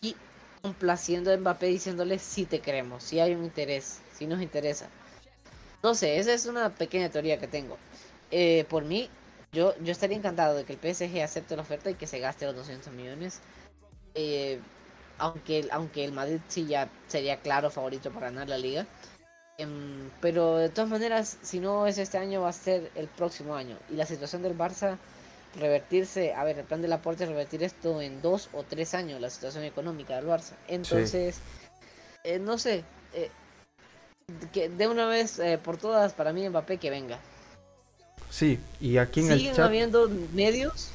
y 0.00 0.16
complaciendo 0.62 1.30
a 1.30 1.36
Mbappé 1.36 1.66
diciéndole 1.66 2.18
si 2.18 2.46
te 2.46 2.60
queremos, 2.60 3.02
si 3.02 3.20
hay 3.20 3.34
un 3.34 3.44
interés, 3.44 4.00
si 4.16 4.26
nos 4.26 4.40
interesa. 4.40 4.88
No 5.82 5.94
sé, 5.94 6.18
esa 6.18 6.32
es 6.32 6.46
una 6.46 6.70
pequeña 6.70 7.10
teoría 7.10 7.38
que 7.38 7.48
tengo. 7.48 7.76
Eh, 8.30 8.64
por 8.70 8.86
mí, 8.86 9.10
yo, 9.52 9.74
yo 9.82 9.92
estaría 9.92 10.16
encantado 10.16 10.54
de 10.54 10.64
que 10.64 10.72
el 10.72 10.78
PSG 10.78 11.22
acepte 11.22 11.54
la 11.54 11.62
oferta 11.62 11.90
y 11.90 11.94
que 11.96 12.06
se 12.06 12.18
gaste 12.18 12.46
los 12.46 12.56
200 12.56 12.94
millones. 12.94 13.40
Eh, 14.14 14.58
aunque, 15.18 15.68
aunque 15.70 16.04
el 16.04 16.12
Madrid 16.12 16.40
sí 16.48 16.66
ya 16.66 16.88
sería 17.08 17.36
claro 17.40 17.70
favorito 17.70 18.10
para 18.10 18.30
ganar 18.30 18.48
la 18.48 18.58
liga. 18.58 18.86
Em, 19.58 20.10
pero 20.20 20.56
de 20.56 20.68
todas 20.68 20.90
maneras, 20.90 21.38
si 21.42 21.60
no 21.60 21.86
es 21.86 21.96
este 21.98 22.18
año, 22.18 22.42
va 22.42 22.50
a 22.50 22.52
ser 22.52 22.90
el 22.94 23.08
próximo 23.08 23.54
año. 23.54 23.76
Y 23.90 23.94
la 23.94 24.04
situación 24.04 24.42
del 24.42 24.56
Barça, 24.56 24.98
revertirse, 25.58 26.34
a 26.34 26.44
ver, 26.44 26.58
el 26.58 26.64
plan 26.64 26.82
del 26.82 26.92
aporte 26.92 27.24
es 27.24 27.30
revertir 27.30 27.62
esto 27.62 28.02
en 28.02 28.20
dos 28.20 28.50
o 28.52 28.64
tres 28.64 28.94
años, 28.94 29.20
la 29.20 29.30
situación 29.30 29.64
económica 29.64 30.16
del 30.16 30.26
Barça. 30.26 30.52
Entonces, 30.68 31.38
eh, 32.24 32.38
no 32.38 32.58
sé, 32.58 32.84
eh, 33.14 33.30
que 34.52 34.68
de 34.68 34.88
una 34.88 35.06
vez 35.06 35.38
eh, 35.38 35.58
por 35.62 35.78
todas, 35.78 36.12
para 36.12 36.34
mí 36.34 36.46
Mbappé 36.46 36.76
que 36.76 36.90
venga. 36.90 37.18
Sí, 38.28 38.58
y 38.80 38.98
aquí 38.98 39.20
en 39.20 39.32
el 39.32 39.54
chat... 39.54 39.60
habiendo 39.60 40.10
medios? 40.34 40.90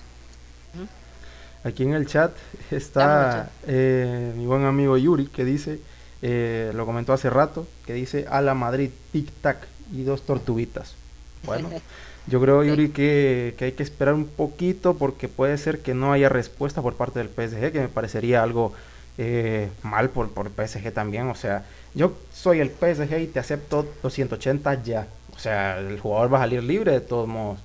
Aquí 1.63 1.83
en 1.83 1.93
el 1.93 2.05
chat 2.05 2.35
está 2.69 3.49
mi 3.65 4.45
buen 4.45 4.65
amigo 4.65 4.97
Yuri 4.97 5.27
que 5.27 5.45
dice 5.45 5.79
eh, 6.21 6.71
lo 6.75 6.85
comentó 6.85 7.13
hace 7.13 7.29
rato, 7.29 7.67
que 7.85 7.93
dice 7.93 8.25
a 8.29 8.41
la 8.41 8.53
Madrid, 8.53 8.91
tic-tac 9.13 9.57
y 9.93 10.03
dos 10.03 10.21
tortuguitas. 10.23 10.95
Bueno, 11.43 11.69
yo 12.27 12.39
creo, 12.41 12.63
Yuri, 12.63 12.89
que, 12.89 13.55
hay 13.59 13.71
que 13.71 13.83
esperar 13.83 14.13
un 14.13 14.27
poquito 14.27 14.95
porque 14.95 15.27
puede 15.27 15.57
ser 15.57 15.79
que 15.79 15.93
no 15.93 16.13
haya 16.13 16.29
respuesta 16.29 16.81
por 16.81 16.95
parte 16.95 17.19
del 17.19 17.29
PSG, 17.29 17.71
que 17.71 17.79
me 17.79 17.87
parecería 17.87 18.43
algo 18.43 18.73
eh, 19.17 19.69
mal 19.83 20.09
por, 20.09 20.29
por 20.29 20.47
el 20.47 20.67
PSG 20.67 20.91
también. 20.91 21.27
O 21.29 21.35
sea, 21.35 21.65
yo 21.93 22.13
soy 22.33 22.59
el 22.59 22.69
PSG 22.69 23.19
y 23.19 23.27
te 23.27 23.39
acepto 23.39 23.87
280 24.03 24.83
ya. 24.83 25.07
O 25.35 25.39
sea, 25.39 25.79
el 25.79 25.99
jugador 25.99 26.33
va 26.33 26.37
a 26.37 26.41
salir 26.41 26.63
libre 26.63 26.91
de 26.91 27.01
todos 27.01 27.27
modos. 27.27 27.59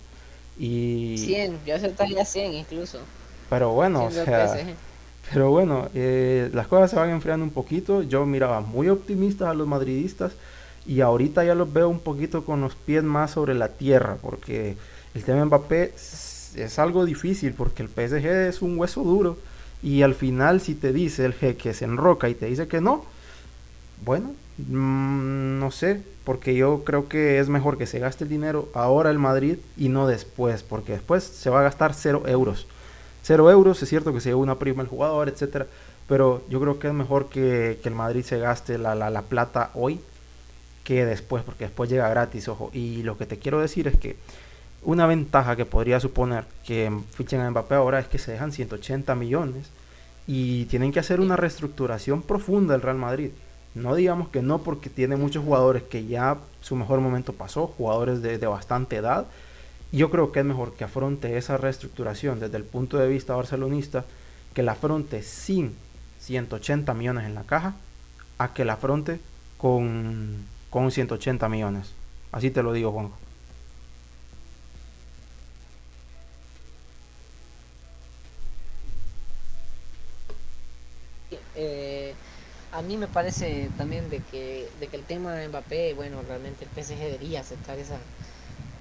Y... 0.59 1.17
100, 1.19 1.59
yo 1.67 1.75
aceptaría 1.77 2.25
100 2.25 2.55
incluso. 2.55 2.99
Pero 3.51 3.73
bueno, 3.73 4.05
o 4.05 4.11
sea, 4.11 4.57
pero 5.33 5.51
bueno, 5.51 5.89
eh, 5.95 6.51
las 6.53 6.67
cosas 6.67 6.91
se 6.91 6.97
van 6.97 7.11
enfriando 7.11 7.45
un 7.45 7.51
poquito. 7.51 8.03
Yo 8.03 8.27
miraba 8.27 8.61
muy 8.61 8.89
optimista 8.89 9.51
a 9.51 9.55
los 9.55 9.67
madridistas 9.67 10.33
y 10.87 11.01
ahorita 11.01 11.45
ya 11.45 11.55
los 11.55 11.73
veo 11.73 11.89
un 11.89 12.01
poquito 12.01 12.45
con 12.45 12.61
los 12.61 12.75
pies 12.75 13.03
más 13.03 13.33
sobre 13.33 13.55
la 13.55 13.69
tierra 13.69 14.17
porque 14.23 14.77
el 15.15 15.25
tema 15.25 15.45
Mbappé 15.45 15.93
es, 15.97 16.79
algo 16.79 17.05
difícil 17.05 17.53
porque 17.55 17.83
el 17.83 17.89
PSG 17.89 18.27
es 18.49 18.63
un 18.63 18.79
hueso 18.79 19.03
duro 19.03 19.37
y 19.83 20.03
al 20.03 20.15
final 20.15 20.61
si 20.61 20.75
te 20.75 20.93
dice 20.93 21.25
el 21.25 21.35
jeque 21.35 21.75
se 21.75 21.85
enroca 21.85 22.29
y 22.29 22.35
te 22.35 22.47
dice 22.47 22.69
que 22.69 22.81
no, 22.81 23.05
bueno, 24.05 24.33
mm, 24.59 25.59
no 25.59 25.71
sé, 25.71 26.01
porque 26.25 26.55
yo 26.55 26.83
creo 26.85 27.09
que 27.09 27.39
es 27.41 27.49
mejor 27.49 27.79
que 27.79 27.87
se 27.87 27.99
gaste 27.99 28.25
el 28.25 28.31
dinero 28.31 28.69
ahora 28.73 29.11
el 29.11 29.19
Madrid 29.19 29.59
y 29.77 29.89
no 29.89 30.07
después, 30.07 30.63
porque 30.63 30.93
después 30.93 31.25
se 31.25 31.51
va 31.51 31.61
a 31.61 31.65
gastar 31.65 31.95
cero 31.95 32.23
euros. 32.27 32.67
0 33.27 33.51
euros, 33.51 33.83
es 33.83 33.89
cierto 33.89 34.13
que 34.13 34.21
se 34.21 34.29
lleva 34.29 34.41
una 34.41 34.55
prima 34.57 34.83
el 34.83 34.89
jugador, 34.89 35.29
etcétera, 35.29 35.67
pero 36.09 36.45
yo 36.49 36.61
creo 36.61 36.79
que 36.79 36.87
es 36.87 36.95
mejor 36.95 37.29
que, 37.29 37.81
el 37.83 37.95
Madrid 37.95 38.23
se 38.23 38.39
gaste 38.39 38.79
la, 38.79 38.95
la, 38.95 39.23
plata 39.23 39.71
hoy 39.75 40.01
que 40.85 41.05
después, 41.05 41.43
porque 41.43 41.65
después 41.65 41.91
llega 41.91 42.09
gratis, 42.09 42.47
ojo. 42.47 42.71
Y 42.73 43.03
lo 43.03 43.19
que 43.19 43.27
te 43.27 43.41
quiero 43.41 43.61
decir 43.61 43.89
es 43.89 43.99
que 43.99 44.17
una 44.85 45.09
ventaja 45.09 45.57
que 45.57 45.65
podría 45.65 45.99
suponer 45.99 46.45
que 46.65 46.93
fichen 47.15 47.41
a 47.41 47.51
Mbappé 47.51 47.75
ahora 47.75 47.99
es 47.99 48.07
que 48.07 48.19
se 48.19 48.31
dejan 48.31 48.53
180 48.53 49.13
millones 49.17 49.71
y 50.29 50.67
tienen 50.67 50.93
que 50.93 51.01
hacer 51.01 51.19
una 51.19 51.35
reestructuración 51.35 52.23
profunda 52.23 52.75
del 52.75 52.83
Real 52.83 52.97
Madrid. 52.97 53.31
No 53.75 53.97
digamos 53.97 54.29
que 54.29 54.41
no 54.41 54.59
porque 54.59 54.89
tiene 54.89 55.17
muchos 55.17 55.45
jugadores 55.45 55.83
que 55.83 56.07
ya 56.07 56.37
su 56.61 56.77
mejor 56.77 57.01
momento 57.01 57.33
pasó, 57.33 57.67
jugadores 57.67 58.23
de, 58.23 58.39
de 58.39 58.47
bastante 58.47 58.95
edad, 58.95 59.27
yo 59.93 60.11
creo 60.11 60.33
que 60.33 60.41
es 60.41 60.47
mejor 60.47 60.75
que 60.75 60.85
afronte 60.85 61.37
esa 61.37 61.57
reestructuración 61.57 62.41
desde 62.41 62.57
el 62.57 62.65
punto 62.65 62.99
de 62.99 63.09
vista 63.09 63.35
barcelonista, 63.35 64.05
que 64.55 64.63
la 64.63 64.73
afronte 64.73 65.23
sin 65.23 65.75
180 66.21 66.93
millones 66.95 67.25
en 67.25 67.35
la 67.35 67.45
caja, 67.45 67.75
a 68.39 68.53
que 68.53 68.65
la 68.65 68.75
afronte 68.75 69.21
con, 69.59 70.45
con 70.71 70.91
180 70.91 71.49
millones. 71.49 71.93
Así 72.33 72.51
te 72.51 72.63
lo 72.63 72.73
digo, 72.73 72.93
Juanjo. 72.93 73.17
Eh, 81.55 82.13
a 82.73 82.83
mí 82.83 82.97
me 82.97 83.07
parece 83.07 83.71
también 83.79 84.11
de 84.11 84.21
que, 84.21 84.69
de 84.79 84.89
que 84.89 84.97
el 84.97 85.03
tema 85.05 85.33
de 85.35 85.49
Mbappé, 85.49 85.95
bueno, 85.95 86.21
realmente 86.29 86.67
el 86.67 86.85
PSG 86.85 86.99
debería 86.99 87.41
aceptar 87.41 87.79
esa, 87.79 87.99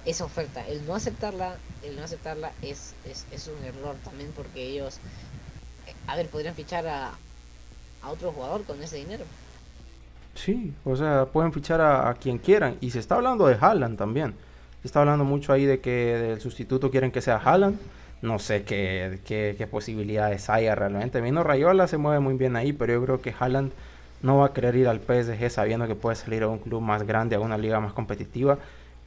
esa 0.06 0.24
oferta. 0.24 0.66
El 0.66 0.86
no 0.86 0.94
aceptarla, 0.94 1.56
el 1.82 1.96
no 1.96 2.02
aceptarla 2.02 2.52
es, 2.62 2.94
es, 3.04 3.48
un 3.48 3.64
error 3.64 3.96
también 4.04 4.32
porque 4.34 4.64
ellos, 4.64 4.98
a 6.06 6.16
ver, 6.16 6.28
podrían 6.28 6.54
fichar 6.54 6.86
a, 6.86 7.12
a 8.02 8.10
otro 8.10 8.32
jugador 8.32 8.64
con 8.64 8.82
ese 8.82 8.96
dinero. 8.96 9.24
Sí, 10.34 10.74
o 10.84 10.94
sea, 10.96 11.26
pueden 11.26 11.52
fichar 11.52 11.80
a, 11.80 12.14
quien 12.14 12.38
quieran. 12.38 12.76
Y 12.80 12.90
se 12.90 13.00
está 13.00 13.16
hablando 13.16 13.46
de 13.46 13.56
Haaland 13.60 13.98
también. 13.98 14.34
Se 14.82 14.88
está 14.88 15.00
hablando 15.00 15.24
mucho 15.24 15.52
ahí 15.52 15.64
de 15.64 15.80
que 15.80 15.90
del 15.90 16.40
sustituto 16.40 16.90
quieren 16.90 17.10
que 17.10 17.20
sea 17.20 17.36
Haaland. 17.36 17.78
No 18.22 18.38
sé 18.38 18.62
qué, 18.62 19.18
qué, 19.26 19.66
posibilidades 19.66 20.48
haya 20.48 20.74
realmente. 20.74 21.20
Mino 21.20 21.42
Rayola 21.42 21.86
se 21.88 21.98
mueve 21.98 22.20
muy 22.20 22.34
bien 22.34 22.56
ahí, 22.56 22.72
pero 22.72 22.94
yo 22.94 23.04
creo 23.04 23.20
que 23.20 23.34
Haaland 23.38 23.72
no 24.22 24.38
va 24.38 24.46
a 24.46 24.52
querer 24.52 24.76
ir 24.76 24.88
al 24.88 25.00
PSG 25.00 25.50
sabiendo 25.50 25.86
que 25.86 25.94
puede 25.94 26.16
salir 26.16 26.42
a 26.42 26.48
un 26.48 26.58
club 26.58 26.80
más 26.80 27.02
grande, 27.02 27.36
a 27.36 27.40
una 27.40 27.58
liga 27.58 27.80
más 27.80 27.92
competitiva 27.92 28.58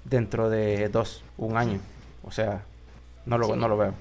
dentro 0.05 0.49
de 0.49 0.89
dos, 0.89 1.23
un 1.37 1.57
año. 1.57 1.79
O 2.23 2.31
sea, 2.31 2.63
no 3.25 3.37
lo, 3.37 3.55
no 3.55 3.67
lo 3.67 3.77
veo. 3.77 3.93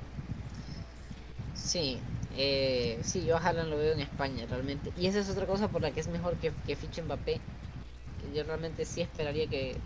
Sí, 1.54 1.98
eh, 2.36 2.98
sí, 3.02 3.24
yo 3.24 3.36
a 3.36 3.40
Haaland 3.40 3.70
lo 3.70 3.76
veo 3.76 3.92
en 3.92 4.00
España 4.00 4.46
realmente. 4.48 4.92
Y 4.96 5.06
esa 5.06 5.18
es 5.20 5.28
otra 5.28 5.46
cosa 5.46 5.68
por 5.68 5.82
la 5.82 5.90
que 5.90 6.00
es 6.00 6.08
mejor 6.08 6.36
que, 6.36 6.52
que 6.66 6.76
fiche 6.76 7.02
Mbappé. 7.02 7.40
Yo 8.34 8.44
realmente 8.44 8.84
sí 8.84 9.00
esperaría 9.00 9.46
que, 9.48 9.76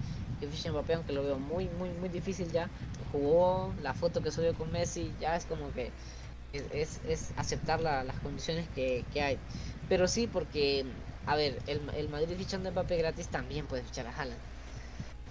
que 0.41 0.47
fiche 0.49 0.71
Mbappé, 0.71 0.95
aunque 0.95 1.13
lo 1.13 1.23
veo 1.23 1.39
muy, 1.39 1.69
muy, 1.79 1.91
muy 1.91 2.09
difícil 2.09 2.51
ya. 2.51 2.69
Jugó 3.11 3.73
la 3.83 3.95
foto 3.95 4.23
que 4.23 4.31
subió 4.31 4.55
con 4.55 4.73
Messi, 4.73 5.13
ya 5.21 5.37
es 5.37 5.45
como 5.45 5.73
que 5.73 5.91
es, 6.53 7.01
es, 7.09 7.33
aceptar 7.37 7.81
las 7.81 8.19
condiciones 8.23 8.69
que, 8.75 9.05
que 9.13 9.23
hay. 9.23 9.39
Pero 9.89 10.09
sí, 10.09 10.27
porque 10.27 10.87
a 11.27 11.37
ver, 11.37 11.59
el, 11.67 11.81
el 11.97 12.09
Madrid 12.09 12.37
fichando 12.37 12.69
a 12.69 12.73
Mbappé 12.73 12.97
gratis 12.97 13.29
también 13.29 13.67
puede 13.67 13.83
fichar 13.83 14.07
a 14.07 14.11
Haaland. 14.11 14.39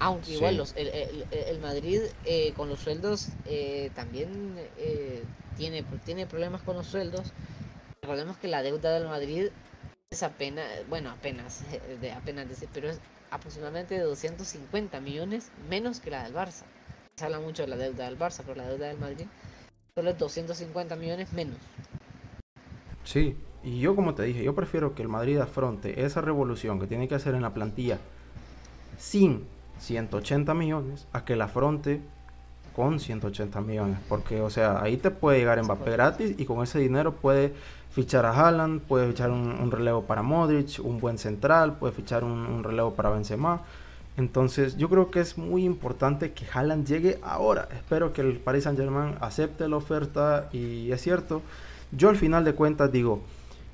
Aunque 0.01 0.31
igual 0.31 0.57
los, 0.57 0.73
el, 0.75 0.89
el, 1.29 1.59
Madrid 1.59 2.01
eh, 2.25 2.53
con 2.55 2.69
los 2.69 2.79
sueldos 2.79 3.27
eh, 3.45 3.91
también 3.93 4.55
eh, 4.79 5.23
tiene, 5.57 5.83
tiene 6.03 6.25
problemas 6.25 6.63
con 6.63 6.75
los 6.75 6.87
sueldos. 6.87 7.31
Recordemos 8.01 8.35
que 8.37 8.47
la 8.47 8.63
deuda 8.63 8.91
del 8.93 9.07
Madrid 9.07 9.49
es 10.09 10.23
apenas, 10.23 10.65
bueno, 10.89 11.11
apenas, 11.11 11.63
de 12.01 12.11
apenas, 12.13 12.47
pero 12.73 12.89
es 12.89 12.99
aproximadamente 13.29 13.93
de 13.93 14.01
250 14.01 14.99
millones 15.01 15.51
menos 15.69 15.99
que 15.99 16.09
la 16.09 16.23
del 16.23 16.33
Barça. 16.33 16.63
Se 17.15 17.25
habla 17.25 17.39
mucho 17.39 17.61
de 17.61 17.67
la 17.67 17.77
deuda 17.77 18.05
del 18.05 18.17
Barça, 18.17 18.41
pero 18.43 18.55
la 18.55 18.67
deuda 18.67 18.87
del 18.87 18.97
Madrid 18.97 19.27
solo 19.93 20.09
es 20.09 20.17
250 20.17 20.95
millones 20.95 21.31
menos. 21.31 21.57
Sí, 23.03 23.37
y 23.63 23.79
yo 23.79 23.95
como 23.95 24.15
te 24.15 24.23
dije, 24.23 24.43
yo 24.43 24.55
prefiero 24.55 24.95
que 24.95 25.03
el 25.03 25.09
Madrid 25.09 25.37
afronte 25.37 26.03
esa 26.03 26.21
revolución 26.21 26.79
que 26.79 26.87
tiene 26.87 27.07
que 27.07 27.13
hacer 27.13 27.35
en 27.35 27.43
la 27.43 27.53
plantilla 27.53 27.99
sin 28.97 29.45
180 29.81 30.53
millones 30.53 31.07
a 31.11 31.25
que 31.25 31.35
la 31.35 31.45
afronte 31.45 32.01
con 32.75 32.99
180 32.99 33.61
millones. 33.61 33.97
Porque, 34.07 34.41
o 34.41 34.49
sea, 34.49 34.81
ahí 34.81 34.97
te 34.97 35.11
puede 35.11 35.39
llegar 35.39 35.61
Mbappé 35.61 35.91
gratis 35.91 36.35
y 36.37 36.45
con 36.45 36.63
ese 36.63 36.79
dinero 36.79 37.13
puede 37.13 37.53
fichar 37.91 38.25
a 38.25 38.31
Haaland, 38.31 38.81
puede 38.81 39.07
fichar 39.07 39.31
un, 39.31 39.71
relevo 39.71 40.03
para 40.03 40.21
Modric, 40.21 40.79
un 40.83 40.99
buen 40.99 41.17
central, 41.17 41.77
puede 41.77 41.93
fichar 41.93 42.23
un, 42.23 42.63
relevo 42.63 42.93
para 42.93 43.09
Benzema. 43.09 43.61
Entonces, 44.17 44.77
yo 44.77 44.89
creo 44.89 45.09
que 45.09 45.19
es 45.19 45.37
muy 45.37 45.65
importante 45.65 46.31
que 46.31 46.45
Haaland 46.51 46.85
llegue 46.85 47.19
ahora. 47.23 47.67
Espero 47.73 48.13
que 48.13 48.21
el 48.21 48.37
Paris 48.37 48.65
Saint-Germain 48.65 49.15
acepte 49.19 49.67
la 49.67 49.77
oferta 49.77 50.49
y 50.51 50.91
es 50.91 51.01
cierto. 51.01 51.41
Yo 51.91 52.09
al 52.09 52.17
final 52.17 52.45
de 52.45 52.53
cuentas 52.53 52.91
digo, 52.91 53.21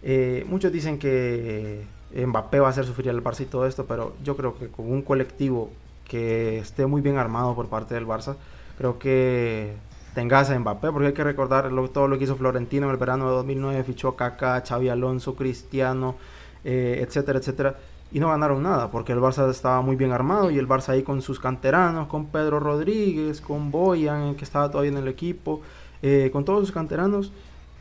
eh, 0.03 0.45
muchos 0.47 0.71
dicen 0.71 0.99
que 0.99 1.85
Mbappé 2.15 2.59
va 2.59 2.67
a 2.67 2.69
hacer 2.69 2.85
sufrir 2.85 3.09
al 3.09 3.23
Barça 3.23 3.41
y 3.41 3.45
todo 3.45 3.67
esto, 3.67 3.85
pero 3.85 4.15
yo 4.23 4.37
creo 4.37 4.57
que 4.57 4.67
con 4.67 4.91
un 4.91 5.01
colectivo 5.01 5.71
que 6.07 6.59
esté 6.59 6.85
muy 6.85 7.01
bien 7.01 7.17
armado 7.17 7.55
por 7.55 7.67
parte 7.67 7.95
del 7.95 8.07
Barça, 8.07 8.35
creo 8.77 8.97
que 8.97 9.75
tengas 10.13 10.49
a 10.49 10.57
Mbappé, 10.57 10.91
porque 10.91 11.07
hay 11.07 11.13
que 11.13 11.23
recordar 11.23 11.69
todo 11.93 12.07
lo 12.07 12.17
que 12.17 12.23
hizo 12.23 12.35
Florentino 12.35 12.87
en 12.87 12.91
el 12.91 12.97
verano 12.97 13.29
de 13.29 13.35
2009, 13.35 13.83
fichó 13.83 14.09
a 14.09 14.15
Kaká, 14.15 14.63
Xavi 14.67 14.89
Alonso, 14.89 15.35
Cristiano, 15.35 16.15
eh, 16.63 17.05
etcétera, 17.05 17.39
etcétera, 17.39 17.75
y 18.11 18.19
no 18.19 18.29
ganaron 18.29 18.63
nada, 18.63 18.89
porque 18.89 19.11
el 19.11 19.19
Barça 19.19 19.49
estaba 19.49 19.81
muy 19.81 19.95
bien 19.95 20.11
armado 20.11 20.49
y 20.49 20.57
el 20.57 20.67
Barça 20.67 20.89
ahí 20.89 21.03
con 21.03 21.21
sus 21.21 21.39
canteranos, 21.39 22.07
con 22.07 22.27
Pedro 22.27 22.59
Rodríguez, 22.59 23.41
con 23.41 23.69
Boyan, 23.69 24.35
que 24.35 24.45
estaba 24.45 24.71
todavía 24.71 24.91
en 24.91 24.97
el 24.97 25.07
equipo, 25.07 25.61
eh, 26.01 26.29
con 26.31 26.45
todos 26.45 26.61
sus 26.61 26.71
canteranos, 26.71 27.31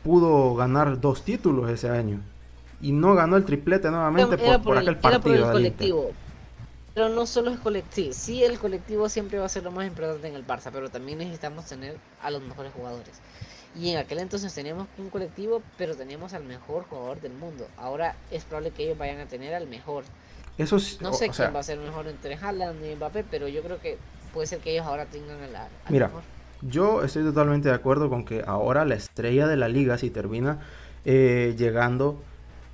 pudo 0.03 0.53
ganar 0.55 0.99
dos 0.99 1.23
títulos 1.23 1.69
ese 1.69 1.89
año. 1.89 2.19
Y 2.81 2.91
no 2.91 3.15
ganó 3.15 3.37
el 3.37 3.45
triplete 3.45 3.89
nuevamente 3.89 4.37
por, 4.59 4.77
aquel 4.77 4.97
partido. 4.97 5.51
colectivo. 5.51 6.11
Pero 6.97 7.09
no 7.09 7.27
solo 7.27 7.51
es 7.51 7.59
colectivo. 7.59 8.11
Sí, 8.11 8.43
el 8.43 8.57
colectivo 8.57 9.07
siempre 9.07 9.37
va 9.37 9.45
a 9.45 9.49
ser 9.49 9.61
lo 9.61 9.69
más 9.69 9.85
importante 9.85 10.29
en 10.29 10.33
el 10.33 10.47
Barça, 10.47 10.71
pero 10.73 10.89
también 10.89 11.19
necesitamos 11.19 11.65
tener 11.65 11.95
a 12.23 12.31
los 12.31 12.41
mejores 12.41 12.73
jugadores. 12.73 13.21
Y 13.79 13.91
en 13.91 13.99
aquel 13.99 14.17
entonces 14.17 14.51
teníamos 14.51 14.87
un 14.97 15.11
colectivo, 15.11 15.61
pero 15.77 15.95
teníamos 15.95 16.33
al 16.33 16.43
mejor 16.43 16.85
jugador 16.85 17.21
del 17.21 17.33
mundo. 17.33 17.67
Ahora 17.77 18.15
es 18.31 18.45
probable 18.45 18.71
que 18.71 18.85
ellos 18.85 18.97
vayan 18.97 19.19
a 19.19 19.27
tener 19.27 19.53
al 19.53 19.67
mejor. 19.67 20.05
Eso 20.57 20.77
no 20.99 21.13
sé 21.13 21.29
quién 21.29 21.55
va 21.55 21.59
a 21.59 21.63
ser 21.63 21.77
mejor 21.77 22.07
entre 22.07 22.33
Haaland 22.33 22.83
y 22.83 22.95
Mbappé, 22.95 23.25
pero 23.29 23.47
yo 23.47 23.61
creo 23.61 23.79
que 23.79 23.99
puede 24.33 24.47
ser 24.47 24.57
que 24.57 24.71
ellos 24.71 24.87
ahora 24.87 25.05
tengan 25.05 25.39
al, 25.39 25.55
al 25.55 25.69
Mira, 25.89 26.09
yo 26.63 27.03
estoy 27.03 27.21
totalmente 27.21 27.69
de 27.69 27.75
acuerdo 27.75 28.09
con 28.09 28.25
que 28.25 28.43
ahora 28.47 28.85
la 28.85 28.95
estrella 28.95 29.45
de 29.45 29.55
la 29.55 29.67
liga, 29.67 29.99
si 29.99 30.09
termina 30.09 30.65
eh, 31.05 31.53
llegando 31.59 32.19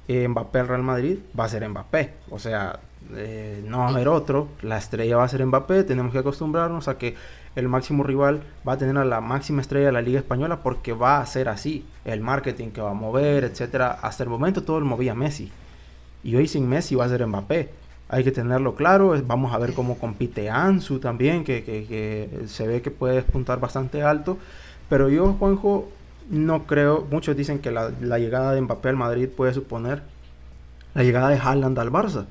eh, 0.07 0.30
Mbappé 0.30 0.59
al 0.59 0.67
Real 0.69 0.84
Madrid, 0.84 1.19
va 1.38 1.43
a 1.43 1.49
ser 1.49 1.67
Mbappé. 1.67 2.13
O 2.30 2.39
sea, 2.39 2.80
eh, 3.16 3.64
no 3.68 3.80
va 3.80 3.88
a 3.88 3.89
haber 3.89 4.08
otro. 4.08 4.47
La 4.62 4.78
estrella 4.78 5.18
va 5.18 5.24
a 5.24 5.28
ser 5.28 5.45
Mbappé. 5.45 5.84
Tenemos 5.84 6.12
que 6.12 6.20
acostumbrarnos 6.20 6.88
a 6.88 6.97
que 6.97 7.16
el 7.56 7.68
máximo 7.68 8.04
rival 8.04 8.43
va 8.68 8.74
a 8.74 8.78
tener 8.78 8.97
a 8.97 9.06
la 9.06 9.22
máxima 9.22 9.62
estrella 9.62 9.88
de 9.88 9.91
la 9.91 10.01
liga 10.01 10.20
española 10.20 10.64
porque 10.64 10.93
va 10.93 11.20
a 11.20 11.26
ser 11.26 11.49
así. 11.49 11.86
El 12.06 12.22
marketing 12.22 12.70
que 12.70 12.82
va 12.82 12.91
a 12.91 12.95
mover, 12.95 13.43
etcétera. 13.43 13.91
Hasta 14.01 14.24
el 14.24 14.30
momento 14.30 14.64
todo 14.64 14.80
lo 14.80 14.86
movía 14.86 15.16
Messi. 15.16 15.51
Y 16.24 16.36
hoy 16.36 16.47
sin 16.47 16.68
Messi 16.68 16.95
va 16.95 17.06
a 17.06 17.10
ser 17.10 17.26
Mbappé 17.26 17.84
hay 18.14 18.24
que 18.24 18.32
tenerlo 18.32 18.76
claro. 18.76 19.16
Vamos 19.26 19.54
a 19.54 19.58
ver 19.58 19.74
cómo 19.74 19.97
compite 19.97 20.49
Ansu 20.49 20.99
también, 20.99 21.43
que, 21.43 22.43
se 22.47 22.68
ve 22.68 22.82
que 22.82 22.91
puede 22.91 23.16
despuntar 23.16 23.60
bastante 23.60 24.04
alto. 24.04 24.38
Pero 24.88 25.10
yo, 25.10 25.34
Juanjo, 25.34 25.89
no 26.30 26.68
creo. 26.68 27.08
Muchos 27.10 27.36
dicen 27.36 27.58
que 27.60 27.72
la, 27.72 27.89
llegada 28.20 28.54
de 28.54 28.62
Mbappé 28.62 28.89
al 28.89 28.97
Madrid 28.97 29.30
puede 29.30 29.54
suponer 29.54 30.04
la 30.93 31.04
llegada 31.04 31.30
de 31.30 31.38
Haaland 31.38 31.80
al 31.80 31.91
Barça. 31.91 32.26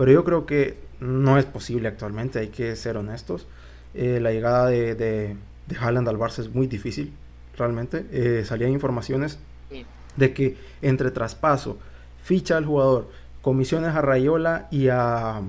Pero 0.00 0.12
yo 0.12 0.24
creo 0.24 0.46
que 0.46 0.78
no 0.98 1.36
es 1.36 1.44
posible 1.44 1.86
actualmente, 1.86 2.38
hay 2.38 2.48
que 2.48 2.74
ser 2.74 2.96
honestos. 2.96 3.46
Eh, 3.92 4.18
la 4.18 4.32
llegada 4.32 4.68
de, 4.68 4.94
de, 4.94 5.36
Haaland 5.78 6.08
al 6.08 6.16
Barça 6.16 6.38
es 6.38 6.54
muy 6.54 6.66
difícil, 6.66 7.12
realmente. 7.58 8.06
Eh, 8.10 8.46
salían 8.46 8.70
informaciones 8.70 9.38
de 10.16 10.32
que 10.32 10.56
entre 10.80 11.10
traspaso, 11.10 11.76
ficha 12.24 12.56
al 12.56 12.64
jugador, 12.64 13.10
comisiones 13.42 13.94
a 13.94 14.00
Rayola 14.00 14.68
y, 14.70 14.88
a, 14.88 15.42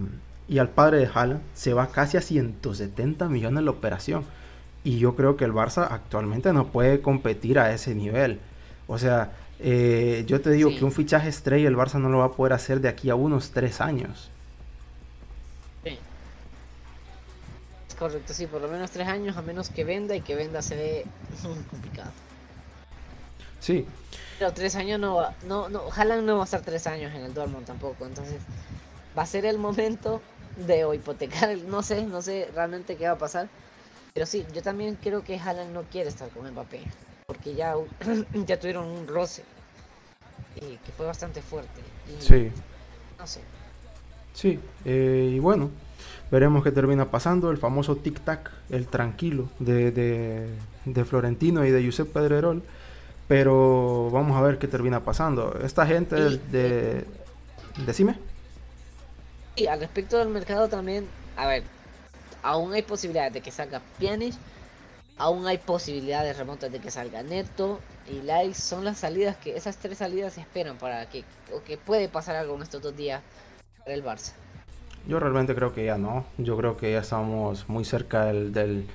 y 0.50 0.58
al 0.58 0.68
padre 0.68 0.98
de 0.98 1.10
Haaland, 1.14 1.40
se 1.54 1.74
va 1.74 1.88
casi 1.88 2.18
a 2.18 2.22
170 2.22 3.30
millones 3.30 3.64
la 3.64 3.72
operación. 3.72 4.26
Y 4.84 5.00
yo 5.00 5.16
creo 5.16 5.38
que 5.38 5.46
el 5.46 5.54
Barça 5.54 5.88
actualmente 5.90 6.52
no 6.52 6.74
puede 6.74 7.00
competir 7.00 7.58
a 7.58 7.74
ese 7.74 7.96
nivel. 7.96 8.42
O 8.88 8.98
sea, 8.98 9.32
eh, 9.62 10.26
yo 10.28 10.42
te 10.42 10.50
digo 10.50 10.72
que 10.78 10.84
un 10.84 10.92
fichaje 10.92 11.30
estrella 11.30 11.70
el 11.70 11.78
Barça 11.78 12.02
no 12.02 12.10
lo 12.10 12.18
va 12.18 12.26
a 12.26 12.32
poder 12.34 12.52
hacer 12.52 12.82
de 12.82 12.90
aquí 12.90 13.10
a 13.10 13.16
unos 13.16 13.52
tres 13.52 13.80
años. 13.80 14.30
Correcto, 18.02 18.34
sí, 18.34 18.48
por 18.48 18.60
lo 18.64 18.68
menos 18.68 18.90
tres 18.90 19.08
años, 19.08 19.38
a 19.38 19.44
menos 19.44 19.70
que 19.70 19.84
venda 19.84 20.16
y 20.16 20.22
que 20.22 20.34
venda 20.34 20.64
se 20.64 20.76
ve 20.76 21.06
complicado. 21.70 22.10
Sí, 23.60 23.86
pero 24.40 24.52
tres 24.54 24.76
años 24.76 25.00
no 25.00 25.18
va, 25.18 25.36
no, 25.46 25.70
no, 25.70 25.84
Haaland 25.96 26.26
no 26.26 26.38
va 26.38 26.42
a 26.42 26.46
estar 26.46 26.62
tres 26.62 26.88
años 26.88 27.14
en 27.14 27.22
el 27.22 27.36
Dortmund 27.36 27.68
tampoco, 27.68 28.08
entonces 28.08 28.38
va 29.16 29.22
a 29.22 29.28
ser 29.28 29.46
el 29.46 29.60
momento 29.60 30.20
de 30.56 30.80
hipotecar, 30.96 31.56
no 31.60 31.84
sé, 31.84 32.02
no 32.02 32.24
sé 32.24 32.50
realmente 32.56 32.98
qué 32.98 33.06
va 33.06 33.12
a 33.12 33.18
pasar, 33.20 33.50
pero 34.16 34.26
sí, 34.26 34.48
yo 34.52 34.64
también 34.64 34.98
creo 35.00 35.24
que 35.24 35.38
Haaland 35.38 35.72
no 35.72 35.84
quiere 35.84 36.10
estar 36.10 36.28
con 36.30 36.50
Mbappé, 36.50 36.82
porque 37.28 37.54
ya, 37.54 37.76
ya 38.48 38.60
tuvieron 38.60 38.88
un 38.88 39.06
roce 39.06 39.44
eh, 40.56 40.80
que 40.84 40.92
fue 40.92 41.06
bastante 41.06 41.44
fuerte. 41.44 41.82
sí. 42.18 42.52
No 43.20 43.28
sé. 43.28 43.42
Sí, 44.34 44.60
eh, 44.86 45.34
y 45.36 45.38
bueno, 45.40 45.70
veremos 46.32 46.64
qué 46.64 46.72
termina 46.72 47.12
pasando. 47.12 47.52
El 47.52 47.58
famoso 47.58 47.98
tic-tac, 47.98 48.52
el 48.70 48.88
tranquilo 48.88 49.50
de, 49.60 49.92
de, 49.92 50.50
de, 50.86 51.06
Florentino 51.06 51.66
y 51.66 51.72
de 51.72 51.82
Giuseppe 51.82 52.12
Pedrerol 52.12 52.64
pero 53.32 54.10
vamos 54.12 54.36
a 54.36 54.42
ver 54.42 54.58
qué 54.58 54.68
termina 54.68 55.06
pasando. 55.06 55.58
Esta 55.64 55.88
gente 55.88 56.18
de, 56.18 57.06
Decime. 57.86 58.18
Y 59.56 59.68
al 59.68 59.80
respecto 59.80 60.18
del 60.18 60.28
mercado 60.28 60.68
también, 60.68 61.08
a 61.38 61.48
ver, 61.48 61.64
aún 62.44 62.74
hay 62.74 62.82
posibilidades 62.82 63.32
de 63.32 63.40
que 63.40 63.52
salga 63.52 63.82
Pjanic, 64.00 64.34
aún 65.18 65.48
hay 65.48 65.60
posibilidades 65.60 66.38
remotas 66.38 66.74
de 66.74 66.80
que 66.80 66.92
salga 66.92 67.24
Neto 67.24 67.80
y 68.06 68.22
Likes. 68.22 68.60
Son 68.60 68.84
las 68.84 68.98
salidas 68.98 69.38
que, 69.38 69.56
esas 69.56 69.78
tres 69.78 70.00
salidas 70.00 70.34
se 70.34 70.42
esperan 70.42 70.78
para 70.78 71.08
que, 71.10 71.24
o 71.54 71.64
que 71.64 71.78
puede 71.78 72.10
pasar 72.10 72.36
algo 72.36 72.56
en 72.56 72.64
estos 72.64 72.82
dos 72.82 72.96
días 72.98 73.22
para 73.80 73.94
el 73.94 74.04
Barça. 74.04 74.34
Yo 75.08 75.20
realmente 75.20 75.56
creo 75.56 75.74
que 75.74 75.86
ya 75.86 75.98
no. 75.98 76.26
Yo 76.38 76.58
creo 76.58 76.78
que 76.78 76.92
ya 76.92 77.00
estamos 77.00 77.68
muy 77.70 77.86
cerca 77.86 78.26
del, 78.26 78.54
del 78.54 78.88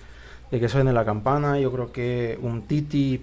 de 0.50 0.61
que 0.61 0.68
suene 0.68 0.92
la 0.92 1.04
campana. 1.04 1.59
Yo 1.59 1.72
creo 1.72 1.92
que 1.92 2.38
un 2.42 2.62
Titi 2.62 3.22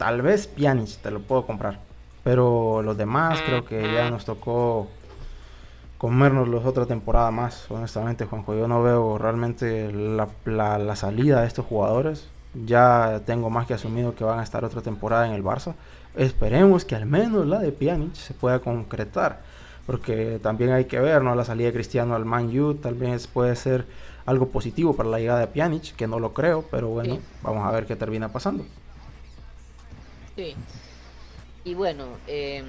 Tal 0.00 0.22
vez 0.22 0.46
Pjanic 0.46 0.96
te 1.02 1.10
lo 1.10 1.20
puedo 1.20 1.44
comprar. 1.44 1.78
Pero 2.24 2.80
los 2.82 2.96
demás 2.96 3.38
creo 3.44 3.66
que 3.66 3.82
ya 3.92 4.08
nos 4.08 4.24
tocó 4.24 4.88
comernos 5.98 6.48
los 6.48 6.64
otra 6.64 6.86
temporada 6.86 7.30
más. 7.30 7.70
Honestamente, 7.70 8.24
Juanjo, 8.24 8.54
yo 8.54 8.66
no 8.66 8.82
veo 8.82 9.18
realmente 9.18 9.92
la, 9.92 10.26
la, 10.46 10.96
salida 10.96 11.42
de 11.42 11.46
estos 11.46 11.66
jugadores. 11.66 12.30
Ya 12.64 13.20
tengo 13.26 13.50
más 13.50 13.66
que 13.66 13.74
asumido 13.74 14.14
que 14.14 14.24
van 14.24 14.38
a 14.38 14.42
estar 14.42 14.64
otra 14.64 14.80
temporada 14.80 15.26
en 15.26 15.34
el 15.34 15.44
Barça. 15.44 15.74
Esperemos 16.16 16.86
que 16.86 16.96
al 16.96 17.04
menos 17.04 17.46
la 17.46 17.58
de 17.58 17.70
Pjanic 17.70 18.14
se 18.14 18.32
pueda 18.32 18.60
concretar. 18.60 19.42
Porque 19.90 20.38
también 20.40 20.70
hay 20.70 20.84
que 20.84 21.00
ver, 21.00 21.20
¿no? 21.20 21.34
La 21.34 21.44
salida 21.44 21.66
de 21.66 21.72
Cristiano 21.72 22.14
al 22.14 22.24
Man 22.24 22.56
U 22.56 22.76
tal 22.76 22.94
vez 22.94 23.26
puede 23.26 23.56
ser 23.56 23.86
algo 24.24 24.50
positivo 24.50 24.94
para 24.94 25.08
la 25.08 25.18
llegada 25.18 25.40
de 25.40 25.48
Pjanic, 25.48 25.96
que 25.96 26.06
no 26.06 26.20
lo 26.20 26.32
creo, 26.32 26.64
pero 26.70 26.90
bueno, 26.90 27.18
vamos 27.42 27.66
a 27.66 27.72
ver 27.72 27.86
qué 27.86 27.96
termina 27.96 28.28
pasando. 28.28 28.64
Y 31.64 31.74
bueno, 31.74 32.04
em, 32.28 32.64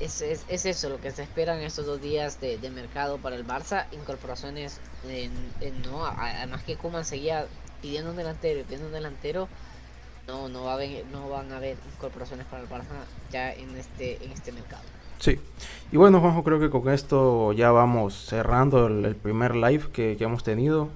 es, 0.00 0.22
es, 0.22 0.64
eso 0.64 0.88
lo 0.88 1.02
que 1.02 1.10
se 1.10 1.24
espera 1.24 1.54
en 1.54 1.62
estos 1.62 1.84
dos 1.84 2.00
días 2.00 2.40
de, 2.40 2.58
mercado 2.70 3.18
para 3.18 3.36
el 3.36 3.46
Barça. 3.46 3.84
Incorporaciones, 3.92 4.80
en, 5.06 5.30
no, 5.82 6.06
además 6.06 6.62
que 6.62 6.76
Kuman 6.76 7.04
seguía 7.04 7.46
pidiendo 7.82 8.12
un 8.12 8.16
delantero 8.16 8.60
y 8.60 8.62
pidiendo 8.62 8.86
un 8.86 8.94
delantero. 8.94 9.48
No, 10.26 10.48
no, 10.48 10.64
va 10.64 10.76
a 10.76 10.86
no 11.12 11.28
van 11.28 11.52
a 11.52 11.58
haber 11.58 11.76
incorporaciones 11.94 12.46
para 12.46 12.62
el 12.62 12.70
Barça 12.70 13.04
ya 13.30 13.52
en 13.52 13.76
este, 13.76 14.24
en 14.24 14.32
este 14.32 14.50
mercado. 14.52 14.97
Sí. 15.18 15.38
Y 15.90 15.96
bueno, 15.96 16.20
Juanjo, 16.20 16.44
creo 16.44 16.60
que 16.60 16.70
con 16.70 16.88
esto 16.90 17.52
ya 17.52 17.70
vamos 17.70 18.26
cerrando 18.26 18.86
el, 18.86 19.16
primer 19.16 19.56
live 19.56 19.84
que, 19.92 20.16
que 20.16 20.24
hemos 20.24 20.44
tenido. 20.44 20.88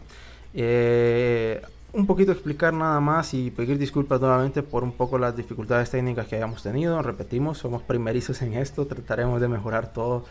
Eh, 0.54 1.62
un 1.94 2.06
poquito 2.06 2.32
explicar 2.32 2.72
nada 2.72 3.00
más 3.00 3.34
y 3.34 3.50
pedir 3.50 3.78
disculpas 3.78 4.20
nuevamente 4.20 4.62
por 4.62 4.82
un 4.82 4.92
poco 4.92 5.18
las 5.18 5.36
dificultades 5.36 5.90
técnicas 5.90 6.26
que 6.26 6.36
hayamos 6.36 6.62
tenido. 6.62 7.00
Repetimos, 7.02 7.58
somos 7.58 7.82
primerizos 7.82 8.40
en 8.42 8.54
esto, 8.54 8.86
trataremos 8.86 9.40
de 9.40 9.48
mejorar 9.48 9.92
todo 9.92 10.24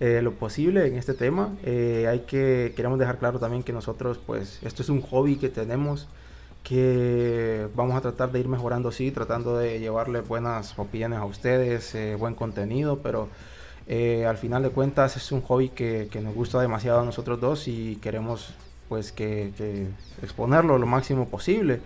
eh, 0.00 0.20
lo 0.22 0.32
posible 0.32 0.86
en 0.86 0.96
este 0.96 1.14
tema. 1.14 1.54
Eh, 1.62 2.06
hay 2.08 2.20
que, 2.20 2.72
queremos 2.74 2.98
dejar 2.98 3.18
claro 3.18 3.38
también 3.38 3.62
que 3.62 3.72
nosotros, 3.72 4.18
pues, 4.24 4.58
esto 4.62 4.82
es 4.82 4.88
un 4.88 5.00
hobby 5.02 5.36
que 5.36 5.48
tenemos 5.48 6.08
que 6.64 7.68
vamos 7.76 7.96
a 7.96 8.00
tratar 8.00 8.32
de 8.32 8.40
ir 8.40 8.48
mejorando, 8.48 8.90
sí, 8.90 9.12
tratando 9.12 9.56
de 9.56 9.78
llevarle 9.78 10.20
buenas 10.22 10.76
opiniones 10.78 11.20
a 11.20 11.24
ustedes, 11.24 11.94
eh, 11.94 12.16
buen 12.16 12.34
contenido, 12.34 12.98
pero 13.00 13.28
al 13.86 14.38
final 14.38 14.62
de 14.62 14.70
cuentas 14.70 15.16
es 15.16 15.30
un 15.30 15.42
hobby 15.42 15.68
que, 15.68 16.08
que 16.10 16.20
nos 16.20 16.34
gusta 16.34 16.60
demasiado 16.60 17.00
a 17.00 17.04
nosotros 17.04 17.38
dos 17.38 17.68
y 17.68 17.96
queremos 17.96 18.54
pues 18.88 19.12
que, 19.12 19.88
exponerlo 20.22 20.78
lo 20.78 20.86
máximo 20.86 21.28
posible. 21.28 21.80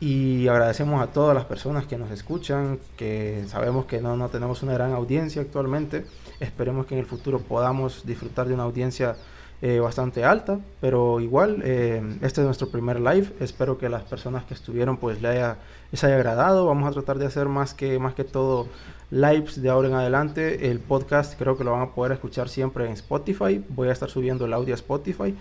Y 0.00 0.48
agradecemos 0.48 1.02
a 1.02 1.08
todas 1.08 1.34
las 1.34 1.44
personas 1.44 1.86
que 1.86 1.98
nos 1.98 2.10
escuchan, 2.10 2.78
que 2.96 3.44
sabemos 3.48 3.84
que 3.84 4.00
no, 4.00 4.16
no 4.16 4.30
tenemos 4.30 4.62
una 4.62 4.72
gran 4.72 4.92
audiencia 4.92 5.42
actualmente. 5.42 6.06
Esperemos 6.40 6.86
que 6.86 6.94
en 6.94 7.00
el 7.00 7.06
futuro 7.06 7.40
podamos 7.40 8.06
disfrutar 8.06 8.48
de 8.48 8.54
una 8.54 8.62
audiencia 8.62 9.16
eh, 9.62 9.78
bastante 9.78 10.24
alta, 10.24 10.58
pero 10.80 11.20
igual 11.20 11.60
eh, 11.64 12.02
este 12.22 12.40
es 12.40 12.46
nuestro 12.46 12.70
primer 12.70 13.00
live. 13.00 13.28
Espero 13.40 13.78
que 13.78 13.88
las 13.88 14.04
personas 14.04 14.44
que 14.44 14.54
estuvieron 14.54 14.96
pues 14.96 15.20
les 15.20 15.32
haya, 15.32 15.56
les 15.92 16.02
haya 16.04 16.16
agradado. 16.16 16.66
Vamos 16.66 16.88
a 16.88 16.92
tratar 16.92 17.18
de 17.18 17.26
hacer 17.26 17.46
más 17.46 17.74
que, 17.74 17.98
más 17.98 18.14
que 18.14 18.24
todo 18.24 18.68
lives 19.10 19.60
de 19.60 19.68
ahora 19.68 19.88
en 19.88 19.94
adelante. 19.94 20.70
El 20.70 20.80
podcast 20.80 21.38
creo 21.38 21.56
que 21.56 21.64
lo 21.64 21.72
van 21.72 21.82
a 21.82 21.90
poder 21.90 22.12
escuchar 22.12 22.48
siempre 22.48 22.86
en 22.86 22.92
Spotify. 22.92 23.64
Voy 23.68 23.88
a 23.88 23.92
estar 23.92 24.08
subiendo 24.08 24.46
el 24.46 24.52
audio 24.52 24.74
a 24.74 24.76
Spotify. 24.76 25.34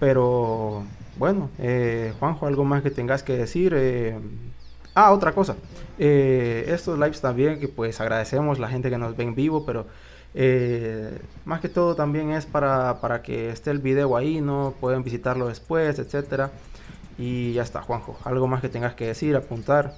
Pero 0.00 0.84
bueno, 1.16 1.50
eh, 1.58 2.12
Juanjo, 2.18 2.46
algo 2.46 2.64
más 2.64 2.82
que 2.82 2.90
tengas 2.90 3.22
que 3.22 3.36
decir. 3.36 3.72
Eh, 3.76 4.18
ah, 4.94 5.12
otra 5.12 5.32
cosa. 5.32 5.56
Eh, 5.98 6.64
estos 6.68 6.98
lives 6.98 7.20
también, 7.20 7.60
que 7.60 7.68
pues 7.68 8.00
agradecemos 8.00 8.58
la 8.58 8.68
gente 8.68 8.90
que 8.90 8.98
nos 8.98 9.16
ve 9.16 9.24
en 9.24 9.34
vivo, 9.34 9.64
pero 9.64 9.86
más 11.44 11.60
que 11.60 11.68
todo 11.68 11.94
también 11.94 12.30
es 12.32 12.46
para, 12.46 13.00
para, 13.00 13.22
que 13.22 13.50
esté 13.50 13.70
el 13.70 13.78
video 13.78 14.16
ahí, 14.16 14.40
¿no? 14.40 14.74
Pueden 14.80 15.02
visitarlo 15.04 15.48
después, 15.48 15.98
etcétera. 15.98 16.50
Y 17.18 17.52
ya 17.52 17.62
está, 17.62 17.82
Juanjo. 17.82 18.18
Algo 18.24 18.46
más 18.48 18.60
que 18.60 18.68
tengas 18.68 18.94
que 18.94 19.06
decir, 19.06 19.36
apuntar. 19.36 19.94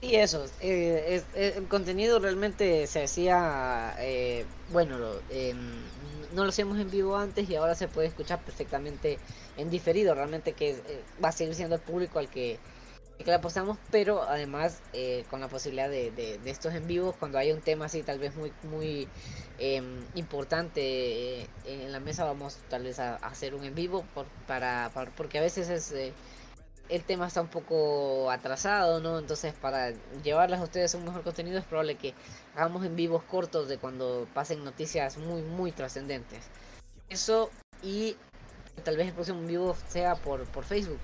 Y 0.00 0.16
eso, 0.16 0.44
el 0.60 1.64
contenido 1.68 2.20
realmente 2.20 2.86
se 2.86 3.02
hacía, 3.02 3.96
bueno, 4.70 4.96
no 6.36 6.44
lo 6.44 6.50
hacíamos 6.50 6.78
en 6.78 6.90
vivo 6.90 7.16
antes 7.16 7.48
y 7.48 7.56
ahora 7.56 7.74
se 7.74 7.88
puede 7.88 8.08
escuchar 8.08 8.40
perfectamente 8.40 9.18
en 9.56 9.70
diferido. 9.70 10.14
Realmente 10.14 10.52
que 10.52 10.70
eh, 10.70 11.02
va 11.22 11.30
a 11.30 11.32
seguir 11.32 11.54
siendo 11.54 11.76
el 11.76 11.80
público 11.80 12.18
al 12.18 12.28
que, 12.28 12.58
que 13.24 13.30
le 13.30 13.34
apostamos, 13.34 13.78
pero 13.90 14.22
además 14.22 14.80
eh, 14.92 15.24
con 15.30 15.40
la 15.40 15.48
posibilidad 15.48 15.88
de, 15.88 16.10
de, 16.10 16.38
estos 16.50 16.74
en 16.74 16.86
vivo, 16.86 17.14
cuando 17.18 17.38
haya 17.38 17.54
un 17.54 17.60
tema 17.60 17.86
así 17.86 18.02
tal 18.02 18.18
vez 18.18 18.34
muy, 18.36 18.52
muy 18.64 19.08
em, 19.58 20.04
importante 20.14 21.42
eh, 21.42 21.48
en 21.64 21.92
la 21.92 22.00
mesa, 22.00 22.24
vamos 22.24 22.58
tal 22.68 22.84
vez 22.84 22.98
a, 22.98 23.16
hacer 23.16 23.54
un 23.54 23.64
en 23.64 23.74
vivo 23.74 24.04
por, 24.14 24.26
para, 24.46 24.90
porque 25.16 25.38
a 25.38 25.42
veces 25.42 25.68
es 25.68 26.12
el 26.88 27.02
tema 27.02 27.26
está 27.26 27.40
un 27.40 27.48
poco 27.48 28.30
atrasado, 28.30 29.00
¿no? 29.00 29.18
Entonces, 29.18 29.52
para 29.54 29.92
llevarles 30.22 30.60
a 30.60 30.64
ustedes 30.64 30.94
un 30.94 31.04
mejor 31.04 31.22
contenido, 31.22 31.58
es 31.58 31.64
probable 31.64 31.96
que 31.96 32.14
hagamos 32.54 32.84
en 32.84 32.96
vivos 32.96 33.22
cortos 33.24 33.68
de 33.68 33.78
cuando 33.78 34.28
pasen 34.34 34.64
noticias 34.64 35.18
muy, 35.18 35.42
muy 35.42 35.72
trascendentes. 35.72 36.44
Eso 37.08 37.50
y 37.82 38.16
tal 38.84 38.96
vez 38.96 39.08
el 39.08 39.14
próximo 39.14 39.40
en 39.40 39.46
vivo 39.46 39.76
sea 39.88 40.14
por, 40.14 40.44
por 40.44 40.64
Facebook. 40.64 40.98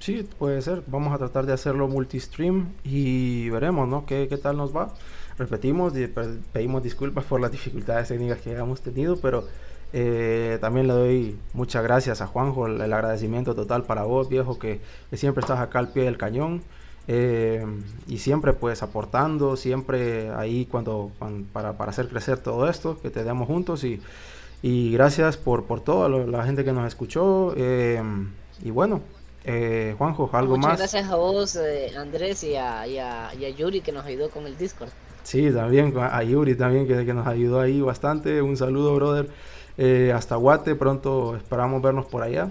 Sí, 0.00 0.26
puede 0.38 0.62
ser. 0.62 0.82
Vamos 0.86 1.12
a 1.12 1.18
tratar 1.18 1.44
de 1.44 1.52
hacerlo 1.52 1.86
multistream 1.86 2.72
y 2.84 3.50
veremos, 3.50 3.86
¿no? 3.86 4.06
¿Qué, 4.06 4.28
qué 4.28 4.38
tal 4.38 4.56
nos 4.56 4.74
va? 4.74 4.94
Repetimos, 5.38 5.92
pedimos 6.52 6.82
disculpas 6.82 7.24
por 7.24 7.38
las 7.38 7.52
dificultades 7.52 8.08
técnicas 8.08 8.38
que 8.40 8.52
hemos 8.52 8.80
tenido, 8.80 9.18
pero 9.18 9.44
eh, 9.92 10.56
también 10.62 10.86
le 10.86 10.94
doy 10.94 11.38
muchas 11.52 11.82
gracias 11.82 12.22
a 12.22 12.26
Juanjo, 12.26 12.66
el, 12.66 12.92
agradecimiento 12.92 13.54
total 13.54 13.84
para 13.84 14.04
vos, 14.04 14.30
viejo, 14.30 14.58
que, 14.58 14.80
siempre 15.12 15.42
estás 15.42 15.60
acá 15.60 15.78
al 15.78 15.92
pie 15.92 16.04
del 16.04 16.16
cañón. 16.16 16.62
Eh, 17.08 17.64
y 18.06 18.18
siempre 18.18 18.52
pues 18.54 18.82
aportando, 18.82 19.56
siempre 19.56 20.30
ahí 20.30 20.66
cuando, 20.66 21.10
para, 21.52 21.76
para, 21.76 21.90
hacer 21.90 22.08
crecer 22.08 22.38
todo 22.38 22.68
esto, 22.70 22.98
que 23.00 23.10
te 23.10 23.24
damos 23.24 23.48
juntos 23.48 23.84
y, 23.84 24.00
y 24.62 24.92
gracias 24.92 25.36
por, 25.36 25.64
por 25.64 25.80
toda 25.80 26.08
la 26.08 26.44
gente 26.44 26.64
que 26.64 26.72
nos 26.72 26.86
escuchó 26.86 27.52
eh, 27.56 28.02
y 28.62 28.70
bueno, 28.70 29.00
Juanjo, 29.44 30.30
algo 30.32 30.56
más. 30.56 30.72
Muchas 30.72 30.78
gracias 30.78 31.10
a 31.10 31.16
vos, 31.16 31.58
Andrés, 31.96 32.44
y 32.44 32.56
a, 32.56 32.86
y, 32.86 32.98
a, 32.98 33.32
Yuri 33.56 33.80
que 33.80 33.92
nos 33.92 34.04
ayudó 34.04 34.30
con 34.30 34.46
el 34.46 34.56
Discord. 34.56 34.90
Sí, 35.22 35.50
también 35.50 35.94
a 35.98 36.22
Yuri 36.22 36.54
también 36.54 36.86
que, 36.86 37.04
que 37.04 37.14
nos 37.14 37.26
ayudó 37.26 37.60
ahí 37.60 37.80
bastante. 37.80 38.42
Un 38.42 38.56
saludo, 38.56 38.94
brother. 38.94 39.28
Eh, 39.82 40.12
hasta 40.14 40.36
Guate, 40.36 40.74
pronto 40.74 41.36
esperamos 41.36 41.80
vernos 41.80 42.04
por 42.04 42.22
allá. 42.22 42.50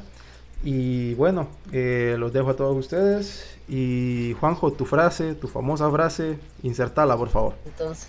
Y 0.63 1.13
bueno, 1.13 1.47
eh, 1.71 2.15
los 2.17 2.33
dejo 2.33 2.49
a 2.49 2.55
todos 2.55 2.75
ustedes. 2.75 3.55
Y 3.67 4.35
Juanjo, 4.39 4.73
tu 4.73 4.85
frase, 4.85 5.35
tu 5.35 5.47
famosa 5.47 5.91
frase, 5.91 6.39
insertala 6.63 7.15
por 7.15 7.29
favor. 7.29 7.53
Entonces, 7.65 8.07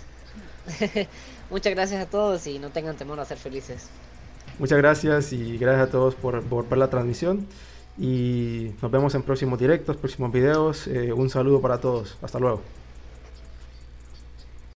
muchas 1.51 1.73
gracias 1.73 2.01
a 2.01 2.09
todos 2.09 2.47
y 2.47 2.57
no 2.57 2.71
tengan 2.71 2.97
temor 2.97 3.19
a 3.19 3.25
ser 3.25 3.37
felices. 3.37 3.89
Muchas 4.57 4.79
gracias 4.79 5.31
y 5.33 5.57
gracias 5.57 5.89
a 5.89 5.91
todos 5.91 6.15
por, 6.15 6.43
ver 6.43 6.77
la 6.79 6.89
transmisión. 6.89 7.45
Y 8.01 8.71
nos 8.81 8.89
vemos 8.89 9.13
en 9.13 9.21
próximos 9.21 9.59
directos, 9.59 9.95
próximos 9.95 10.31
videos. 10.31 10.87
Eh, 10.87 11.13
un 11.13 11.29
saludo 11.29 11.61
para 11.61 11.79
todos. 11.79 12.17
Hasta 12.23 12.39
luego. 12.39 12.80